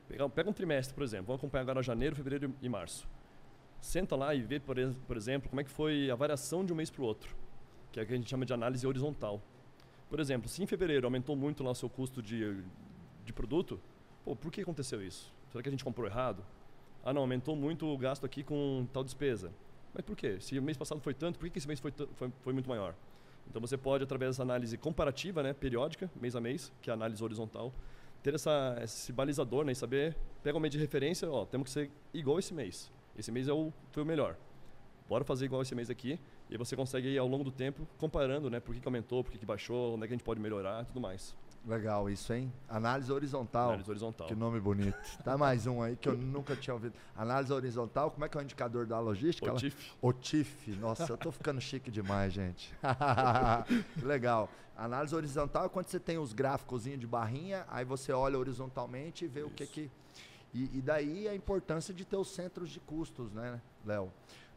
[0.08, 1.28] Pega, um trimestre, por exemplo.
[1.28, 3.08] Vamos acompanhar agora janeiro, fevereiro e março
[3.86, 4.76] senta lá e vê, por,
[5.08, 7.36] por exemplo, como é que foi a variação de um mês para o outro,
[7.92, 9.42] que é o que a gente chama de análise horizontal.
[10.10, 12.64] Por exemplo, se em fevereiro aumentou muito lá o seu custo de,
[13.24, 13.80] de produto,
[14.26, 15.32] pô, por que aconteceu isso?
[15.52, 16.44] Será que a gente comprou errado?
[17.04, 19.54] Ah, não, aumentou muito o gasto aqui com tal despesa.
[19.94, 20.38] Mas por quê?
[20.42, 22.96] Se o mês passado foi tanto, por que esse mês foi, foi, foi muito maior?
[23.48, 26.96] Então você pode, através dessa análise comparativa, né, periódica, mês a mês, que é a
[26.96, 27.72] análise horizontal,
[28.24, 31.72] ter essa, esse balizador né, e saber, pega um mês de referência, ó, temos que
[31.72, 32.92] ser igual esse mês.
[33.16, 34.36] Esse mês é o, foi o melhor.
[35.08, 36.20] Bora fazer igual esse mês aqui.
[36.50, 38.60] E você consegue ir ao longo do tempo comparando, né?
[38.60, 40.86] Por que, que aumentou, por que, que baixou, onde é que a gente pode melhorar
[40.86, 41.36] tudo mais.
[41.66, 42.54] Legal isso, hein?
[42.70, 43.70] Análise horizontal.
[43.70, 44.28] Análise horizontal.
[44.28, 44.96] Que nome bonito.
[45.24, 46.94] Tá mais um aí que eu nunca tinha ouvido.
[47.16, 49.52] Análise horizontal, como é que é o indicador da logística?
[49.52, 49.94] O TIF.
[50.00, 50.76] O TIF.
[50.76, 52.72] Nossa, eu tô ficando chique demais, gente.
[53.98, 54.48] que legal.
[54.78, 59.28] Análise horizontal é quando você tem os gráficos de barrinha, aí você olha horizontalmente e
[59.28, 59.50] vê isso.
[59.50, 59.92] o que que
[60.54, 64.10] e, e, daí a importância de ter os centros de custos, né, Léo?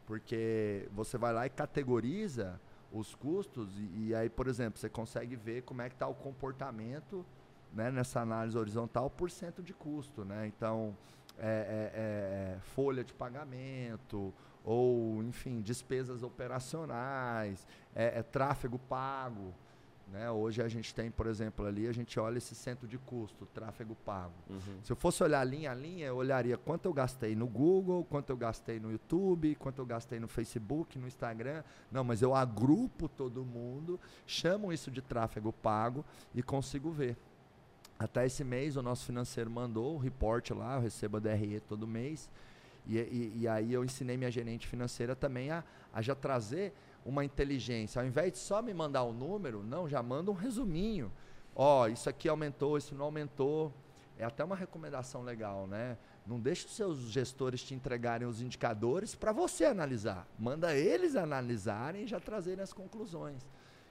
[0.05, 2.57] Porque você vai lá e categoriza
[2.91, 6.13] os custos e, e, aí, por exemplo, você consegue ver como é que está o
[6.13, 7.25] comportamento
[7.73, 10.47] né, nessa análise horizontal por cento de custo, né?
[10.47, 10.95] Então,
[11.37, 14.33] é, é, é, folha de pagamento
[14.63, 17.65] ou, enfim, despesas operacionais,
[17.95, 19.53] é, é tráfego pago,
[20.11, 20.29] né?
[20.31, 23.95] Hoje a gente tem, por exemplo, ali, a gente olha esse centro de custo, tráfego
[24.05, 24.33] pago.
[24.49, 24.79] Uhum.
[24.83, 28.29] Se eu fosse olhar linha a linha, eu olharia quanto eu gastei no Google, quanto
[28.29, 31.63] eu gastei no YouTube, quanto eu gastei no Facebook, no Instagram.
[31.91, 36.03] Não, mas eu agrupo todo mundo, chamo isso de tráfego pago
[36.33, 37.15] e consigo ver.
[37.97, 41.85] Até esse mês o nosso financeiro mandou o report lá, eu recebo a DRE todo
[41.85, 42.29] mês.
[42.87, 46.73] E, e, e aí eu ensinei minha gerente financeira também a, a já trazer
[47.05, 48.01] uma inteligência.
[48.01, 51.11] Ao invés de só me mandar o um número, não, já manda um resuminho.
[51.55, 53.73] Ó, oh, isso aqui aumentou, isso não aumentou.
[54.17, 55.97] É até uma recomendação legal, né?
[56.27, 60.27] Não deixe os seus gestores te entregarem os indicadores para você analisar.
[60.37, 63.45] Manda eles analisarem e já trazerem as conclusões.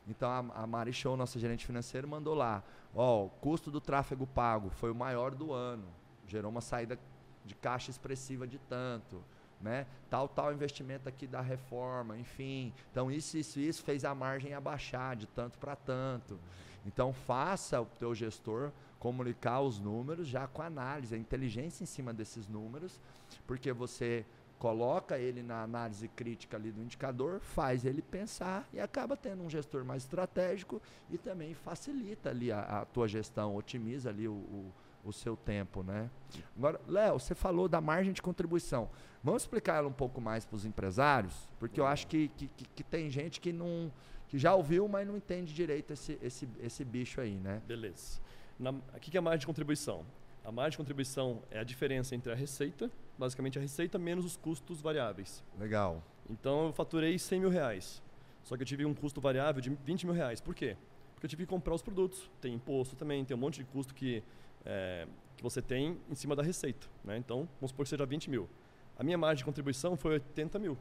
[0.06, 2.62] Então a, a Mari Show, nossa gerente financeira, mandou lá.
[2.94, 5.88] Ó, o custo do tráfego pago foi o maior do ano.
[6.26, 6.98] Gerou uma saída
[7.44, 9.22] de caixa expressiva de tanto
[9.60, 9.86] né?
[10.08, 12.72] Tal, tal investimento aqui da reforma, enfim.
[12.90, 16.38] Então, isso, isso, isso fez a margem abaixar de tanto para tanto.
[16.86, 22.12] Então, faça o teu gestor comunicar os números já com análise, a inteligência em cima
[22.12, 23.00] desses números,
[23.46, 24.24] porque você
[24.58, 29.48] coloca ele na análise crítica ali do indicador, faz ele pensar e acaba tendo um
[29.50, 34.72] gestor mais estratégico e também facilita ali a, a tua gestão, otimiza ali o, o
[35.04, 36.10] o seu tempo, né?
[36.56, 38.88] Agora, Léo, você falou da margem de contribuição.
[39.22, 42.84] Vamos explicar ela um pouco mais para os empresários, porque eu acho que, que, que,
[42.84, 43.90] tem gente que não
[44.28, 47.62] que já ouviu, mas não entende direito esse, esse, esse bicho aí, né?
[47.66, 48.20] Beleza.
[48.58, 50.04] Na, aqui que é a margem de contribuição.
[50.44, 54.36] A margem de contribuição é a diferença entre a receita, basicamente a receita menos os
[54.36, 55.42] custos variáveis.
[55.58, 56.02] Legal.
[56.28, 58.02] Então eu faturei 100 mil reais,
[58.44, 60.40] só que eu tive um custo variável de 20 mil reais.
[60.40, 60.76] Por quê?
[61.14, 62.30] Porque eu tive que comprar os produtos.
[62.40, 64.22] Tem imposto também, tem um monte de custo que
[64.64, 65.06] é,
[65.36, 66.86] que você tem em cima da receita.
[67.04, 67.16] Né?
[67.16, 68.48] Então, vamos supor que seja 20 mil.
[68.98, 70.76] A minha margem de contribuição foi 80 mil.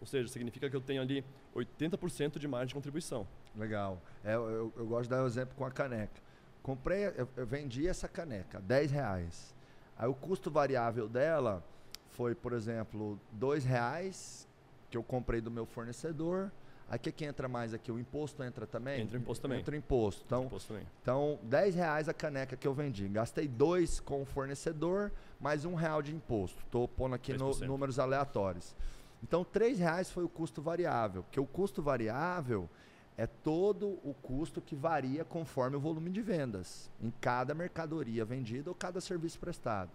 [0.00, 1.24] Ou seja, significa que eu tenho ali
[1.54, 3.26] 80% de margem de contribuição.
[3.56, 4.00] Legal.
[4.22, 6.22] É, eu, eu, gosto de dar o um exemplo com a caneca.
[6.62, 9.54] Comprei, eu, eu, vendi essa caneca, 10 reais.
[9.96, 11.62] Aí o custo variável dela
[12.10, 14.48] foi, por exemplo, 2 reais
[14.90, 16.52] que eu comprei do meu fornecedor
[16.88, 17.90] Aí o que, que entra mais aqui?
[17.90, 19.00] O imposto entra também?
[19.00, 19.60] Entra o imposto também.
[19.60, 20.22] Entra o imposto.
[20.26, 20.86] Então, imposto também.
[21.02, 23.08] então 10 reais a caneca que eu vendi.
[23.08, 25.10] Gastei dois com o fornecedor,
[25.40, 26.62] mais um real de imposto.
[26.64, 28.74] Estou pondo aqui no, números aleatórios.
[29.22, 31.22] Então, 3 reais foi o custo variável.
[31.22, 32.68] Porque o custo variável
[33.16, 38.70] é todo o custo que varia conforme o volume de vendas em cada mercadoria vendida
[38.70, 39.90] ou cada serviço prestado.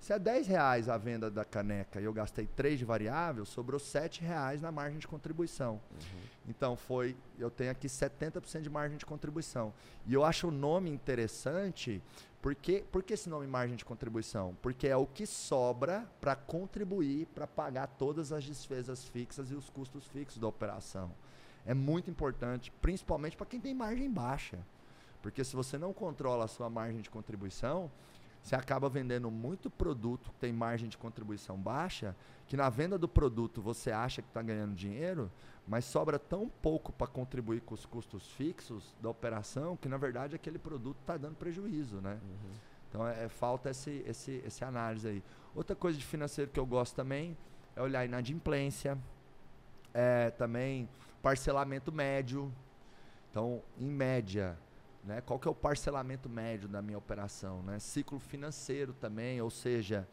[0.00, 3.80] Se é 10 reais a venda da caneca e eu gastei 3 de variável, sobrou
[3.80, 5.74] 7 reais na margem de contribuição.
[5.90, 6.20] Uhum.
[6.48, 9.72] Então foi, eu tenho aqui 70% de margem de contribuição.
[10.06, 12.00] E eu acho o nome interessante,
[12.40, 14.56] porque, por que esse nome margem de contribuição?
[14.62, 19.68] Porque é o que sobra para contribuir para pagar todas as despesas fixas e os
[19.68, 21.10] custos fixos da operação.
[21.64, 24.58] É muito importante, principalmente para quem tem margem baixa.
[25.20, 27.90] Porque se você não controla a sua margem de contribuição,
[28.46, 32.14] você acaba vendendo muito produto que tem margem de contribuição baixa,
[32.46, 35.28] que na venda do produto você acha que está ganhando dinheiro,
[35.66, 40.36] mas sobra tão pouco para contribuir com os custos fixos da operação que na verdade
[40.36, 42.20] aquele produto está dando prejuízo, né?
[42.22, 42.50] Uhum.
[42.88, 45.24] Então é, é, falta esse, esse, esse análise aí.
[45.52, 47.36] Outra coisa de financeiro que eu gosto também
[47.74, 48.96] é olhar inadimplência,
[49.92, 50.88] é, também
[51.20, 52.52] parcelamento médio.
[53.28, 54.56] Então, em média,
[55.06, 55.20] né?
[55.20, 57.62] Qual que é o parcelamento médio da minha operação?
[57.62, 57.78] Né?
[57.78, 60.06] Ciclo financeiro também, ou seja,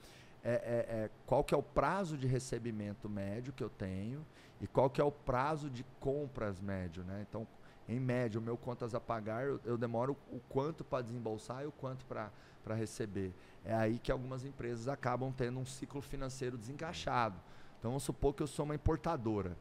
[0.43, 4.23] é, é, é, qual que é o prazo de recebimento médio que eu tenho
[4.61, 7.03] e qual que é o prazo de compras médio.
[7.03, 7.25] Né?
[7.27, 7.47] Então,
[7.89, 11.65] em média, o meu contas a pagar, eu, eu demoro o quanto para desembolsar e
[11.65, 13.33] o quanto para receber.
[13.65, 17.35] É aí que algumas empresas acabam tendo um ciclo financeiro desencaixado.
[17.79, 19.57] Então, vamos supor que eu sou uma importadora.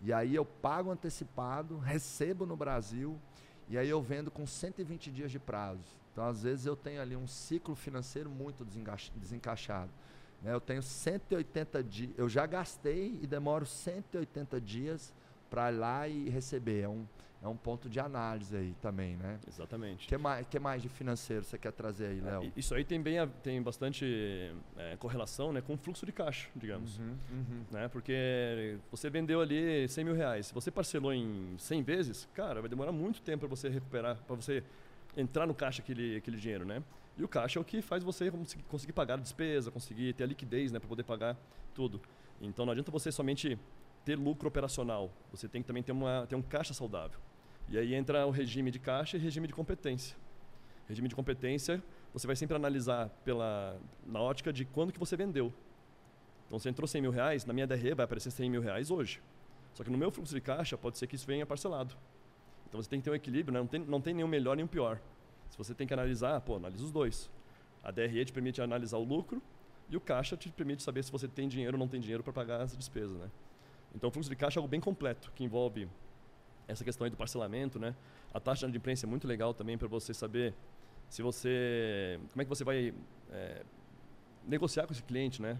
[0.00, 3.18] E aí eu pago antecipado, recebo no Brasil,
[3.68, 5.96] e aí eu vendo com 120 dias de prazo.
[6.12, 9.90] Então, às vezes, eu tenho ali um ciclo financeiro muito desencaixado.
[10.42, 10.52] Né?
[10.52, 15.12] Eu tenho 180 dias, eu já gastei e demoro 180 dias
[15.50, 16.82] para ir lá e receber.
[16.82, 17.06] É um,
[17.40, 19.38] é um ponto de análise aí também, né?
[19.46, 20.06] Exatamente.
[20.06, 22.42] O que mais, que mais de financeiro você quer trazer aí, Léo?
[22.44, 26.48] É, isso aí tem, bem, tem bastante é, correlação né, com o fluxo de caixa,
[26.56, 26.98] digamos.
[26.98, 27.64] Uhum, uhum.
[27.70, 27.88] Né?
[27.88, 30.46] Porque você vendeu ali 100 mil reais.
[30.46, 34.34] Se você parcelou em 100 vezes, cara, vai demorar muito tempo para você recuperar, para
[34.34, 34.64] você
[35.16, 36.82] entrar no caixa aquele, aquele dinheiro, né?
[37.16, 40.24] E o caixa é o que faz você conseguir, conseguir pagar a despesa, conseguir ter
[40.24, 41.36] a liquidez né, para poder pagar
[41.72, 42.00] tudo.
[42.40, 43.58] Então não adianta você somente
[44.04, 47.18] ter lucro operacional, você tem que também ter, uma, ter um caixa saudável.
[47.70, 50.16] E aí entra o regime de caixa e regime de competência.
[50.88, 55.52] Regime de competência, você vai sempre analisar pela, na ótica de quando que você vendeu.
[56.46, 59.20] Então, você entrou 100 mil reais, na minha DRE vai aparecer 100 mil reais hoje.
[59.74, 61.94] Só que no meu fluxo de caixa, pode ser que isso venha parcelado.
[62.66, 63.60] Então, você tem que ter um equilíbrio, né?
[63.60, 64.98] não, tem, não tem nenhum melhor nem um pior.
[65.50, 67.30] Se você tem que analisar, pô, analisa os dois.
[67.84, 69.42] A DRE te permite analisar o lucro
[69.90, 72.32] e o caixa te permite saber se você tem dinheiro ou não tem dinheiro para
[72.32, 73.18] pagar as despesas.
[73.18, 73.30] Né?
[73.94, 75.86] Então, o fluxo de caixa é algo bem completo, que envolve
[76.68, 77.94] essa questão aí do parcelamento, né?
[78.32, 80.54] A taxa de imprensa é muito legal também para você saber
[81.08, 82.94] se você, como é que você vai
[83.32, 83.62] é,
[84.46, 85.58] negociar com esse cliente, né?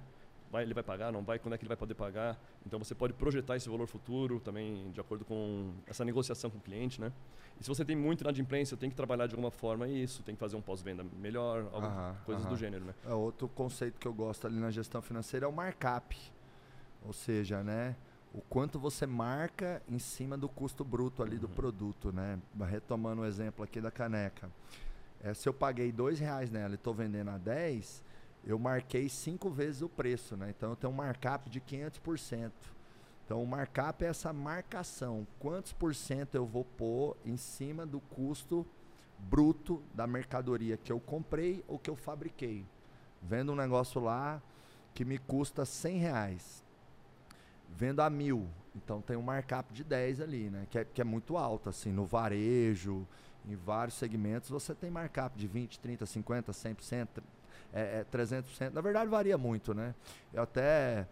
[0.50, 2.38] Vai, ele vai pagar, não vai, quando é que ele vai poder pagar.
[2.64, 6.60] Então você pode projetar esse valor futuro também de acordo com essa negociação com o
[6.60, 7.12] cliente, né?
[7.60, 10.34] E se você tem muito na imprensa, tem que trabalhar de alguma forma isso, tem
[10.34, 12.94] que fazer um pós-venda melhor, alguma, coisas do gênero, né?
[13.06, 16.16] É, outro conceito que eu gosto ali na gestão financeira é o markup.
[17.06, 17.96] Ou seja, né?
[18.32, 21.42] O quanto você marca em cima do custo bruto ali uhum.
[21.42, 22.38] do produto, né?
[22.68, 24.50] Retomando o exemplo aqui da caneca.
[25.22, 28.02] É, se eu paguei dois reais nela e estou vendendo a 10,
[28.44, 30.52] eu marquei cinco vezes o preço, né?
[30.56, 32.52] Então eu tenho um markup de 500%.
[33.24, 35.26] Então o markup é essa marcação.
[35.38, 38.66] Quantos por cento eu vou pôr em cima do custo
[39.18, 42.64] bruto da mercadoria que eu comprei ou que eu fabriquei.
[43.20, 44.40] Vendo um negócio lá
[44.94, 46.67] que me custa 100 reais
[47.68, 48.48] vendo a mil.
[48.74, 50.66] Então tem um markup de 10 ali, né?
[50.70, 53.06] Que é, que é muito alto, assim, no varejo,
[53.48, 57.08] em vários segmentos, você tem markup de 20, 30, 50, 100%,
[57.72, 58.72] é, é 300%.
[58.72, 59.94] Na verdade, varia muito, né?
[60.32, 61.06] Eu até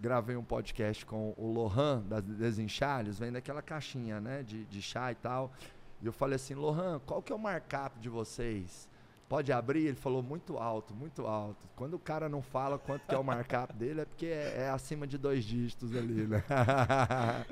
[0.00, 4.42] gravei um podcast com o Lohan, das Desenchalhos, vem daquela caixinha, né?
[4.42, 5.52] De, de chá e tal.
[6.00, 8.88] E eu falei assim, Lohan, qual que é o markup de vocês?
[9.28, 9.86] Pode abrir?
[9.86, 11.66] Ele falou muito alto, muito alto.
[11.74, 14.70] Quando o cara não fala quanto que é o markup dele, é porque é, é,
[14.70, 16.42] acima de dois dígitos ali, né?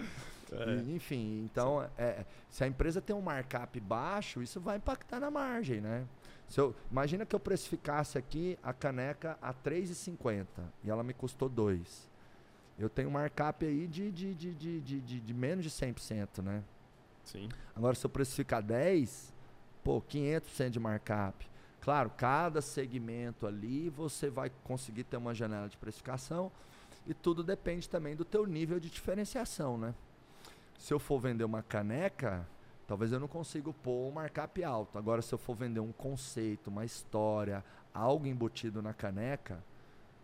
[0.52, 0.76] É.
[0.76, 5.28] E, enfim, então, é, se a empresa tem um markup baixo, isso vai impactar na
[5.28, 6.06] margem, né?
[6.48, 10.46] Se eu, imagina que eu precificasse aqui a caneca a R$ 3,50
[10.84, 12.08] e ela me custou 2.
[12.78, 16.42] Eu tenho um markup aí de, de, de, de, de, de, de menos de 100%,
[16.42, 16.62] né?
[17.24, 17.48] Sim.
[17.74, 19.32] Agora, se eu precificar 10,
[19.82, 21.48] pô, 500% de markup.
[21.84, 26.50] Claro, cada segmento ali você vai conseguir ter uma janela de precificação
[27.06, 29.94] e tudo depende também do teu nível de diferenciação, né?
[30.78, 32.48] Se eu for vender uma caneca,
[32.88, 34.96] talvez eu não consiga pôr um markup alto.
[34.96, 37.62] Agora, se eu for vender um conceito, uma história,
[37.92, 39.62] algo embutido na caneca,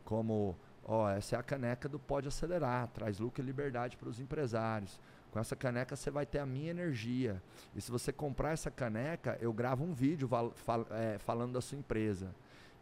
[0.03, 4.19] como, ó, essa é a caneca do Pode Acelerar, traz lucro e liberdade para os
[4.19, 4.99] empresários.
[5.31, 7.43] Com essa caneca você vai ter a minha energia.
[7.75, 11.61] E se você comprar essa caneca, eu gravo um vídeo fal fal é, falando da
[11.61, 12.35] sua empresa.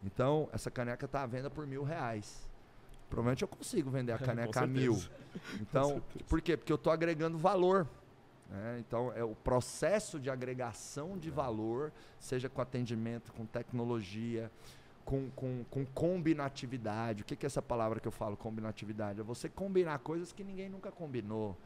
[0.03, 2.47] Então, essa caneca está à venda por mil reais.
[3.09, 4.97] Provavelmente eu consigo vender a caneca a mil.
[5.61, 6.55] Então, por quê?
[6.55, 7.87] Porque eu estou agregando valor.
[8.49, 8.77] Né?
[8.79, 14.51] Então, é o processo de agregação de valor, seja com atendimento, com tecnologia,
[15.05, 17.21] com, com, com combinatividade.
[17.21, 19.19] O que, que é essa palavra que eu falo, combinatividade?
[19.19, 21.57] É você combinar coisas que ninguém nunca combinou.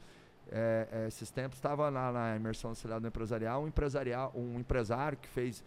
[0.51, 5.27] É, é, esses tempos estava na, na imersão auxiliar empresarial um, empresarial, um empresário que
[5.27, 5.63] fez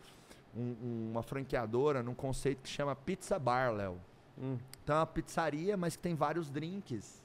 [0.55, 3.99] um, uma franqueadora num conceito que chama Pizza Bar, Léo.
[4.39, 4.59] Hum.
[4.83, 7.22] Então é uma pizzaria, mas que tem vários drinks.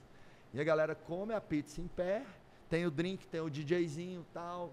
[0.52, 2.24] E a galera come a pizza em pé,
[2.68, 4.72] tem o drink, tem o DJzinho e tal.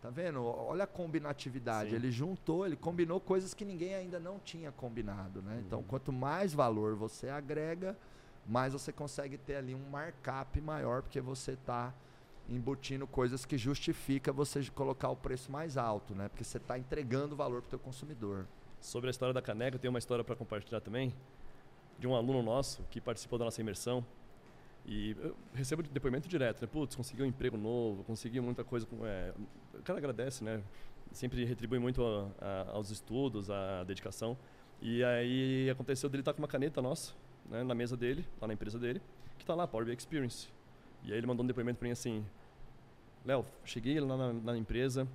[0.00, 0.44] Tá vendo?
[0.44, 1.90] Olha a combinatividade.
[1.90, 1.96] Sim.
[1.96, 5.52] Ele juntou, ele combinou coisas que ninguém ainda não tinha combinado, né?
[5.52, 5.66] Então, uhum.
[5.66, 7.96] Então, quanto mais valor você agrega,
[8.44, 11.94] mais você consegue ter ali um markup maior, porque você está
[12.54, 16.28] embutindo coisas que justifica você colocar o preço mais alto, né?
[16.28, 18.46] Porque você está entregando valor para o consumidor.
[18.80, 21.12] Sobre a história da caneca, eu tenho uma história para compartilhar também
[21.98, 24.04] de um aluno nosso que participou da nossa imersão.
[24.84, 26.68] E eu recebo depoimento direto, né?
[26.70, 28.86] Putz, consegui um emprego novo, consegui muita coisa.
[29.04, 29.32] É,
[29.74, 30.62] o cara agradece, né?
[31.12, 34.36] Sempre retribui muito a, a, aos estudos, a dedicação.
[34.80, 37.12] E aí aconteceu dele estar tá com uma caneta nossa,
[37.48, 39.00] né, na mesa dele, lá na empresa dele,
[39.38, 40.48] que está lá, Power BI Experience.
[41.04, 42.24] E aí ele mandou um depoimento para mim assim:
[43.24, 45.06] Léo, cheguei lá na, na, empresa,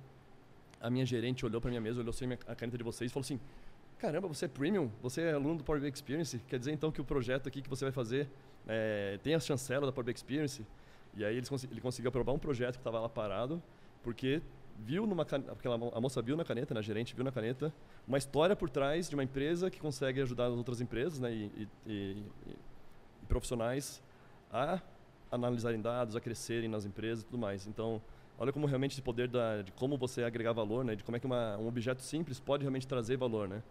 [0.80, 3.24] a minha gerente olhou para minha mesa, olhou assim a caneta de vocês e falou
[3.24, 3.38] assim:
[3.98, 4.90] Caramba, você é premium?
[5.02, 6.38] Você é aluno do Power BI Experience?
[6.48, 8.28] Quer dizer então que o projeto aqui que você vai fazer
[8.66, 10.64] é, tem a chancela da Power BI Experience?
[11.16, 13.62] E aí ele conseguiu aprovar um projeto que estava lá parado,
[14.02, 14.40] porque
[14.78, 17.72] viu numa porque a moça viu na caneta, na gerente viu na caneta,
[18.06, 21.44] uma história por trás de uma empresa que consegue ajudar as outras empresas né, e,
[21.56, 24.00] e, e, e profissionais
[24.52, 24.80] a
[25.30, 27.66] analisarem dados, a crescerem nas empresas e tudo mais.
[27.66, 28.00] Então,
[28.38, 30.94] olha como realmente esse poder da, de como você agregar valor, né?
[30.94, 33.62] De como é que uma, um objeto simples pode realmente trazer valor, né?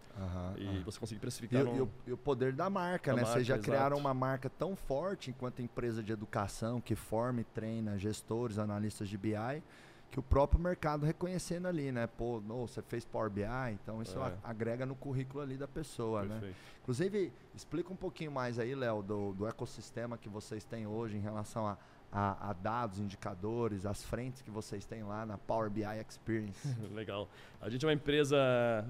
[0.58, 1.66] E você conseguir precificar.
[1.66, 3.24] E, e, o, e, o, poder da marca, da né?
[3.24, 3.70] Vocês já exato.
[3.70, 9.08] criaram uma marca tão forte enquanto empresa de educação que forma e treina gestores, analistas
[9.08, 9.62] de BI
[10.10, 12.06] que o próprio mercado reconhecendo ali, né?
[12.06, 13.42] Pô, no, você fez Power BI,
[13.72, 14.32] então isso é.
[14.42, 16.28] agrega no currículo ali da pessoa, né?
[16.40, 16.52] Perfeito.
[16.52, 16.78] né?
[16.82, 21.20] Inclusive, explica um pouquinho mais aí, Léo, do, do ecossistema que vocês têm hoje em
[21.20, 21.76] relação a,
[22.10, 26.66] a, a, dados, indicadores, as frentes que vocês têm lá na Power BI Experience.
[26.94, 27.28] Legal.
[27.60, 28.38] A gente é uma empresa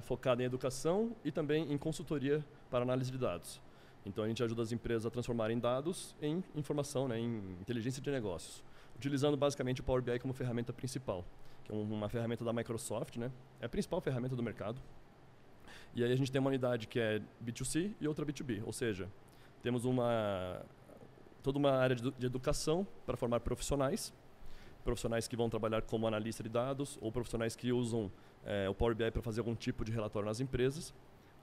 [0.03, 3.61] focada em educação e também em consultoria para análise de dados.
[4.07, 8.11] Então a gente ajuda as empresas a transformarem dados em informação, né, em inteligência de
[8.13, 8.63] negócios
[8.99, 11.25] utilizando basicamente o Power BI como ferramenta principal,
[11.65, 13.31] que é uma ferramenta da Microsoft, né?
[13.61, 14.81] É a principal ferramenta do mercado.
[15.95, 19.09] E aí a gente tem uma unidade que é B2C e outra B2B, ou seja,
[19.63, 20.63] temos uma
[21.43, 24.13] toda uma área de, educação para formar profissionais,
[24.85, 28.11] profissionais que vão trabalhar como analista de dados ou profissionais que usam
[28.45, 30.93] é, o Power BI para fazer algum tipo de relatório nas empresas,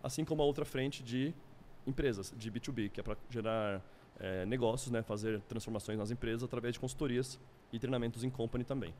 [0.03, 1.33] assim como a outra frente de
[1.87, 3.81] empresas, de B2B, que é para gerar
[4.19, 7.39] é, negócios, né, fazer transformações nas empresas através de consultorias
[7.71, 8.93] e treinamentos em company também.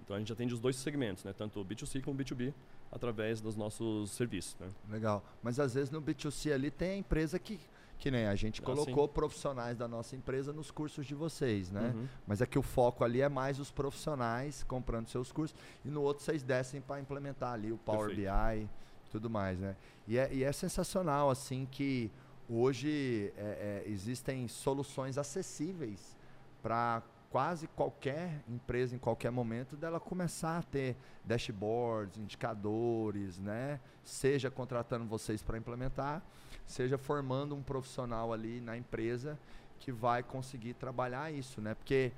[0.00, 2.52] Então a gente atende os dois segmentos, né, tanto B2C como B2B,
[2.92, 4.56] através dos nossos serviços.
[4.60, 4.68] Né.
[4.88, 5.24] Legal.
[5.42, 7.60] Mas às vezes no B2C ali tem a empresa que
[7.98, 11.70] que nem a gente ah, colocou ah, profissionais da nossa empresa nos cursos de vocês,
[11.70, 11.92] né?
[11.94, 12.06] Uhum.
[12.26, 16.02] Mas é que o foco ali é mais os profissionais comprando seus cursos e no
[16.02, 18.30] outro vocês descem para implementar ali o Power Perfeito.
[18.30, 19.76] BI e tudo mais, né?
[20.06, 22.10] E é, e é sensacional assim que
[22.48, 26.16] Hoje é, é, existem soluções acessíveis
[26.62, 33.80] para quase qualquer empresa em qualquer momento dela começar a ter dashboards, indicadores, né?
[34.04, 36.22] Seja contratando vocês para implementar,
[36.64, 39.36] seja formando um profissional ali na empresa
[39.80, 41.74] que vai conseguir trabalhar isso, né?
[41.74, 42.12] Porque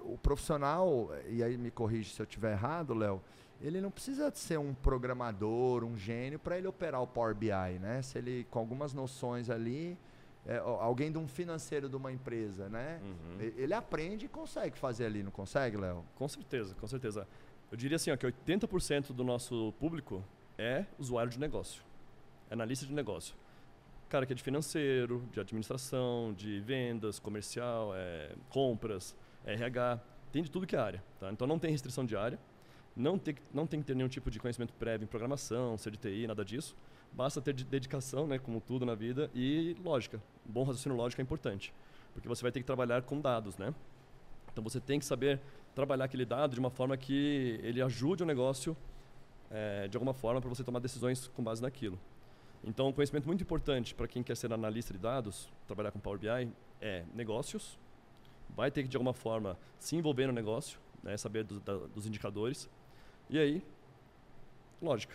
[0.00, 3.22] o profissional, e aí me corrige se eu estiver errado, Léo,
[3.62, 8.02] ele não precisa ser um programador, um gênio para ele operar o Power BI, né?
[8.02, 9.96] Se ele com algumas noções ali,
[10.44, 13.00] é, alguém de um financeiro de uma empresa, né?
[13.02, 13.40] Uhum.
[13.40, 16.04] Ele aprende e consegue fazer ali, não consegue, Léo?
[16.16, 17.26] Com certeza, com certeza.
[17.70, 20.24] Eu diria assim, ó, que 80% do nosso público
[20.58, 21.82] é usuário de negócio,
[22.50, 23.36] é analista de negócio.
[24.08, 30.00] Cara que é de financeiro, de administração, de vendas, comercial, é, compras, RH,
[30.32, 31.02] tem de tudo que é área.
[31.18, 31.30] Tá?
[31.30, 32.38] Então não tem restrição de área
[32.96, 35.98] não tem, não tem que ter nenhum tipo de conhecimento prévio em programação, ser de
[35.98, 36.76] TI, nada disso.
[37.12, 40.22] Basta ter dedicação, né, como tudo na vida, e lógica.
[40.48, 41.72] Um bom raciocínio lógico é importante,
[42.12, 43.74] porque você vai ter que trabalhar com dados, né?
[44.50, 45.40] Então você tem que saber
[45.74, 48.76] trabalhar aquele dado de uma forma que ele ajude o negócio
[49.50, 51.98] é, de alguma forma para você tomar decisões com base naquilo.
[52.64, 56.18] Então, um conhecimento muito importante para quem quer ser analista de dados, trabalhar com Power
[56.18, 57.78] BI, é negócios.
[58.50, 62.06] Vai ter que, de alguma forma, se envolver no negócio, né, saber do, da, dos
[62.06, 62.70] indicadores.
[63.32, 63.64] E aí,
[64.82, 65.14] lógica.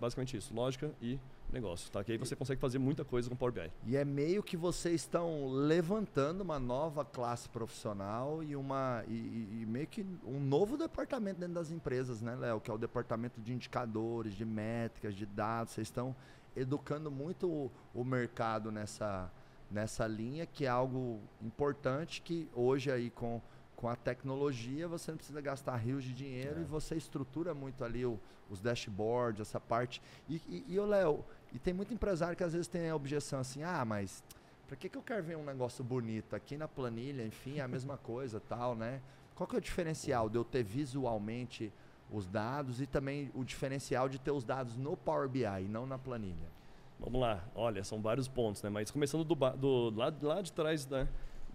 [0.00, 1.20] basicamente isso, lógica e
[1.52, 2.02] negócio, tá?
[2.02, 3.70] Que aí você consegue fazer muita coisa com Power BI.
[3.84, 9.66] E é meio que vocês estão levantando uma nova classe profissional e uma e, e
[9.66, 12.58] meio que um novo departamento dentro das empresas, né, Léo?
[12.58, 15.74] Que é o departamento de indicadores, de métricas, de dados.
[15.74, 16.16] Vocês estão
[16.56, 19.30] educando muito o, o mercado nessa
[19.70, 23.42] nessa linha, que é algo importante que hoje aí com
[23.76, 26.62] com a tecnologia você não precisa gastar rios de dinheiro é.
[26.62, 28.18] e você estrutura muito ali o,
[28.50, 30.00] os dashboards, essa parte.
[30.28, 33.38] E, e, e o Léo, e tem muito empresário que às vezes tem a objeção
[33.38, 34.24] assim, ah, mas
[34.66, 37.68] para que, que eu quero ver um negócio bonito aqui na planilha, enfim, é a
[37.68, 39.00] mesma coisa, tal, né?
[39.34, 41.72] Qual que é o diferencial de eu ter visualmente
[42.10, 45.86] os dados e também o diferencial de ter os dados no Power BI e não
[45.86, 46.56] na planilha?
[46.98, 48.70] Vamos lá, olha, são vários pontos, né?
[48.70, 51.06] Mas começando do, do lá, lá de trás da,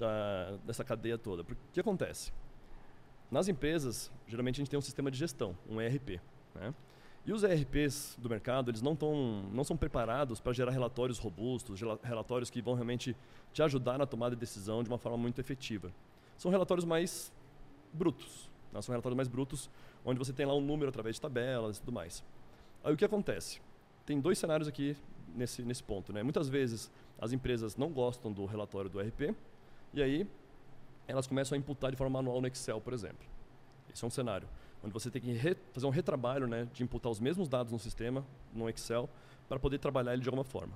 [0.01, 1.43] da, dessa cadeia toda.
[1.43, 2.33] O que acontece?
[3.29, 6.19] Nas empresas, geralmente a gente tem um sistema de gestão, um ERP.
[6.55, 6.73] Né?
[7.23, 11.79] E os ERPs do mercado, eles não, tão, não são preparados para gerar relatórios robustos,
[12.03, 13.15] relatórios que vão realmente
[13.53, 15.91] te ajudar na tomada de decisão de uma forma muito efetiva.
[16.35, 17.31] São relatórios mais
[17.93, 18.49] brutos.
[18.73, 18.81] Né?
[18.81, 19.69] São relatórios mais brutos,
[20.03, 22.23] onde você tem lá um número através de tabelas e tudo mais.
[22.83, 23.61] Aí o que acontece?
[24.03, 24.97] Tem dois cenários aqui
[25.35, 26.11] nesse, nesse ponto.
[26.11, 26.23] Né?
[26.23, 29.35] Muitas vezes as empresas não gostam do relatório do ERP,
[29.93, 30.27] e aí,
[31.07, 33.27] elas começam a imputar de forma manual no Excel, por exemplo.
[33.93, 34.47] Esse é um cenário
[34.83, 38.25] onde você tem que fazer um retrabalho né, de imputar os mesmos dados no sistema,
[38.53, 39.09] no Excel,
[39.47, 40.73] para poder trabalhar ele de alguma forma.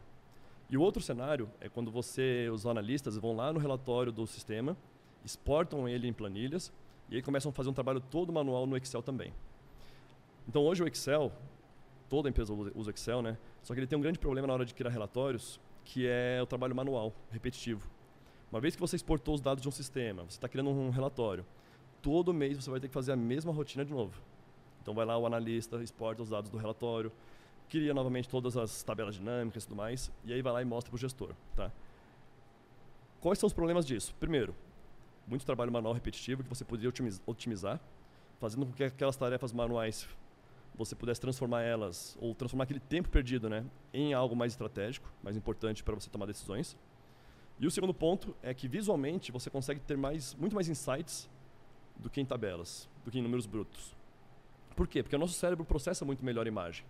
[0.70, 4.76] E o outro cenário é quando você, os analistas, vão lá no relatório do sistema,
[5.24, 6.72] exportam ele em planilhas
[7.10, 9.34] e aí começam a fazer um trabalho todo manual no Excel também.
[10.48, 11.32] Então hoje o Excel,
[12.10, 13.38] toda empresa usa Excel, né?
[13.64, 16.46] Só que ele tem um grande problema na hora de criar relatórios, que é o
[16.46, 17.88] trabalho manual, repetitivo.
[18.56, 21.46] Uma vez que você exportou os dados de um sistema, você está criando um relatório,
[22.02, 24.18] todo mês você vai ter que fazer a mesma rotina de novo.
[24.82, 27.12] Então vai lá o analista, exporta os dados do relatório,
[27.68, 30.90] cria novamente todas as tabelas dinâmicas e tudo mais, e aí vai lá e mostra
[30.90, 31.34] para o gestor.
[31.54, 31.70] Tá?
[33.20, 34.16] Quais são os problemas disso?
[34.22, 34.56] Primeiro,
[35.28, 36.94] muito trabalho manual repetitivo que você poderia
[37.26, 37.82] otimizar,
[38.40, 40.08] fazendo com que aquelas tarefas manuais
[40.74, 45.36] você pudesse transformar elas, ou transformar aquele tempo perdido né, em algo mais estratégico, mais
[45.36, 46.78] importante para você tomar decisões.
[47.60, 51.30] E o segundo ponto é que visualmente você consegue ter mais, muito mais insights
[51.98, 53.96] do que em tabelas, do que em números brutos.
[54.76, 55.02] Por quê?
[55.02, 56.86] Porque o nosso cérebro processa muito melhor a imagem.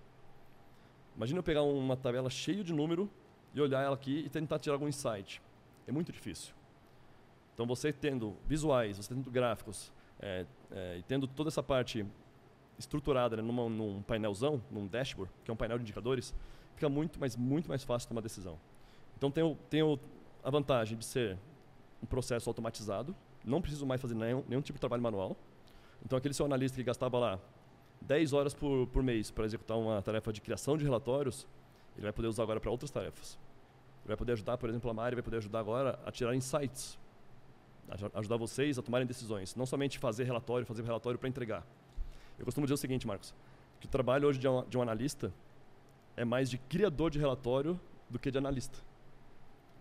[1.15, 3.09] Imagina eu pegar uma tabela cheia de número
[3.53, 5.41] e olhar ela aqui e tentar tirar algum insight.
[5.87, 6.53] É muito difícil.
[7.53, 12.05] Então você tendo visuais, você tendo gráficos, é, é, e tendo toda essa parte
[12.77, 16.33] estruturada né, numa, num painelzão, num dashboard, que é um painel de indicadores,
[16.73, 18.59] fica muito, mas muito mais fácil tomar decisão.
[19.17, 19.97] Então tem, o, tem o,
[20.45, 21.39] a vantagem de ser
[22.01, 25.35] um processo automatizado, não preciso mais fazer nenhum, nenhum tipo de trabalho manual.
[26.05, 27.39] Então, aquele seu analista que gastava lá
[28.01, 31.47] 10 horas por, por mês para executar uma tarefa de criação de relatórios,
[31.95, 33.39] ele vai poder usar agora para outras tarefas.
[34.03, 36.99] Ele vai poder ajudar, por exemplo, a Mari vai poder ajudar agora a tirar insights,
[37.89, 41.65] a ajudar vocês a tomarem decisões, não somente fazer relatório, fazer relatório para entregar.
[42.37, 43.33] Eu costumo dizer o seguinte, Marcos,
[43.79, 45.33] que o trabalho hoje de um, de um analista
[46.15, 48.77] é mais de criador de relatório do que de analista.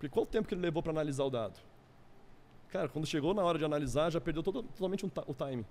[0.05, 1.59] Porque qual o tempo que ele levou para analisar o dado?
[2.69, 5.65] Cara, quando chegou na hora de analisar, já perdeu todo, totalmente um o time.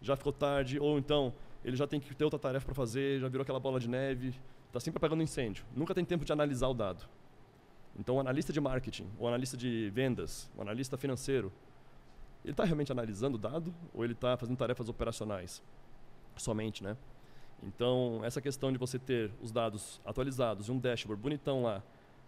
[0.00, 1.32] Já ficou tarde, ou então
[1.64, 4.32] ele já tem que ter outra tarefa para fazer, já virou aquela bola de neve,
[4.68, 5.64] está sempre apagando incêndio.
[5.74, 7.04] Nunca tem tempo de analisar o dado.
[7.98, 11.50] Então, o analista de marketing, o analista de vendas, o analista financeiro,
[12.44, 15.60] ele está realmente analisando o dado ou ele está fazendo tarefas operacionais
[16.36, 16.96] somente, né?
[17.60, 21.82] Então, essa questão de você ter os dados atualizados e um dashboard bonitão lá,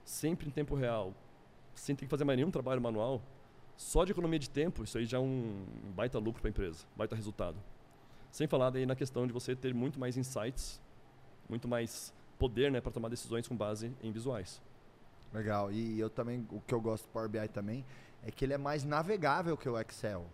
[0.04, 1.14] sempre em tempo real,
[1.80, 3.22] sem ter que fazer mais nenhum trabalho manual,
[3.76, 5.64] só de economia de tempo, isso aí já é um
[5.94, 7.56] baita lucro para a empresa, baita resultado.
[8.30, 10.80] Sem falar daí na questão de você ter muito mais insights,
[11.48, 14.60] muito mais poder né, para tomar decisões com base em visuais.
[15.32, 15.70] Legal.
[15.70, 17.84] E eu também, o que eu gosto do Power BI também
[18.22, 20.26] é que ele é mais navegável que o Excel.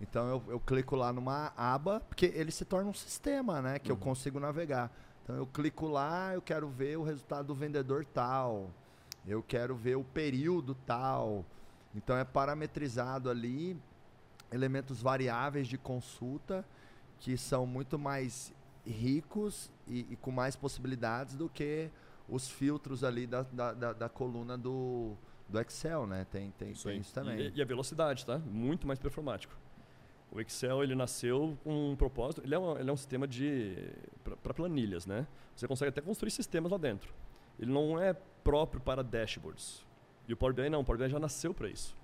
[0.00, 3.78] Então eu, eu clico lá numa aba, porque ele se torna um sistema, né?
[3.78, 3.98] Que uhum.
[3.98, 4.90] eu consigo navegar.
[5.22, 8.70] Então eu clico lá, eu quero ver o resultado do vendedor tal
[9.26, 11.44] eu quero ver o período tal.
[11.94, 13.76] Então é parametrizado ali
[14.52, 16.64] elementos variáveis de consulta
[17.18, 18.52] que são muito mais
[18.86, 21.90] ricos e, e com mais possibilidades do que
[22.28, 25.14] os filtros ali da, da, da, da coluna do,
[25.48, 26.26] do Excel, né?
[26.30, 27.38] Tem, tem, isso, tem isso também.
[27.38, 28.38] E, e, a velocidade, tá?
[28.38, 29.54] Muito mais performático.
[30.30, 32.42] O Excel ele nasceu com um propósito.
[32.44, 33.76] Ele é, um, ele é um sistema de
[34.42, 35.26] para planilhas, né?
[35.54, 37.14] Você consegue até construir sistemas lá dentro.
[37.58, 39.84] Ele não é próprio para dashboards.
[40.28, 41.96] E o Power BI não, o Power BI já nasceu para isso.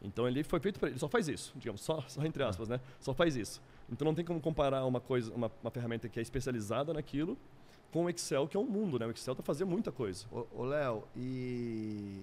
[0.00, 2.48] Então ele foi feito para ele só faz isso, digamos, só, só entre ah.
[2.48, 2.80] aspas, né?
[3.00, 3.60] Só faz isso.
[3.90, 7.36] Então não tem como comparar uma coisa, uma, uma ferramenta que é especializada naquilo
[7.92, 9.06] com o Excel, que é um mundo, né?
[9.06, 10.26] O Excel tá fazendo muita coisa.
[10.30, 12.22] Ô, Léo, e,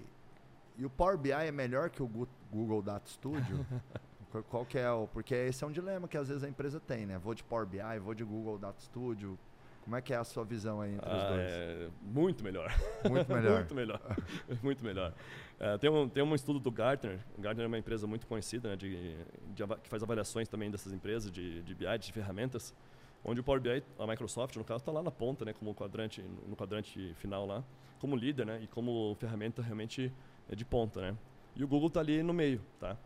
[0.76, 3.66] e o Power BI é melhor que o Google Data Studio?
[4.50, 5.06] Qual que é o...
[5.08, 7.18] Porque esse é um dilema que às vezes a empresa tem, né?
[7.18, 9.38] Vou de Power BI, vou de Google Data Studio.
[9.84, 11.52] Como é que é a sua visão aí entre ah, os dois?
[11.52, 12.72] É muito melhor.
[13.06, 13.56] Muito melhor.
[13.58, 14.16] muito melhor.
[14.62, 15.14] muito melhor.
[15.60, 17.20] É, tem, um, tem um estudo do Gartner.
[17.36, 19.14] O Gartner é uma empresa muito conhecida, né, de,
[19.54, 22.74] de, que faz avaliações também dessas empresas de, de BI, de ferramentas,
[23.22, 26.22] onde o Power BI, a Microsoft, no caso, está lá na ponta, né, como quadrante,
[26.48, 27.62] no quadrante final lá,
[28.00, 30.10] como líder, né, e como ferramenta realmente
[30.48, 31.14] é de ponta, né.
[31.54, 32.96] E o Google está ali no meio, tá?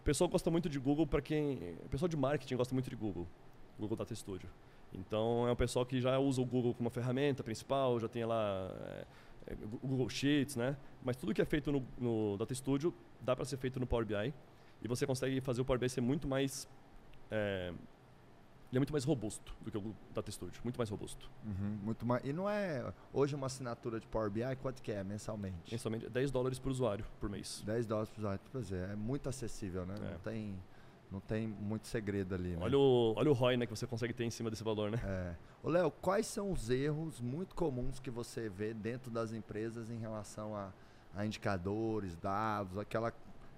[0.00, 1.74] O pessoal gosta muito de Google para quem...
[1.84, 3.26] O pessoal de marketing gosta muito de Google.
[3.78, 4.48] Google Data Studio.
[4.94, 8.70] Então, é um pessoal que já usa o Google como ferramenta principal, já tem lá
[9.46, 10.76] é, é Google Sheets, né?
[11.02, 14.04] Mas tudo que é feito no, no Data Studio dá para ser feito no Power
[14.04, 14.34] BI
[14.82, 16.68] e você consegue fazer o Power BI ser muito mais
[17.30, 17.72] é,
[18.72, 21.30] ele é muito mais robusto do que o Data Studio, muito mais robusto.
[21.44, 22.24] Uhum, muito mais.
[22.24, 25.70] E não é hoje uma assinatura de Power BI, quanto que é mensalmente?
[25.70, 27.62] Mensalmente, 10 dólares por usuário por mês.
[27.66, 29.94] 10 dólares por usuário, pois é, é muito acessível, né?
[29.98, 30.12] É.
[30.12, 30.58] Não tem
[31.12, 32.58] não tem muito segredo ali, né?
[32.60, 34.98] Olha o, olha o ROI né, que você consegue ter em cima desse valor, né?
[35.04, 35.34] É.
[35.62, 39.98] Ô, Léo, quais são os erros muito comuns que você vê dentro das empresas em
[39.98, 40.72] relação a,
[41.14, 43.12] a indicadores, dados, aquela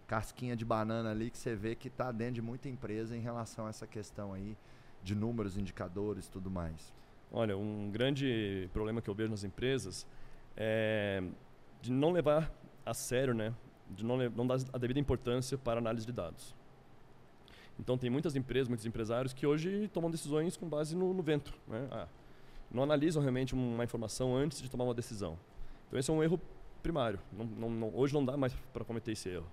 [0.08, 3.66] casquinha de banana ali que você vê que está dentro de muita empresa em relação
[3.66, 4.56] a essa questão aí
[5.02, 6.92] de números, indicadores tudo mais?
[7.30, 10.06] Olha, um grande problema que eu vejo nas empresas
[10.56, 11.22] é
[11.80, 12.52] de não levar
[12.84, 13.54] a sério, né?
[13.90, 16.54] De não, não dar a devida importância para a análise de dados.
[17.78, 21.52] Então tem muitas empresas, muitos empresários que hoje tomam decisões com base no, no vento.
[21.66, 21.88] Né?
[21.90, 22.06] Ah,
[22.70, 25.38] não analisam realmente uma informação antes de tomar uma decisão.
[25.88, 26.40] Então esse é um erro
[26.82, 27.18] primário.
[27.32, 29.46] Não, não, não, hoje não dá mais para cometer esse erro.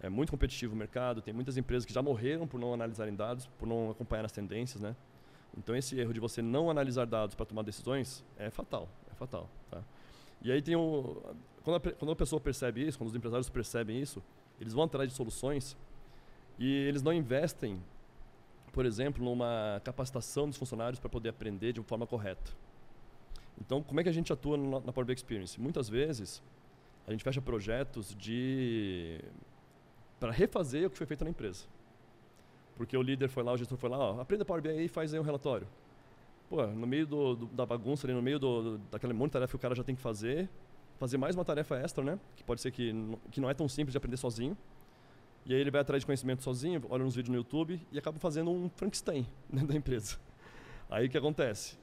[0.00, 3.46] É muito competitivo o mercado, tem muitas empresas que já morreram por não analisarem dados,
[3.58, 4.94] por não acompanhar as tendências, né?
[5.56, 9.48] Então esse erro de você não analisar dados para tomar decisões é fatal, é fatal,
[9.70, 9.82] tá?
[10.42, 11.22] E aí tem o
[11.64, 14.22] quando a, quando a pessoa percebe isso, quando os empresários percebem isso,
[14.60, 15.76] eles vão atrás de soluções
[16.58, 17.82] e eles não investem,
[18.72, 22.52] por exemplo, numa capacitação dos funcionários para poder aprender de uma forma correta.
[23.60, 25.60] Então, como é que a gente atua na Power BI Experience?
[25.60, 26.42] Muitas vezes,
[27.06, 29.20] a gente fecha projetos de
[30.18, 31.64] para refazer o que foi feito na empresa.
[32.76, 35.12] Porque o líder foi lá, o gestor foi lá, ó, aprenda Power BI e faz
[35.12, 35.66] aí um relatório.
[36.48, 39.50] Pô, no meio do, do, da bagunça, ali, no meio do, daquela monte de tarefa
[39.50, 40.48] que o cara já tem que fazer,
[40.98, 42.18] fazer mais uma tarefa extra, né?
[42.36, 42.94] Que pode ser que,
[43.30, 44.56] que não é tão simples de aprender sozinho.
[45.46, 48.18] E aí ele vai atrás de conhecimento sozinho, olha uns vídeos no YouTube e acaba
[48.18, 50.16] fazendo um Frankenstein dentro da empresa.
[50.90, 51.78] Aí o que acontece?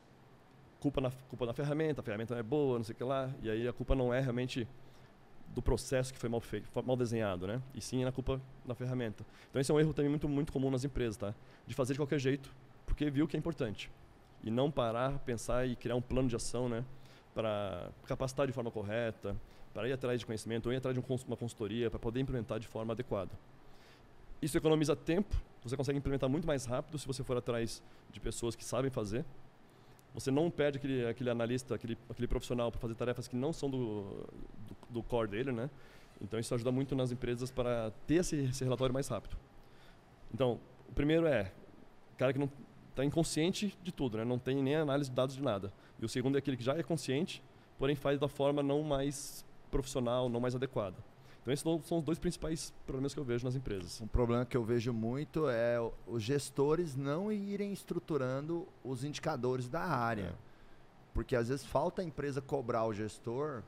[0.82, 3.34] Culpa na, culpa na ferramenta, a ferramenta não é boa, não sei o que lá,
[3.42, 4.68] e aí a culpa não é realmente
[5.56, 7.62] do processo que foi mal feito, mal desenhado, né?
[7.74, 9.26] E sim na culpa da ferramenta.
[9.50, 11.34] Então esse é um erro também muito muito comum nas empresas, tá?
[11.66, 12.54] De fazer de qualquer jeito,
[12.86, 13.90] porque viu que é importante.
[14.44, 16.84] E não parar, pensar e criar um plano de ação, né?
[17.34, 19.38] Para capacitar de forma correta,
[19.74, 22.68] para ir atrás de conhecimento, ou ir atrás de uma consultoria, para poder implementar de
[22.68, 23.32] forma adequada.
[24.44, 27.82] Isso economiza tempo, você consegue implementar muito mais rápido se você for atrás
[28.12, 29.24] de pessoas que sabem fazer.
[30.14, 33.70] Você não perde aquele, aquele analista, aquele, aquele profissional para fazer tarefas que não são
[33.70, 34.04] do,
[34.68, 35.70] do, do, core dele, né?
[36.22, 39.38] Então isso ajuda muito nas empresas para ter esse, esse relatório mais rápido.
[40.34, 41.50] Então, o primeiro é
[42.18, 42.52] cara que não
[42.90, 44.26] está inconsciente de tudo, né?
[44.26, 45.72] Não tem nem análise de dados de nada.
[46.02, 47.42] E o segundo é aquele que já é consciente,
[47.80, 50.98] porém faz da forma não mais profissional, não mais adequada.
[51.44, 54.00] Então esses são os dois principais problemas que eu vejo nas empresas.
[54.00, 55.78] Um problema que eu vejo muito é
[56.08, 60.34] os gestores não irem estruturando os indicadores da área.
[60.34, 60.54] É.
[61.14, 63.62] Porque às vezes falta a empresa cobrar o gestor.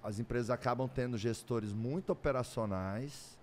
[0.00, 3.36] As empresas acabam tendo gestores muito operacionais,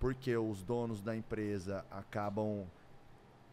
[0.00, 2.66] porque os donos da empresa acabam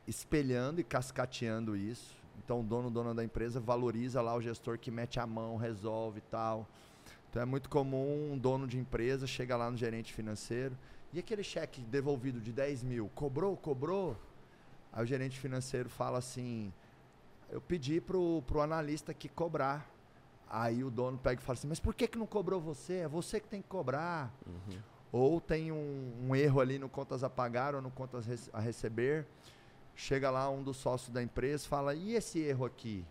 [0.07, 2.15] espelhando e cascateando isso.
[2.43, 6.17] Então o dono, dona da empresa valoriza lá o gestor que mete a mão, resolve
[6.17, 6.67] e tal.
[7.31, 10.77] Então é muito comum um dono de empresa chega lá no gerente financeiro
[11.13, 14.17] e aquele cheque devolvido de 10 mil, cobrou, cobrou?
[14.91, 16.73] Aí o gerente financeiro fala assim,
[17.49, 19.89] eu pedi pro, pro analista que cobrar.
[20.49, 22.95] Aí o dono pega e fala assim, mas por que, que não cobrou você?
[22.95, 24.33] É você que tem que cobrar.
[24.45, 24.79] Uhum.
[25.13, 29.25] Ou tem um, um, erro ali no contas a pagar ou no contas a receber.
[29.95, 33.05] Chega lá um dos sócios da empresa fala, e esse erro aqui?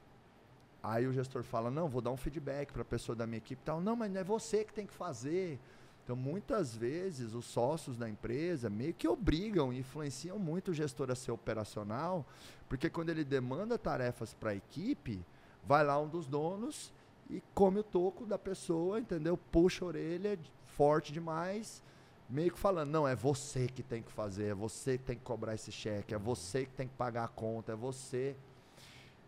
[0.83, 3.63] Aí o gestor fala: não, vou dar um feedback para a pessoa da minha equipe
[3.65, 3.81] tal.
[3.81, 5.59] Não, mas não é você que tem que fazer.
[6.03, 11.11] Então, muitas vezes, os sócios da empresa meio que obrigam e influenciam muito o gestor
[11.11, 12.27] a ser operacional,
[12.69, 15.25] porque quando ele demanda tarefas para a equipe,
[15.65, 16.93] vai lá um dos donos
[17.29, 19.37] e come o toco da pessoa, entendeu?
[19.37, 21.83] Puxa a orelha forte demais,
[22.29, 25.23] meio que falando: não, é você que tem que fazer, é você que tem que
[25.23, 28.37] cobrar esse cheque, é você que tem que pagar a conta, é você.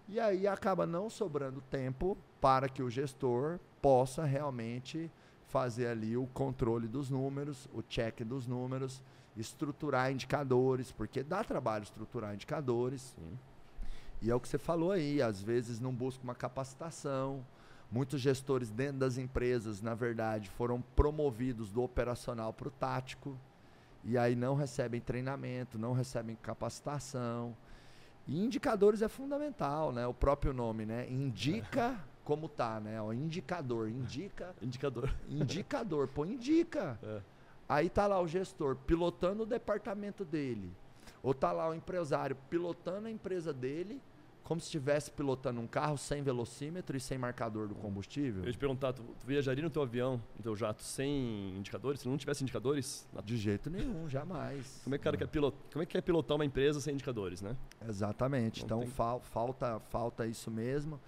[0.08, 5.10] E aí acaba não sobrando tempo para que o gestor possa realmente
[5.48, 9.02] fazer ali o controle dos números, o check dos números,
[9.36, 13.14] estruturar indicadores, porque dá trabalho estruturar indicadores.
[13.16, 13.38] Sim.
[14.20, 17.44] E é o que você falou aí, às vezes não busca uma capacitação.
[17.90, 23.36] Muitos gestores dentro das empresas, na verdade, foram promovidos do operacional para o tático
[24.04, 27.54] e aí não recebem treinamento, não recebem capacitação.
[28.26, 30.06] E indicadores é fundamental, né?
[30.06, 31.06] O próprio nome, né?
[31.10, 33.00] Indica como tá, né?
[33.02, 34.54] O indicador, indica.
[34.60, 35.14] Indicador.
[35.28, 36.98] Indicador, pô, indica.
[37.04, 37.20] É.
[37.68, 40.70] Aí tá lá o gestor pilotando o departamento dele.
[41.22, 43.98] Ou tá lá o empresário pilotando a empresa dele
[44.42, 48.42] como se estivesse pilotando um carro sem velocímetro e sem marcador do combustível.
[48.42, 52.00] Eu ia te perguntar, tu, tu viajaria no teu avião, no teu jato, sem indicadores?
[52.00, 53.06] Se não tivesse indicadores?
[53.24, 54.80] De jeito nenhum, jamais.
[54.84, 57.56] Como é que cara quer pilotar, como é que pilotar uma empresa sem indicadores, né?
[57.88, 58.60] Exatamente.
[58.60, 58.88] Não então tem...
[58.88, 61.00] fal, falta, falta isso mesmo.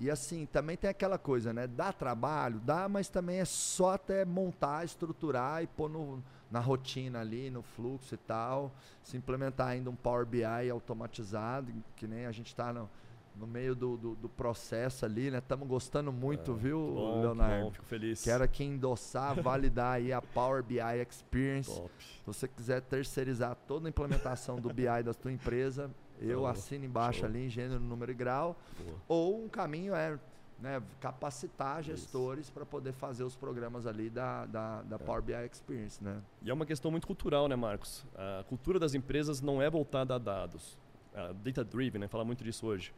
[0.00, 1.66] E assim, também tem aquela coisa, né?
[1.66, 7.20] Dá trabalho, dá, mas também é só até montar, estruturar e pôr no na rotina
[7.20, 8.72] ali, no fluxo e tal.
[9.02, 12.90] Se implementar ainda um Power BI automatizado, que nem a gente está no,
[13.36, 15.38] no meio do, do, do, processo ali, né?
[15.38, 17.66] Estamos gostando muito, é, viu, bom, Leonardo?
[17.66, 18.22] Bom, fico feliz.
[18.22, 21.72] Quero aqui endossar, validar aí a Power BI Experience.
[21.72, 21.90] Top.
[21.98, 25.90] Se você quiser terceirizar toda a implementação do BI da sua empresa,
[26.20, 27.28] eu assino embaixo Show.
[27.28, 28.56] ali, gênero, número e grau.
[28.78, 28.98] Boa.
[29.08, 30.18] Ou um caminho é
[30.60, 34.98] né, capacitar gestores para poder fazer os programas ali da, da, da é.
[34.98, 36.02] Power BI Experience.
[36.02, 36.20] Né?
[36.42, 38.04] E é uma questão muito cultural, né, Marcos?
[38.14, 40.76] A cultura das empresas não é voltada a dados.
[41.14, 42.92] A data driven, né, fala muito disso hoje.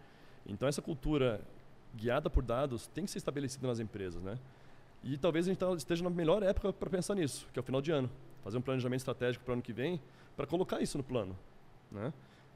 [0.45, 1.41] Então essa cultura
[1.95, 4.39] guiada por dados tem que ser estabelecida nas empresas, né?
[5.05, 7.63] E talvez a gente tá, esteja na melhor época para pensar nisso, que é o
[7.63, 8.11] final de ano.
[8.43, 10.01] Fazer um planejamento estratégico para o ano que vem,
[10.37, 11.37] para colocar isso no plano,
[11.91, 12.13] né?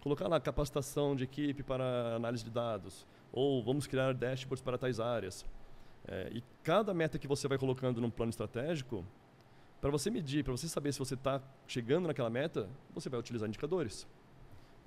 [0.07, 5.01] Colocar lá capacitação de equipe para análise de dados, ou vamos criar dashboards para tais
[5.01, 5.45] áreas.
[6.07, 9.05] É, e cada meta que você vai colocando num plano estratégico,
[9.81, 13.49] para você medir, para você saber se você está chegando naquela meta, você vai utilizar
[13.49, 14.07] indicadores.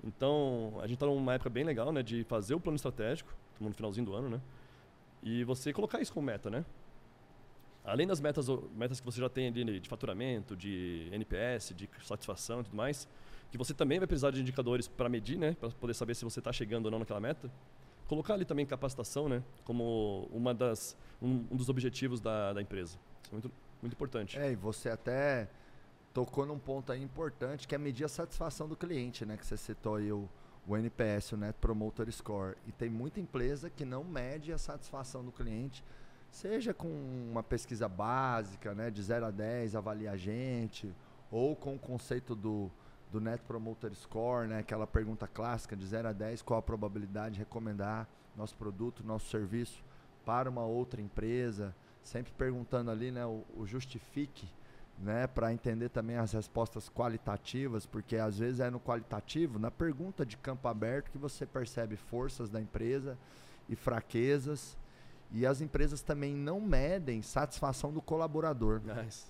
[0.02, 3.30] Então, a gente está numa época bem legal, né, de fazer o plano estratégico,
[3.60, 4.40] no finalzinho do ano, né,
[5.22, 6.64] e você colocar isso como meta, né.
[7.84, 12.62] Além das metas, metas que você já tem de, de faturamento, de NPS, de satisfação
[12.62, 13.06] e tudo mais,
[13.50, 16.38] que você também vai precisar de indicadores para medir, né, para poder saber se você
[16.38, 17.50] está chegando ou não naquela meta
[18.10, 22.98] colocar ali também capacitação, né, como uma das um, um dos objetivos da, da empresa.
[23.22, 23.52] Isso é muito
[23.82, 24.38] muito importante.
[24.38, 25.48] É, e você até
[26.12, 29.56] tocou num ponto aí importante que é medir a satisfação do cliente, né, que você
[29.56, 30.28] citou aí o,
[30.66, 32.56] o NPS, o Net Promoter Score.
[32.66, 35.84] E tem muita empresa que não mede a satisfação do cliente,
[36.30, 36.88] seja com
[37.30, 40.92] uma pesquisa básica, né, de 0 a 10, avalia a gente,
[41.30, 42.70] ou com o conceito do
[43.10, 44.58] do Net Promoter Score, né?
[44.58, 49.28] aquela pergunta clássica de 0 a 10, qual a probabilidade de recomendar nosso produto, nosso
[49.28, 49.82] serviço
[50.24, 54.48] para uma outra empresa, sempre perguntando ali né, o, o justifique,
[54.98, 60.24] né, para entender também as respostas qualitativas, porque às vezes é no qualitativo, na pergunta
[60.24, 63.18] de campo aberto que você percebe forças da empresa
[63.68, 64.76] e fraquezas,
[65.32, 68.80] e as empresas também não medem satisfação do colaborador.
[68.84, 69.26] Nice.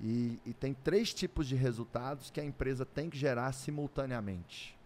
[0.00, 4.76] E, e tem três tipos de resultados que a empresa tem que gerar simultaneamente.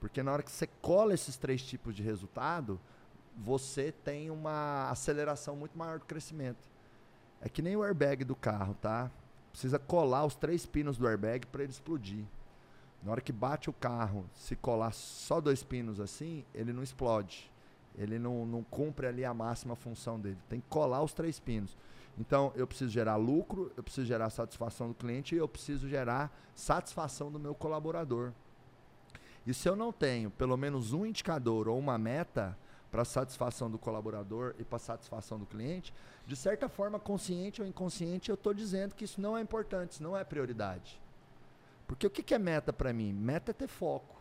[0.00, 2.80] Porque na hora que você cola esses três tipos de resultado,
[3.36, 6.68] você tem uma aceleração muito maior do crescimento.
[7.40, 9.10] É que nem o airbag do carro, tá?
[9.50, 12.24] Precisa colar os três pinos do airbag para ele explodir.
[13.02, 17.50] Na hora que bate o carro, se colar só dois pinos assim, ele não explode.
[17.98, 20.38] Ele não, não cumpre ali a máxima função dele.
[20.48, 21.76] Tem que colar os três pinos.
[22.18, 26.30] Então, eu preciso gerar lucro, eu preciso gerar satisfação do cliente e eu preciso gerar
[26.54, 28.32] satisfação do meu colaborador.
[29.46, 32.56] E se eu não tenho pelo menos um indicador ou uma meta
[32.90, 35.94] para satisfação do colaborador e para satisfação do cliente,
[36.26, 40.02] de certa forma, consciente ou inconsciente, eu estou dizendo que isso não é importante, isso
[40.02, 41.00] não é prioridade.
[41.86, 43.12] Porque o que, é meta para mim?
[43.12, 44.20] Meta é ter foco.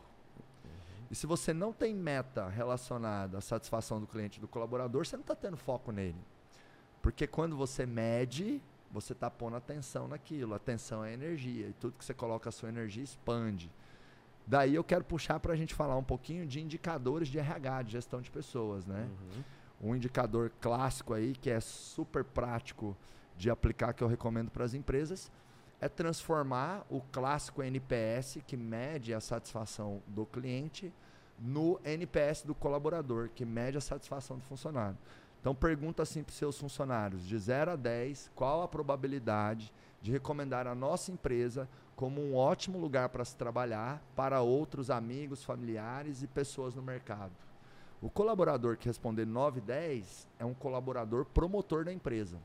[1.11, 5.17] E se você não tem meta relacionada à satisfação do cliente e do colaborador, você
[5.17, 6.19] não está tendo foco nele.
[7.01, 8.61] Porque quando você mede,
[8.91, 10.53] você está pondo atenção naquilo.
[10.53, 11.67] Atenção é energia.
[11.67, 13.71] E tudo que você coloca a sua energia expande.
[14.45, 17.91] Daí eu quero puxar para a gente falar um pouquinho de indicadores de RH, de
[17.93, 19.07] gestão de pessoas, né?
[19.81, 19.89] Uhum.
[19.89, 22.95] Um indicador clássico aí, que é super prático
[23.37, 25.31] de aplicar, que eu recomendo para as empresas,
[25.79, 30.93] é transformar o clássico NPS, que mede a satisfação do cliente,
[31.39, 34.97] no NPS do colaborador, que mede a satisfação do funcionário.
[35.41, 40.11] Então pergunta assim para os seus funcionários, de 0 a 10, qual a probabilidade de
[40.11, 46.21] recomendar a nossa empresa como um ótimo lugar para se trabalhar para outros amigos, familiares
[46.21, 47.33] e pessoas no mercado.
[48.01, 52.37] O colaborador que responder 9 e 10 é um colaborador promotor da empresa.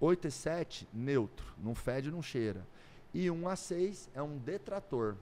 [0.00, 2.66] 8 e 7, neutro, não fede, não cheira.
[3.14, 5.16] E 1 a 6 é um detrator.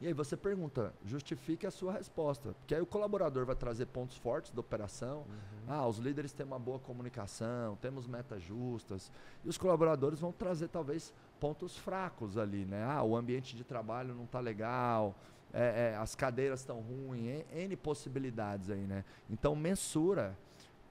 [0.00, 2.54] E aí você pergunta, justifique a sua resposta.
[2.58, 5.20] Porque aí o colaborador vai trazer pontos fortes da operação.
[5.20, 5.64] Uhum.
[5.68, 9.10] Ah, os líderes têm uma boa comunicação, temos metas justas.
[9.42, 12.84] E os colaboradores vão trazer talvez pontos fracos ali, né?
[12.84, 15.14] Ah, o ambiente de trabalho não está legal,
[15.52, 19.02] é, é, as cadeiras estão ruins, N possibilidades aí, né?
[19.30, 20.36] Então mensura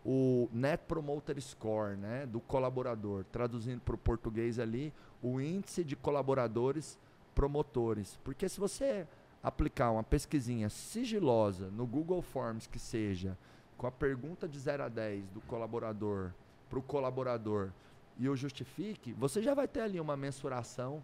[0.04, 5.96] o Net Promoter Score, né, do colaborador, traduzindo para o português ali, o índice de
[5.96, 7.00] colaboradores
[7.36, 8.18] promotores.
[8.24, 9.06] Porque se você
[9.44, 13.38] aplicar uma pesquisinha sigilosa no Google Forms que seja,
[13.78, 16.32] com a pergunta de 0 a 10 do colaborador
[16.70, 17.70] para o colaborador
[18.18, 21.04] e o justifique, você já vai ter ali uma mensuração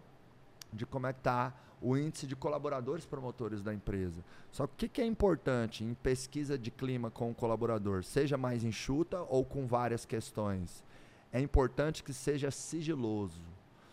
[0.72, 4.24] de como é que está o índice de colaboradores promotores da empresa.
[4.50, 8.38] Só que o que, que é importante em pesquisa de clima com o colaborador, seja
[8.38, 10.84] mais enxuta ou com várias questões?
[11.32, 13.40] É importante que seja sigiloso.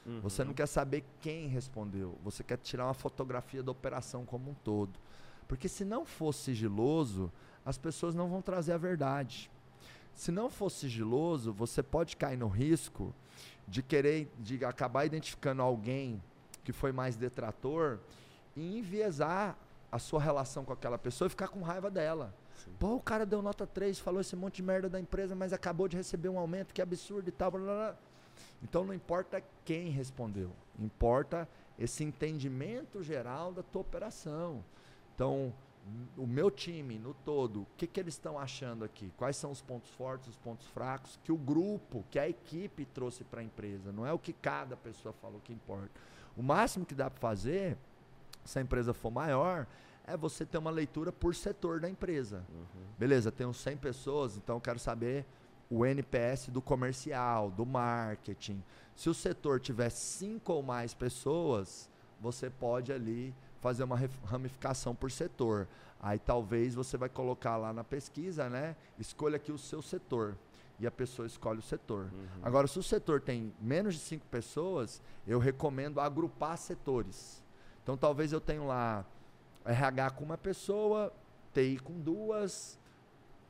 [0.09, 0.21] Uhum.
[0.21, 4.53] Você não quer saber quem respondeu, você quer tirar uma fotografia da operação como um
[4.55, 4.99] todo.
[5.47, 7.31] Porque se não for sigiloso,
[7.63, 9.51] as pessoas não vão trazer a verdade.
[10.15, 13.13] Se não for sigiloso, você pode cair no risco
[13.67, 16.21] de querer de acabar identificando alguém
[16.63, 17.99] que foi mais detrator
[18.55, 19.57] e enviesar
[19.91, 22.33] a sua relação com aquela pessoa e ficar com raiva dela.
[22.55, 22.71] Sim.
[22.77, 25.87] Pô, o cara deu nota 3, falou esse monte de merda da empresa, mas acabou
[25.87, 27.51] de receber um aumento, que absurdo e tal.
[27.51, 27.97] Blá, blá, blá.
[28.61, 31.47] Então não importa quem respondeu, importa
[31.77, 34.63] esse entendimento geral da tua operação.
[35.15, 35.53] Então,
[36.17, 39.11] o meu time no todo, o que, que eles estão achando aqui?
[39.17, 43.23] Quais são os pontos fortes, os pontos fracos que o grupo, que a equipe trouxe
[43.23, 43.91] para a empresa?
[43.91, 45.89] Não é o que cada pessoa falou que importa.
[46.37, 47.77] O máximo que dá para fazer,
[48.45, 49.65] se a empresa for maior,
[50.05, 52.43] é você ter uma leitura por setor da empresa.
[52.49, 52.85] Uhum.
[52.97, 55.25] Beleza, tenho 100 pessoas, então eu quero saber
[55.69, 58.63] o NPS do comercial, do marketing.
[58.95, 61.89] Se o setor tiver cinco ou mais pessoas,
[62.19, 65.67] você pode ali fazer uma ramificação por setor.
[66.01, 68.75] Aí talvez você vai colocar lá na pesquisa, né?
[68.97, 70.35] Escolha aqui o seu setor.
[70.79, 72.05] E a pessoa escolhe o setor.
[72.05, 72.27] Uhum.
[72.41, 77.43] Agora, se o setor tem menos de cinco pessoas, eu recomendo agrupar setores.
[77.83, 79.05] Então talvez eu tenha lá
[79.65, 81.11] RH com uma pessoa,
[81.53, 82.79] TI com duas,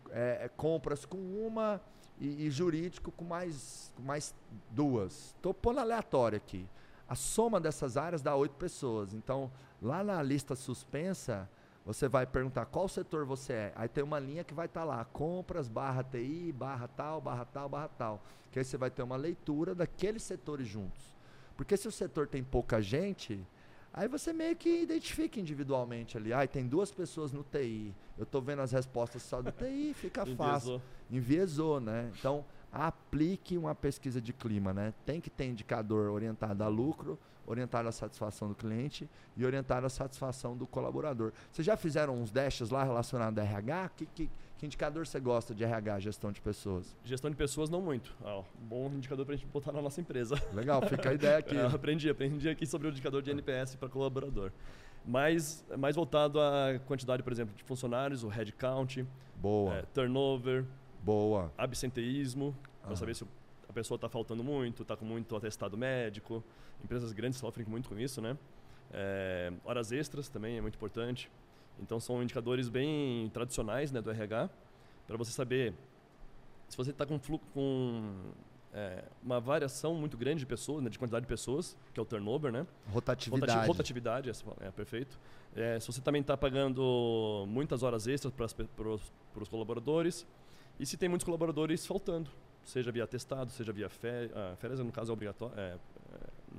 [0.09, 1.79] é, compras com uma,
[2.19, 4.35] e, e jurídico com mais, com mais
[4.71, 5.33] duas.
[5.35, 6.67] Estou pondo aleatório aqui.
[7.07, 9.13] A soma dessas áreas dá oito pessoas.
[9.13, 9.51] Então,
[9.81, 11.49] lá na lista suspensa,
[11.85, 13.73] você vai perguntar qual setor você é.
[13.75, 17.45] Aí tem uma linha que vai estar tá lá, compras, barra TI, barra tal, barra
[17.45, 18.23] tal, barra tal.
[18.51, 21.17] Que aí você vai ter uma leitura daqueles setores juntos.
[21.57, 23.43] Porque se o setor tem pouca gente,
[23.93, 26.31] Aí você meio que identifica individualmente ali.
[26.31, 27.93] Ah, tem duas pessoas no TI.
[28.17, 30.81] Eu estou vendo as respostas só do TI, fica fácil.
[31.09, 32.11] Enviesou, né?
[32.17, 34.93] Então, aplique uma pesquisa de clima, né?
[35.05, 37.17] Tem que ter indicador orientado a lucro,
[37.47, 41.33] orientado à satisfação do cliente e orientado à satisfação do colaborador.
[41.51, 43.89] Vocês já fizeram uns dashes lá relacionados a RH?
[43.95, 44.29] Que, que,
[44.60, 46.94] que indicador você gosta de RH, gestão de pessoas?
[47.06, 48.14] Gestão de pessoas não muito.
[48.22, 50.36] Ah, bom indicador para a gente botar na nossa empresa.
[50.53, 51.56] Legal, fica a ideia aqui.
[51.56, 54.52] É, aprendi, aprendi aqui sobre o indicador de NPS para colaborador.
[55.06, 59.07] Mais, mais voltado à quantidade, por exemplo, de funcionários, o headcount,
[59.38, 59.76] Boa.
[59.76, 60.65] É, turnover,
[61.02, 61.53] Boa.
[61.57, 62.53] absenteísmo,
[62.84, 63.23] para saber se
[63.69, 66.44] a pessoa está faltando muito, está com muito atestado médico.
[66.84, 68.38] Empresas grandes sofrem muito com isso, né?
[68.91, 71.31] É, horas extras também é muito importante.
[71.81, 74.49] Então são indicadores bem tradicionais né, do RH
[75.07, 75.73] para você saber
[76.68, 77.19] se você está com,
[77.53, 78.14] com
[78.73, 82.06] é, uma variação muito grande de pessoas, né, de quantidade de pessoas, que é o
[82.06, 82.68] turnover, né?
[82.91, 83.68] Rotatividade.
[83.68, 84.31] rotatividade,
[84.61, 85.19] é, perfeito.
[85.56, 90.27] É, se você também está pagando muitas horas extras para os colaboradores
[90.80, 92.30] e se tem muitos colaboradores faltando,
[92.64, 95.56] seja via atestado, seja via férias, ah, férias no caso é obrigatório,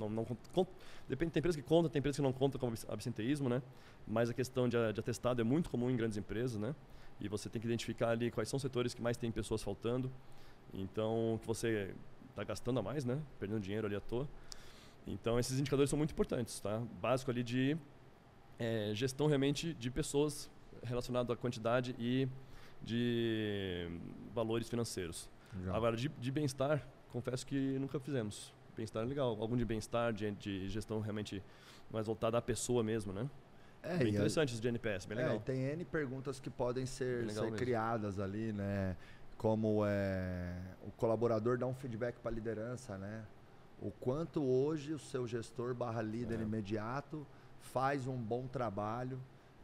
[0.09, 0.67] não, não
[1.09, 3.63] depende, tem empresas que contam, tem empresas que não contam com absenteísmo, né?
[4.07, 6.75] Mas a questão de, de atestado é muito comum em grandes empresas, né?
[7.21, 10.11] E você tem que identificar ali quais são os setores que mais tem pessoas faltando.
[10.73, 11.95] Então, que você
[12.31, 13.21] está gastando a mais, né?
[13.39, 14.27] Perdendo dinheiro ali à toa.
[15.07, 16.83] Então, esses indicadores são muito importantes, tá?
[17.01, 17.77] Básico ali de
[18.59, 20.51] é, gestão realmente de pessoas
[20.83, 22.29] relacionado à quantidade e
[22.83, 23.89] de
[24.35, 25.29] valores financeiros.
[25.57, 25.77] Legal.
[25.77, 28.55] Agora, de, de bem-estar, confesso que nunca fizemos.
[28.81, 29.36] Bem-estar é legal.
[29.39, 31.43] Algum de bem-estar, de, de, gestão realmente
[31.90, 33.28] mais voltada à pessoa mesmo, né?
[33.82, 35.36] É, bem interessante isso de NPS, bem é, legal.
[35.36, 38.97] É, tem N perguntas que podem ser, ser criadas ali, né?
[39.36, 43.23] Como é, o colaborador dá um feedback para a liderança, né?
[43.82, 46.43] O quanto hoje o seu gestor barra líder é.
[46.43, 47.27] imediato
[47.61, 49.20] faz um bom trabalho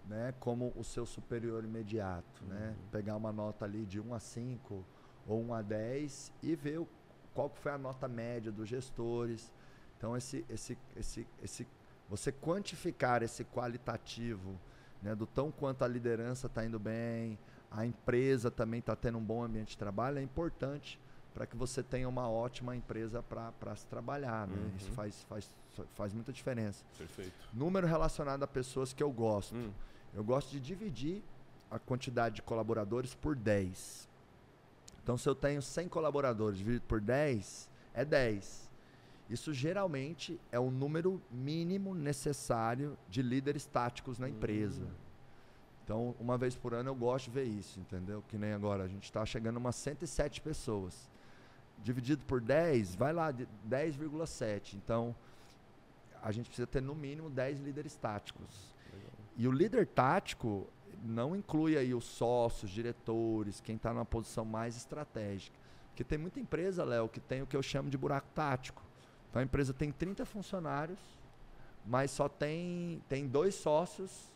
[0.07, 2.55] né, como o seu superior imediato, né?
[2.55, 2.61] uhum.
[2.67, 2.77] né?
[2.93, 4.85] Pegar uma nota ali de 1 a 5
[5.27, 6.89] ou 1 a 10 e ver o,
[7.37, 9.53] qual foi a nota média dos gestores.
[9.99, 11.67] Então esse esse esse esse
[12.09, 14.59] você quantificar esse qualitativo,
[15.03, 17.39] né, do tão quanto a liderança está indo bem,
[17.71, 20.99] a empresa também está tendo um bom ambiente de trabalho, é importante
[21.35, 24.47] para que você tenha uma ótima empresa para se trabalhar.
[24.47, 24.57] Né?
[24.57, 24.77] Uhum.
[24.79, 25.51] Isso faz, faz,
[25.95, 26.83] faz muita diferença.
[26.97, 27.35] Perfeito.
[27.53, 29.55] Número relacionado a pessoas que eu gosto.
[29.55, 29.71] Hum.
[30.15, 31.23] Eu gosto de dividir
[31.71, 34.09] a quantidade de colaboradores por 10.
[35.07, 38.69] Então, se eu tenho 100 colaboradores dividido por 10, é 10.
[39.31, 44.83] Isso geralmente é o número mínimo necessário de líderes táticos na empresa.
[44.83, 44.91] Hum.
[45.85, 48.21] Então, uma vez por ano eu gosto de ver isso, entendeu?
[48.27, 51.09] Que nem agora, a gente está chegando a umas 107 pessoas.
[51.85, 54.75] Dividido por 10, vai lá, 10,7.
[54.75, 55.15] Então,
[56.21, 58.75] a gente precisa ter no mínimo 10 líderes táticos.
[59.37, 60.67] E o líder tático
[61.05, 65.57] não inclui aí os sócios, diretores, quem está numa posição mais estratégica.
[65.89, 68.83] Porque tem muita empresa, Léo, que tem o que eu chamo de buraco tático.
[69.31, 70.99] Então a empresa tem 30 funcionários,
[71.85, 74.33] mas só tem, tem dois sócios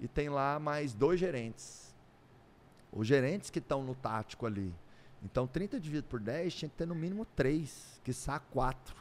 [0.00, 1.94] e tem lá mais dois gerentes.
[2.92, 4.74] Os gerentes que estão no tático ali.
[5.22, 8.12] Então 30 dividido por 10 tinha que ter no mínimo 3, que
[8.50, 8.96] 4.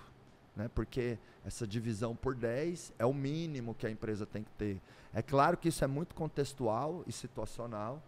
[0.57, 0.67] Né?
[0.73, 4.81] Porque essa divisão por 10 é o mínimo que a empresa tem que ter.
[5.13, 8.01] É claro que isso é muito contextual e situacional.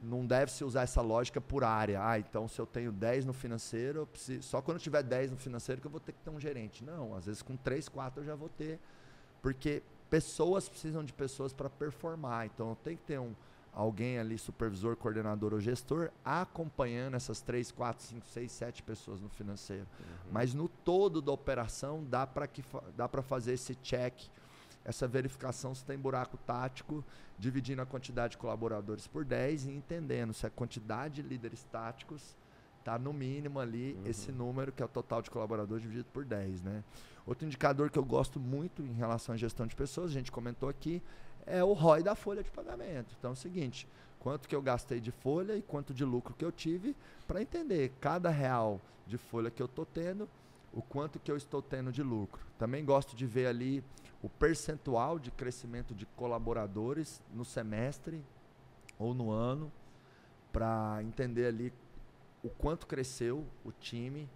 [0.00, 2.00] Não deve se usar essa lógica por área.
[2.00, 5.32] Ah, então se eu tenho 10 no financeiro, eu preciso, só quando eu tiver 10
[5.32, 6.84] no financeiro que eu vou ter que ter um gerente.
[6.84, 8.78] Não, às vezes com 3, 4 eu já vou ter.
[9.42, 12.46] Porque pessoas precisam de pessoas para performar.
[12.46, 13.34] Então eu tenho que ter um,
[13.76, 19.28] alguém ali, supervisor, coordenador ou gestor, acompanhando essas 3, 4, 5, 6, 7 pessoas no
[19.28, 19.86] financeiro.
[20.00, 20.30] Uhum.
[20.32, 24.14] Mas no todo da operação dá para fazer esse check,
[24.82, 27.04] essa verificação se tem buraco tático,
[27.38, 32.34] dividindo a quantidade de colaboradores por 10 e entendendo se a quantidade de líderes táticos
[32.78, 34.06] está no mínimo ali uhum.
[34.06, 36.82] esse número que é o total de colaboradores dividido por 10, né?
[37.26, 40.68] Outro indicador que eu gosto muito em relação à gestão de pessoas, a gente comentou
[40.68, 41.02] aqui,
[41.46, 43.14] é o ROI da folha de pagamento.
[43.18, 46.44] Então é o seguinte, quanto que eu gastei de folha e quanto de lucro que
[46.44, 46.96] eu tive
[47.26, 50.28] para entender cada real de folha que eu estou tendo,
[50.72, 52.44] o quanto que eu estou tendo de lucro.
[52.58, 53.82] Também gosto de ver ali
[54.22, 58.22] o percentual de crescimento de colaboradores no semestre
[58.98, 59.70] ou no ano,
[60.52, 61.72] para entender ali
[62.42, 64.28] o quanto cresceu o time,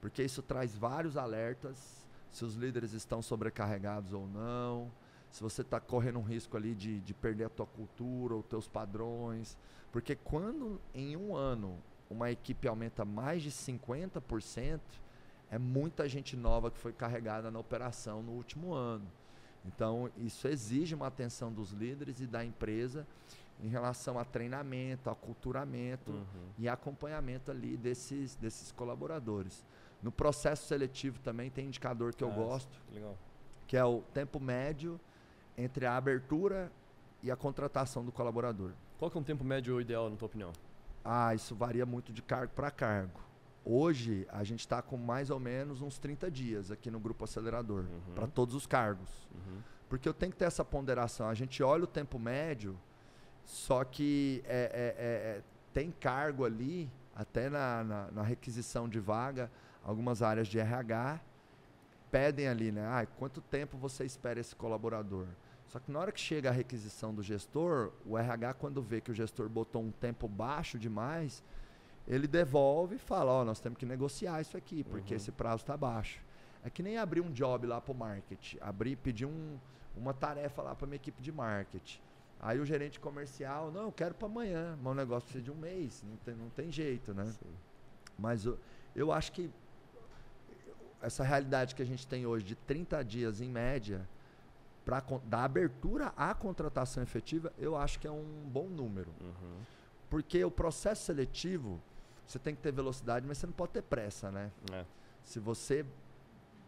[0.00, 4.90] porque isso traz vários alertas, se os líderes estão sobrecarregados ou não,
[5.30, 8.66] se você está correndo um risco ali de, de perder a tua cultura, os teus
[8.66, 9.56] padrões.
[9.92, 11.78] Porque quando em um ano
[12.10, 14.80] uma equipe aumenta mais de 50%,
[15.50, 19.06] é muita gente nova que foi carregada na operação no último ano.
[19.64, 23.06] Então, isso exige uma atenção dos líderes e da empresa
[23.60, 26.48] em relação a treinamento, aculturamento uhum.
[26.58, 29.64] e acompanhamento ali desses, desses colaboradores.
[30.02, 32.80] No processo seletivo também tem indicador que ah, eu gosto,
[33.66, 34.98] que é o tempo médio
[35.58, 36.70] entre a abertura
[37.22, 38.70] e a contratação do colaborador.
[38.98, 40.52] Qual que é um tempo médio ideal, na tua opinião?
[41.04, 43.20] Ah, isso varia muito de cargo para cargo.
[43.64, 47.84] Hoje, a gente está com mais ou menos uns 30 dias aqui no Grupo Acelerador,
[47.84, 48.14] uhum.
[48.14, 49.28] para todos os cargos.
[49.34, 49.58] Uhum.
[49.88, 51.28] Porque eu tenho que ter essa ponderação.
[51.28, 52.78] A gente olha o tempo médio,
[53.44, 55.42] só que é, é, é, é
[55.74, 59.50] tem cargo ali, até na, na, na, requisição de vaga,
[59.84, 61.20] algumas áreas de RH
[62.10, 62.86] pedem ali, né?
[62.86, 65.26] Ah, quanto tempo você espera esse colaborador?
[65.68, 69.10] Só que na hora que chega a requisição do gestor, o RH, quando vê que
[69.10, 71.44] o gestor botou um tempo baixo demais,
[72.06, 75.16] ele devolve e fala: Ó, oh, nós temos que negociar isso aqui, porque uhum.
[75.16, 76.20] esse prazo está baixo.
[76.64, 79.58] É que nem abrir um job lá para o marketing, abrir, pedir um,
[79.94, 82.00] uma tarefa lá para minha equipe de marketing.
[82.40, 85.56] Aí o gerente comercial, não, eu quero para amanhã, mas o negócio precisa de um
[85.56, 87.26] mês, não tem, não tem jeito, né?
[87.26, 87.50] Sim.
[88.18, 88.58] Mas eu,
[88.94, 89.50] eu acho que
[91.02, 94.08] essa realidade que a gente tem hoje de 30 dias em média,
[95.24, 99.10] da abertura à contratação efetiva, eu acho que é um bom número.
[99.20, 99.58] Uhum.
[100.08, 101.80] Porque o processo seletivo,
[102.26, 104.50] você tem que ter velocidade, mas você não pode ter pressa, né?
[104.72, 104.84] É.
[105.22, 105.84] Se você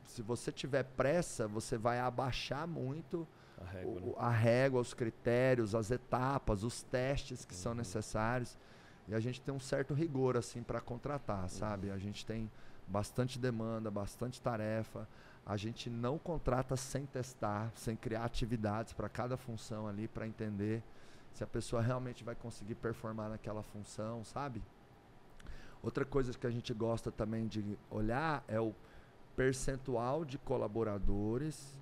[0.04, 3.26] se você tiver pressa, você vai abaixar muito
[3.56, 4.12] a régua, o, né?
[4.16, 7.60] a régua, os critérios, as etapas, os testes que uhum.
[7.60, 8.58] são necessários.
[9.06, 11.48] E a gente tem um certo rigor assim para contratar, uhum.
[11.48, 11.90] sabe?
[11.90, 12.50] A gente tem
[12.88, 15.08] bastante demanda, bastante tarefa.
[15.46, 20.82] A gente não contrata sem testar, sem criar atividades para cada função ali, para entender
[21.32, 24.62] se a pessoa realmente vai conseguir performar naquela função, sabe?
[25.82, 28.74] Outra coisa que a gente gosta também de olhar é o
[29.34, 31.78] percentual de colaboradores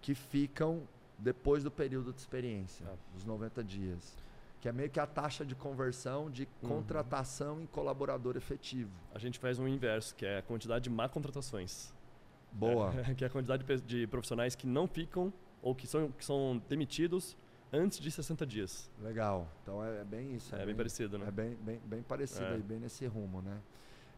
[0.00, 0.82] que ficam
[1.18, 2.96] depois do período de experiência, Ah.
[3.14, 4.16] dos 90 dias.
[4.60, 6.68] Que é meio que a taxa de conversão de Uhum.
[6.68, 8.90] contratação em colaborador efetivo.
[9.14, 11.94] A gente faz um inverso, que é a quantidade de má contratações.
[12.58, 12.92] Boa.
[13.08, 15.32] É, que é a quantidade de profissionais que não ficam
[15.62, 17.36] ou que são, que são demitidos
[17.72, 18.90] antes de 60 dias.
[19.00, 19.46] Legal.
[19.62, 20.54] Então é, é bem isso.
[20.54, 21.26] É, bem parecido, né?
[21.28, 22.54] É bem, bem, bem parecido É.
[22.54, 23.58] aí, bem nesse rumo, né?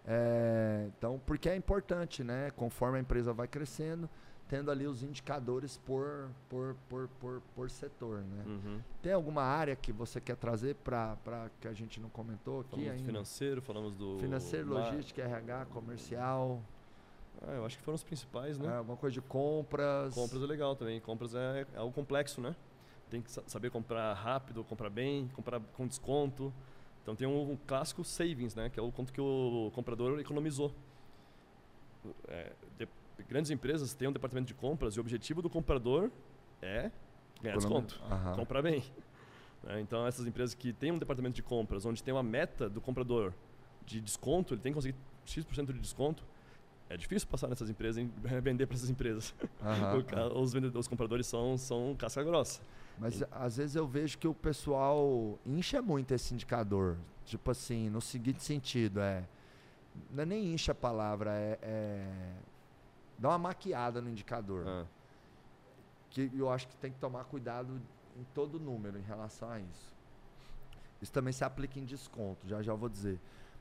[0.06, 2.50] É, então, porque é importante, né?
[2.52, 4.08] Conforme a empresa vai crescendo,
[4.48, 8.44] tendo ali os indicadores por, por, por, por, por setor, né?
[8.46, 8.80] Uhum.
[9.02, 12.88] Tem alguma área que você quer trazer para que a gente não comentou aqui Falamos
[12.88, 13.04] do ainda?
[13.04, 14.18] financeiro, falamos do...
[14.18, 16.62] Financeiro, logística, RH, comercial,
[17.42, 18.76] Ah, eu acho que foram os principais, é, né?
[18.76, 20.14] alguma coisa de compras.
[20.14, 21.00] Compras é legal também.
[21.00, 22.54] Compras é, é algo complexo, né?
[23.08, 26.52] Tem que sa- saber comprar rápido, comprar bem, comprar com desconto.
[27.02, 28.68] Então tem um, um clássico savings, né?
[28.68, 30.72] Que é o quanto que o comprador economizou.
[32.28, 32.88] É, de-
[33.28, 36.10] grandes empresas têm um departamento de compras e o objetivo do comprador
[36.62, 36.90] é
[37.42, 38.36] ganhar desconto, Aham.
[38.36, 38.82] comprar bem.
[39.62, 39.80] né?
[39.80, 43.32] Então essas empresas que têm um departamento de compras onde tem uma meta do comprador
[43.84, 44.96] de desconto, ele tem que conseguir
[45.26, 46.24] X% de desconto,
[46.90, 48.04] é difícil passar nessas empresas e
[48.42, 49.32] vender para essas empresas.
[50.08, 52.60] ca- os, vendedores, os compradores são, são casca grossa.
[52.98, 56.96] Mas às vezes eu vejo que o pessoal incha muito esse indicador.
[57.24, 59.24] Tipo assim, no seguinte sentido, é.
[60.10, 61.58] Não é nem incha a palavra, é.
[61.62, 62.32] é
[63.18, 64.64] dá uma maquiada no indicador.
[64.66, 64.84] Ah,
[66.10, 67.80] Que eu acho que tem que tomar cuidado
[68.18, 69.94] em todo número em relação a isso.
[71.00, 73.18] Isso também se aplica em desconto, já já eu vou dizer.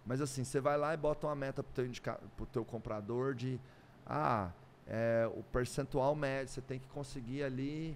[0.09, 3.35] Mas assim, você vai lá e bota uma meta pro teu, indica- pro teu comprador
[3.35, 3.59] de
[4.07, 4.51] ah,
[4.87, 7.95] é, o percentual médio, você tem que conseguir ali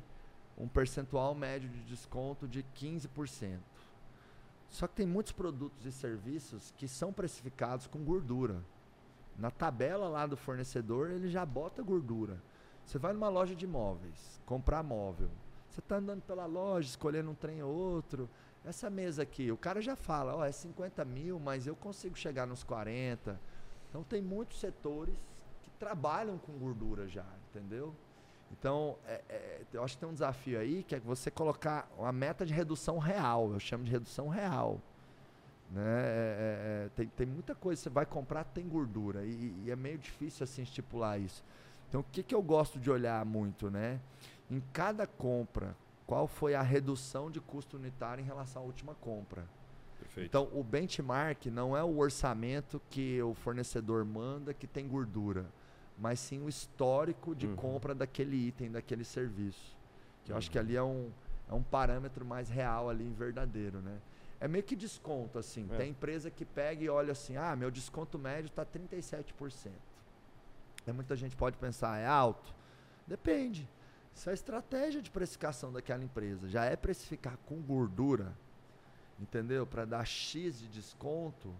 [0.55, 3.57] um percentual médio de desconto de 15%.
[4.69, 8.63] Só que tem muitos produtos e serviços que são precificados com gordura.
[9.35, 12.39] Na tabela lá do fornecedor, ele já bota gordura.
[12.85, 15.31] Você vai numa loja de imóveis, comprar móvel.
[15.67, 18.29] Você está andando pela loja, escolhendo um trem ou outro.
[18.65, 22.45] Essa mesa aqui, o cara já fala, ó, é 50 mil, mas eu consigo chegar
[22.47, 23.39] nos 40.
[23.89, 25.15] Então tem muitos setores
[25.63, 27.93] que trabalham com gordura já, entendeu?
[28.51, 32.11] Então, é- é, eu acho que tem um desafio aí que é você colocar uma
[32.11, 33.51] meta de redução real.
[33.51, 34.79] Eu chamo de redução real.
[35.71, 35.81] Né?
[35.83, 39.25] É- é- é, tem, tem muita coisa você vai comprar, tem gordura.
[39.25, 41.43] E, e é meio difícil assim estipular isso.
[41.89, 43.99] Então, o que, que eu gosto de olhar muito, né?
[44.49, 45.75] Em cada compra,
[46.05, 49.45] qual foi a redução de custo unitário em relação à última compra?
[49.99, 50.27] perfeito.
[50.27, 55.45] Então, o benchmark não é o orçamento que o fornecedor manda que tem gordura,
[55.97, 57.55] mas sim o histórico de Uhum.
[57.55, 59.75] compra daquele item, daquele serviço.
[60.25, 60.63] Que eu acho que Uhum.
[60.63, 61.09] ali é um,
[61.49, 63.97] é um parâmetro mais real ali, verdadeiro, né?
[64.41, 65.65] É meio que desconto, assim.
[65.71, 65.77] É.
[65.77, 69.71] Tem empresa que pega e olha assim, ah, meu desconto médio está 37%.
[70.85, 72.53] Aí muita gente pode pensar, é alto?
[73.07, 73.69] Depende.
[74.13, 78.33] Se a estratégia de precificação daquela empresa já é precificar com gordura,
[79.19, 79.65] entendeu?
[79.65, 81.53] Para dar X de desconto,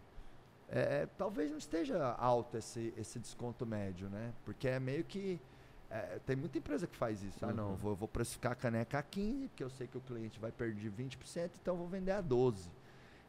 [0.70, 4.34] é, é, talvez não esteja alto esse, esse desconto médio, né?
[4.46, 5.40] Porque é meio que.
[5.90, 7.44] é, tem muita empresa que faz isso.
[7.46, 7.76] Ah, não, Uhum.
[7.76, 10.92] vou, vou precificar a caneca a 15, porque eu sei que o cliente vai perder
[10.92, 12.70] 20%, então eu vou vender a 12.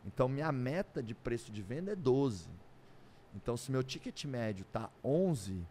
[0.06, 2.48] Então minha meta de preço de venda é 12.
[3.34, 5.66] Então se meu ticket médio está 11,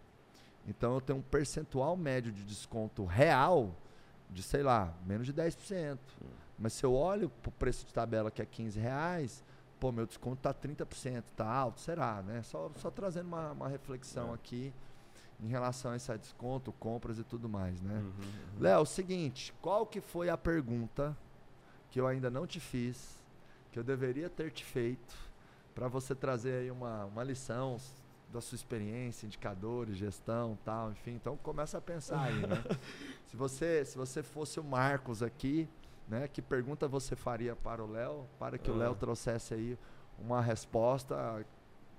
[0.67, 3.75] então eu tenho um percentual médio de desconto real
[4.29, 5.97] de, sei lá, menos de 10%.
[6.57, 9.43] Mas se eu olho para o preço de tabela que é 15 reais,
[9.79, 11.81] pô, meu desconto tá 30%, tá alto?
[11.81, 12.41] Será, né?
[12.43, 14.35] Só, só trazendo uma, uma reflexão É.
[14.35, 14.73] aqui
[15.41, 17.95] em relação a esse desconto, compras e tudo mais, né?
[17.95, 18.59] Uhum, uhum.
[18.59, 21.17] Léo, o seguinte, qual que foi a pergunta
[21.91, 23.19] que eu ainda não te fiz,
[23.71, 25.13] que eu deveria ter te feito,
[25.75, 27.77] para você trazer aí uma, uma lição
[28.33, 31.11] da sua experiência, indicadores, gestão, tal, enfim.
[31.11, 32.63] Então começa a pensar aí, né?
[33.27, 35.69] se você se você fosse o Marcos aqui,
[36.07, 38.77] né, que pergunta você faria para o Léo, para que o Ah.
[38.77, 39.77] Léo trouxesse aí
[40.19, 41.45] uma resposta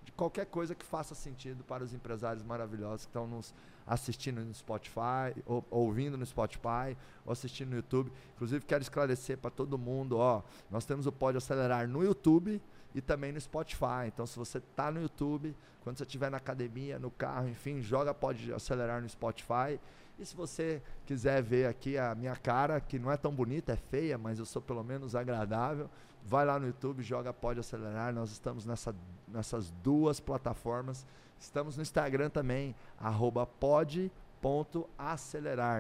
[0.05, 3.55] de qualquer coisa que faça sentido para os empresários maravilhosos que estão nos
[3.87, 8.13] assistindo no Spotify, ou, ouvindo no Spotify, ou assistindo no YouTube.
[8.35, 12.61] Inclusive, quero esclarecer para todo mundo, ó, nós temos o Pode Acelerar no YouTube
[12.95, 14.07] e também no Spotify.
[14.07, 18.15] Então, se você está no YouTube, quando você estiver na academia, no carro, enfim, joga
[18.15, 19.81] Pode Acelerar no Spotify.
[20.19, 23.77] E se você quiser ver aqui a minha cara, que não é tão bonita, é
[23.77, 25.91] feia, mas eu sou pelo menos agradável,
[26.25, 28.15] vai lá no YouTube, joga Pode Acelerar.
[28.15, 28.95] Nós estamos nessa,
[29.27, 31.05] nessas duas plataformas.
[31.39, 34.15] Estamos no Instagram também, arroba pod.acelerar,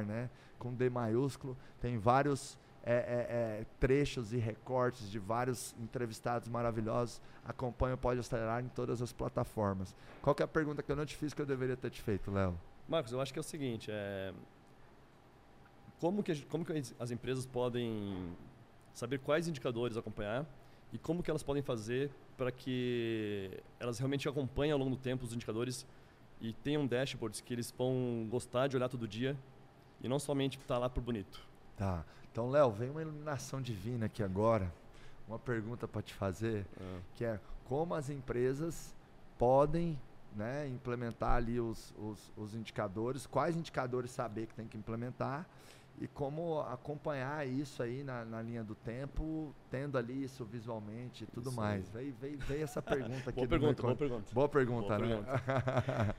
[0.05, 0.28] né?
[0.59, 1.57] Com D maiúsculo.
[1.81, 7.20] Tem vários é, é, é, trechos e recortes de vários entrevistados maravilhosos.
[7.44, 9.94] Acompanha o Pode Acelerar em todas as plataformas.
[10.20, 12.31] Qual é a pergunta que eu não te fiz que eu deveria ter te feito,
[12.31, 12.55] Léo?
[12.86, 14.35] Marcos, eu acho que é o seguinte, é...
[15.98, 18.36] como que, como que as empresas podem
[18.93, 20.47] saber quais indicadores acompanhar
[20.93, 23.51] e como que elas podem fazer para que
[23.81, 25.86] elas realmente acompanhem ao longo do tempo os indicadores
[26.39, 29.35] e tenham dashboards que eles vão gostar de olhar todo dia
[30.02, 31.53] e não somente estar tá lá por bonito.
[31.76, 32.05] Tá.
[32.30, 34.72] Então, Léo, vem uma iluminação divina aqui agora.
[35.26, 37.01] Uma pergunta para te fazer, ah.
[37.14, 38.94] que é como as empresas
[39.38, 39.98] podem
[40.34, 45.46] né, implementar ali os, os, os indicadores, quais indicadores saber que tem que implementar
[46.00, 51.26] e como acompanhar isso aí na, na, linha do tempo, tendo ali isso visualmente e
[51.26, 51.88] tudo isso mais.
[51.90, 53.36] Veio, veio, veio, essa pergunta aqui.
[53.36, 54.34] boa, pergunta, boa pergunta.
[54.34, 55.16] Boa pergunta, boa né?
[55.16, 56.16] Pergunta.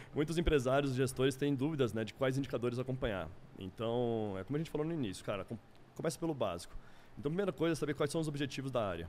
[0.14, 3.28] Muitos empresários e gestores têm dúvidas né, de quais indicadores acompanhar.
[3.58, 5.58] Então, é como a gente falou no início, cara, com,
[5.94, 6.74] começa pelo básico.
[7.18, 9.08] Então, a primeira coisa é saber quais são os objetivos da área.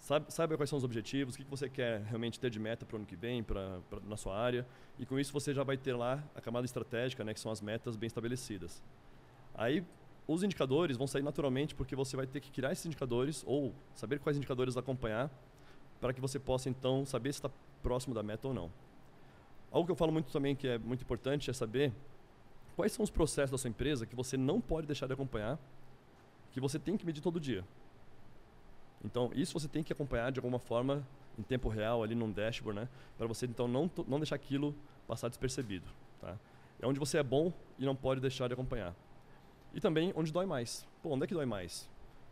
[0.00, 2.86] Sabe, saiba quais são os objetivos, o que, que você quer realmente ter de meta
[2.86, 4.64] para o ano que vem, pra, pra, na sua área.
[4.96, 7.60] E com isso você já vai ter lá a camada estratégica, né, que são as
[7.60, 8.80] metas bem estabelecidas.
[9.58, 9.84] Aí
[10.28, 14.20] os indicadores vão sair naturalmente porque você vai ter que criar esses indicadores ou saber
[14.20, 15.28] quais indicadores acompanhar
[16.00, 17.50] para que você possa então saber se está
[17.82, 18.70] próximo da meta ou não.
[19.72, 21.92] Algo que eu falo muito também que é muito importante é saber
[22.76, 25.58] quais são os processos da sua empresa que você não pode deixar de acompanhar,
[26.52, 27.64] que você tem que medir todo dia.
[29.04, 31.04] Então, isso você tem que acompanhar de alguma forma
[31.36, 32.88] em tempo real ali num dashboard, né?
[33.16, 34.74] Para você então não não deixar aquilo
[35.06, 35.86] passar despercebido,
[36.20, 36.36] tá?
[36.80, 38.94] É onde você é bom e não pode deixar de acompanhar.
[39.74, 40.86] E também onde dói mais.
[41.02, 41.88] Pô, onde é que dói mais?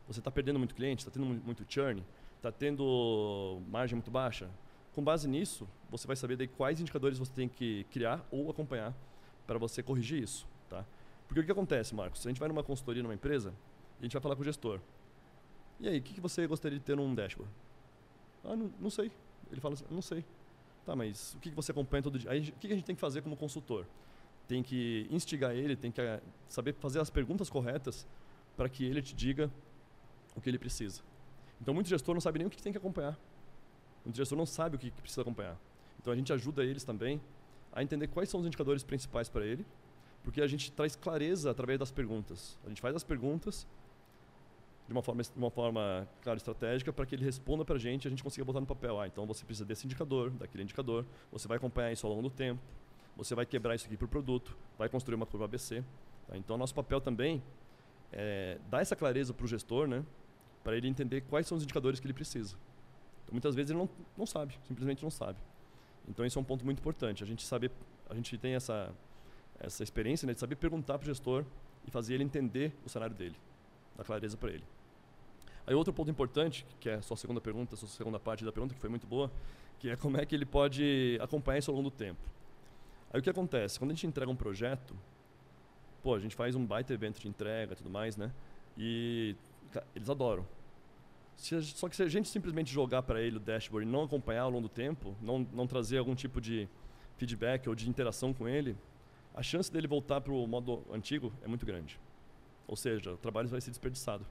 [0.09, 2.03] Você está perdendo muito cliente, está tendo muito churn,
[2.37, 4.49] está tendo margem muito baixa.
[4.95, 8.95] Com base nisso, você vai saber quais indicadores você tem que criar ou acompanhar
[9.47, 10.47] para você corrigir isso.
[10.69, 10.85] Tá?
[11.27, 12.25] Porque o que acontece, Marcos?
[12.27, 13.53] A gente vai numa consultoria numa empresa,
[13.99, 14.81] e a gente vai falar com o gestor.
[15.79, 17.53] E aí, o que, que você gostaria de ter num dashboard?
[18.45, 19.11] Ah, não, não sei.
[19.51, 20.25] Ele fala assim, não sei.
[20.85, 22.31] Tá, mas o que, que você acompanha todo dia?
[22.31, 23.87] Aí, o que a gente tem que fazer como consultor?
[24.47, 28.07] Tem que instigar ele, tem que eh, saber fazer as perguntas corretas
[28.57, 29.51] para que ele te diga
[30.35, 31.03] o que ele precisa.
[31.61, 33.19] Então, muito gestor não sabe nem o que tem que acompanhar.
[34.05, 35.57] Muito gestor não sabe o que precisa acompanhar.
[36.01, 37.21] Então, a gente ajuda eles também
[37.73, 39.65] a entender quais são os indicadores principais para ele,
[40.23, 42.59] porque a gente traz clareza através das perguntas.
[42.65, 43.67] A gente faz as perguntas
[44.87, 48.09] de uma forma, uma forma claro, estratégica para que ele responda para a gente e
[48.09, 49.01] a gente consiga botar no papel.
[49.01, 52.31] Ah, então você precisa desse indicador, daquele indicador, você vai acompanhar isso ao longo do
[52.31, 52.61] tempo,
[53.17, 55.83] você vai quebrar isso aqui para o produto, vai construir uma curva ABC.
[56.29, 56.37] Tá?
[56.37, 57.43] Então, nosso papel também
[58.13, 60.05] é dar essa clareza para o gestor, né?
[60.63, 62.57] para ele entender quais são os indicadores que ele precisa.
[63.23, 65.39] Então, muitas vezes ele não, não sabe, simplesmente não sabe.
[66.09, 67.23] Então, isso é um ponto muito importante.
[67.23, 67.71] A gente saber,
[68.09, 68.93] a gente tem essa,
[69.59, 71.45] essa experiência né, de saber perguntar para o gestor
[71.87, 73.37] e fazer ele entender o cenário dele,
[73.97, 74.65] dar clareza para ele.
[75.67, 78.53] Aí outro ponto importante, que é a sua segunda pergunta, a sua segunda parte da
[78.53, 79.31] pergunta, que foi muito boa,
[79.81, 82.21] que é como é que ele pode acompanhar isso ao longo do tempo.
[83.17, 83.79] Aí o que acontece?
[83.79, 84.95] Quando a gente entrega um projeto,
[86.03, 88.31] pô, a gente faz um baita evento de entrega e tudo mais, né?
[88.77, 89.35] E
[89.95, 90.47] eles adoram.
[91.35, 94.43] Se, só que se a gente simplesmente jogar para ele o dashboard e não acompanhar
[94.43, 96.69] ao longo do tempo, não, não trazer algum tipo de
[97.17, 98.77] feedback ou de interação com ele,
[99.35, 101.99] a chance dele voltar para o modo antigo é muito grande.
[102.69, 104.27] Ou seja, o trabalho vai ser desperdiçado.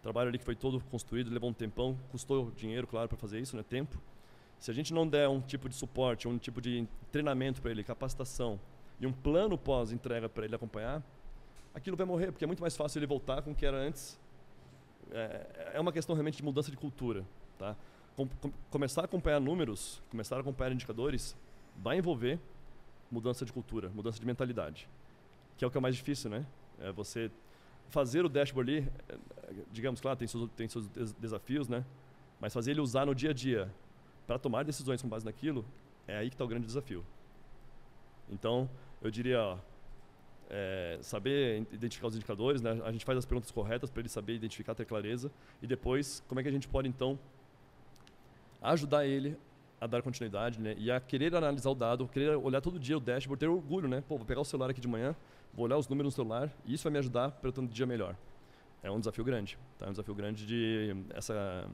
[0.00, 3.38] O trabalho ali que foi todo construído, levou um tempão, custou dinheiro, claro, para fazer
[3.38, 3.62] isso, né?
[3.62, 4.02] Tempo.
[4.62, 7.82] Se a gente não der um tipo de suporte, um tipo de treinamento para ele,
[7.82, 8.60] capacitação
[9.00, 11.02] e um plano pós-entrega para ele acompanhar,
[11.74, 14.20] aquilo vai morrer, porque é muito mais fácil ele voltar com o que era antes.
[15.10, 17.24] É, é uma questão realmente de mudança de cultura.
[17.58, 17.74] Tá?
[18.14, 21.36] Com, com, começar a acompanhar números, começar a acompanhar indicadores,
[21.76, 22.38] vai envolver
[23.10, 24.88] mudança de cultura, mudança de mentalidade,
[25.58, 26.46] que é o que é mais difícil, né?
[26.78, 27.32] É você
[27.88, 29.18] fazer o dashboard ali, é,
[29.72, 30.86] digamos, claro, tem seus, tem seus
[31.18, 31.84] desafios, né?
[32.40, 33.68] Mas fazer ele usar no dia a dia,
[34.26, 35.64] para tomar decisões com base naquilo,
[36.06, 37.04] é aí que está o grande desafio.
[38.28, 38.68] Então,
[39.02, 39.58] eu diria,
[40.48, 42.80] é, saber identificar os indicadores, né?
[42.84, 45.32] a gente faz as perguntas corretas para ele saber identificar, ter clareza,
[45.62, 47.18] e depois, como é que a gente pode, então,
[48.60, 49.36] ajudar ele
[49.80, 50.76] a dar continuidade né?
[50.78, 54.04] e a querer analisar o dado, querer olhar todo dia o dashboard, ter orgulho, né?
[54.06, 55.16] Pô, vou pegar o celular aqui de manhã,
[55.52, 57.66] vou olhar os números no celular, e isso vai me ajudar para eu ter um
[57.66, 58.14] dia melhor.
[58.82, 59.86] É um desafio grande, tá?
[59.86, 61.66] É um desafio grande de essa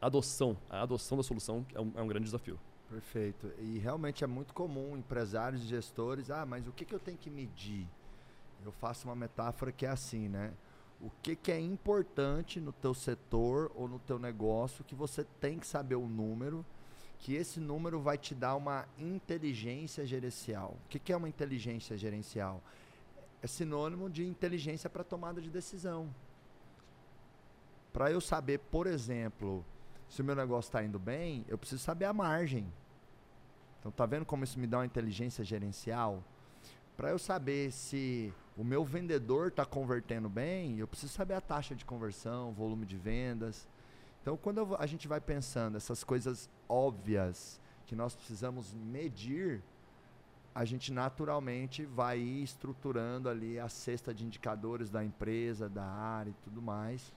[0.00, 2.58] adoção, a adoção da solução é um, é um grande desafio.
[2.88, 3.52] Perfeito.
[3.58, 7.18] E realmente é muito comum empresários e gestores, ah, mas o que, que eu tenho
[7.18, 7.86] que medir?
[8.64, 10.52] Eu faço uma metáfora que é assim, né?
[11.00, 15.58] O que, que é importante no teu setor ou no teu negócio que você tem
[15.58, 16.64] que saber o número,
[17.20, 20.76] que esse número vai te dar uma inteligência gerencial.
[20.84, 22.62] O que, que é uma inteligência gerencial?
[23.42, 26.12] É sinônimo de inteligência para tomada de decisão.
[27.92, 29.64] Para eu saber, por exemplo,
[30.10, 32.70] se o meu negócio está indo bem, eu preciso saber a margem.
[33.78, 36.22] Então, tá vendo como isso me dá uma inteligência gerencial?
[36.96, 41.74] Para eu saber se o meu vendedor está convertendo bem, eu preciso saber a taxa
[41.74, 43.66] de conversão, volume de vendas.
[44.20, 49.62] Então, quando a gente vai pensando essas coisas óbvias que nós precisamos medir,
[50.52, 56.34] a gente naturalmente vai estruturando ali a cesta de indicadores da empresa, da área e
[56.44, 57.12] tudo mais,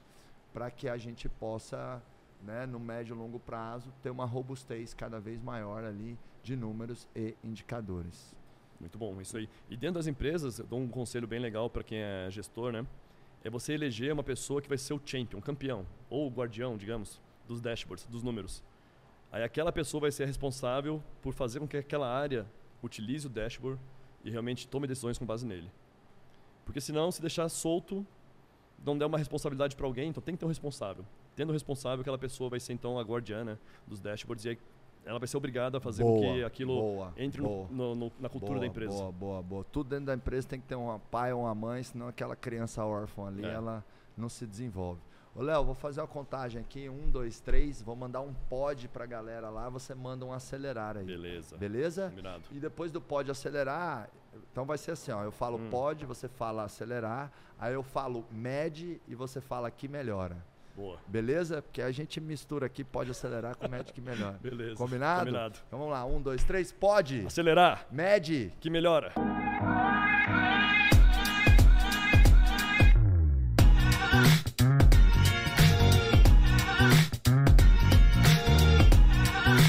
[0.52, 2.00] para que a gente possa,
[2.44, 7.08] né, no médio e longo prazo, ter uma robustez cada vez maior ali de números
[7.16, 8.34] e indicadores.
[8.78, 9.48] Muito bom, isso aí.
[9.70, 12.86] E dentro das empresas, eu dou um conselho bem legal para quem é gestor, né?
[13.42, 17.20] É você eleger uma pessoa que vai ser o champion, campeão, ou o guardião, digamos,
[17.46, 18.62] dos dashboards, dos números.
[19.30, 22.46] Aí aquela pessoa vai ser responsável por fazer com que aquela área
[22.82, 23.80] utilize o dashboard
[24.24, 25.70] e realmente tome decisões com base nele.
[26.64, 28.06] Porque senão, se deixar solto,
[28.84, 31.04] não der uma responsabilidade para alguém, então tem que ter um responsável.
[31.36, 34.58] Tendo responsável, aquela pessoa vai ser então a guardiã né, dos dashboards e aí
[35.04, 38.12] ela vai ser obrigada a fazer boa, com que aquilo boa, entre boa, no, no,
[38.18, 38.90] na cultura da empresa.
[38.96, 39.64] Boa, boa, boa.
[39.70, 42.84] Tudo dentro da empresa tem que ter um pai ou uma mãe, senão aquela criança
[42.84, 43.52] órfã ali, É.
[43.52, 43.84] ela
[44.16, 45.00] não se desenvolve.
[45.36, 46.88] Ô, Léo, vou fazer uma contagem aqui.
[46.88, 47.82] Um, dois, três.
[47.82, 49.68] Vou mandar um pod pra galera lá.
[49.68, 51.04] Você manda um acelerar aí.
[51.04, 51.56] Beleza.
[51.56, 52.08] Beleza?
[52.08, 52.44] Combinado.
[52.52, 54.08] E depois do pod acelerar,
[54.52, 55.24] então vai ser assim, ó.
[55.24, 55.70] Eu falo Hum.
[55.70, 57.32] pod, você fala acelerar.
[57.58, 60.36] Aí eu falo mede e você fala que melhora.
[60.74, 60.98] Boa.
[61.06, 61.62] Beleza?
[61.62, 64.38] Porque a gente mistura aqui, pode acelerar com mede que melhora.
[64.42, 64.74] Beleza.
[64.76, 65.26] Combinado?
[65.26, 65.58] Combinado.
[65.66, 66.04] Então vamos lá.
[66.04, 66.72] Um, dois, três.
[66.72, 67.24] Pode.
[67.26, 68.52] Acelerar, Mede.
[68.60, 69.12] que melhora.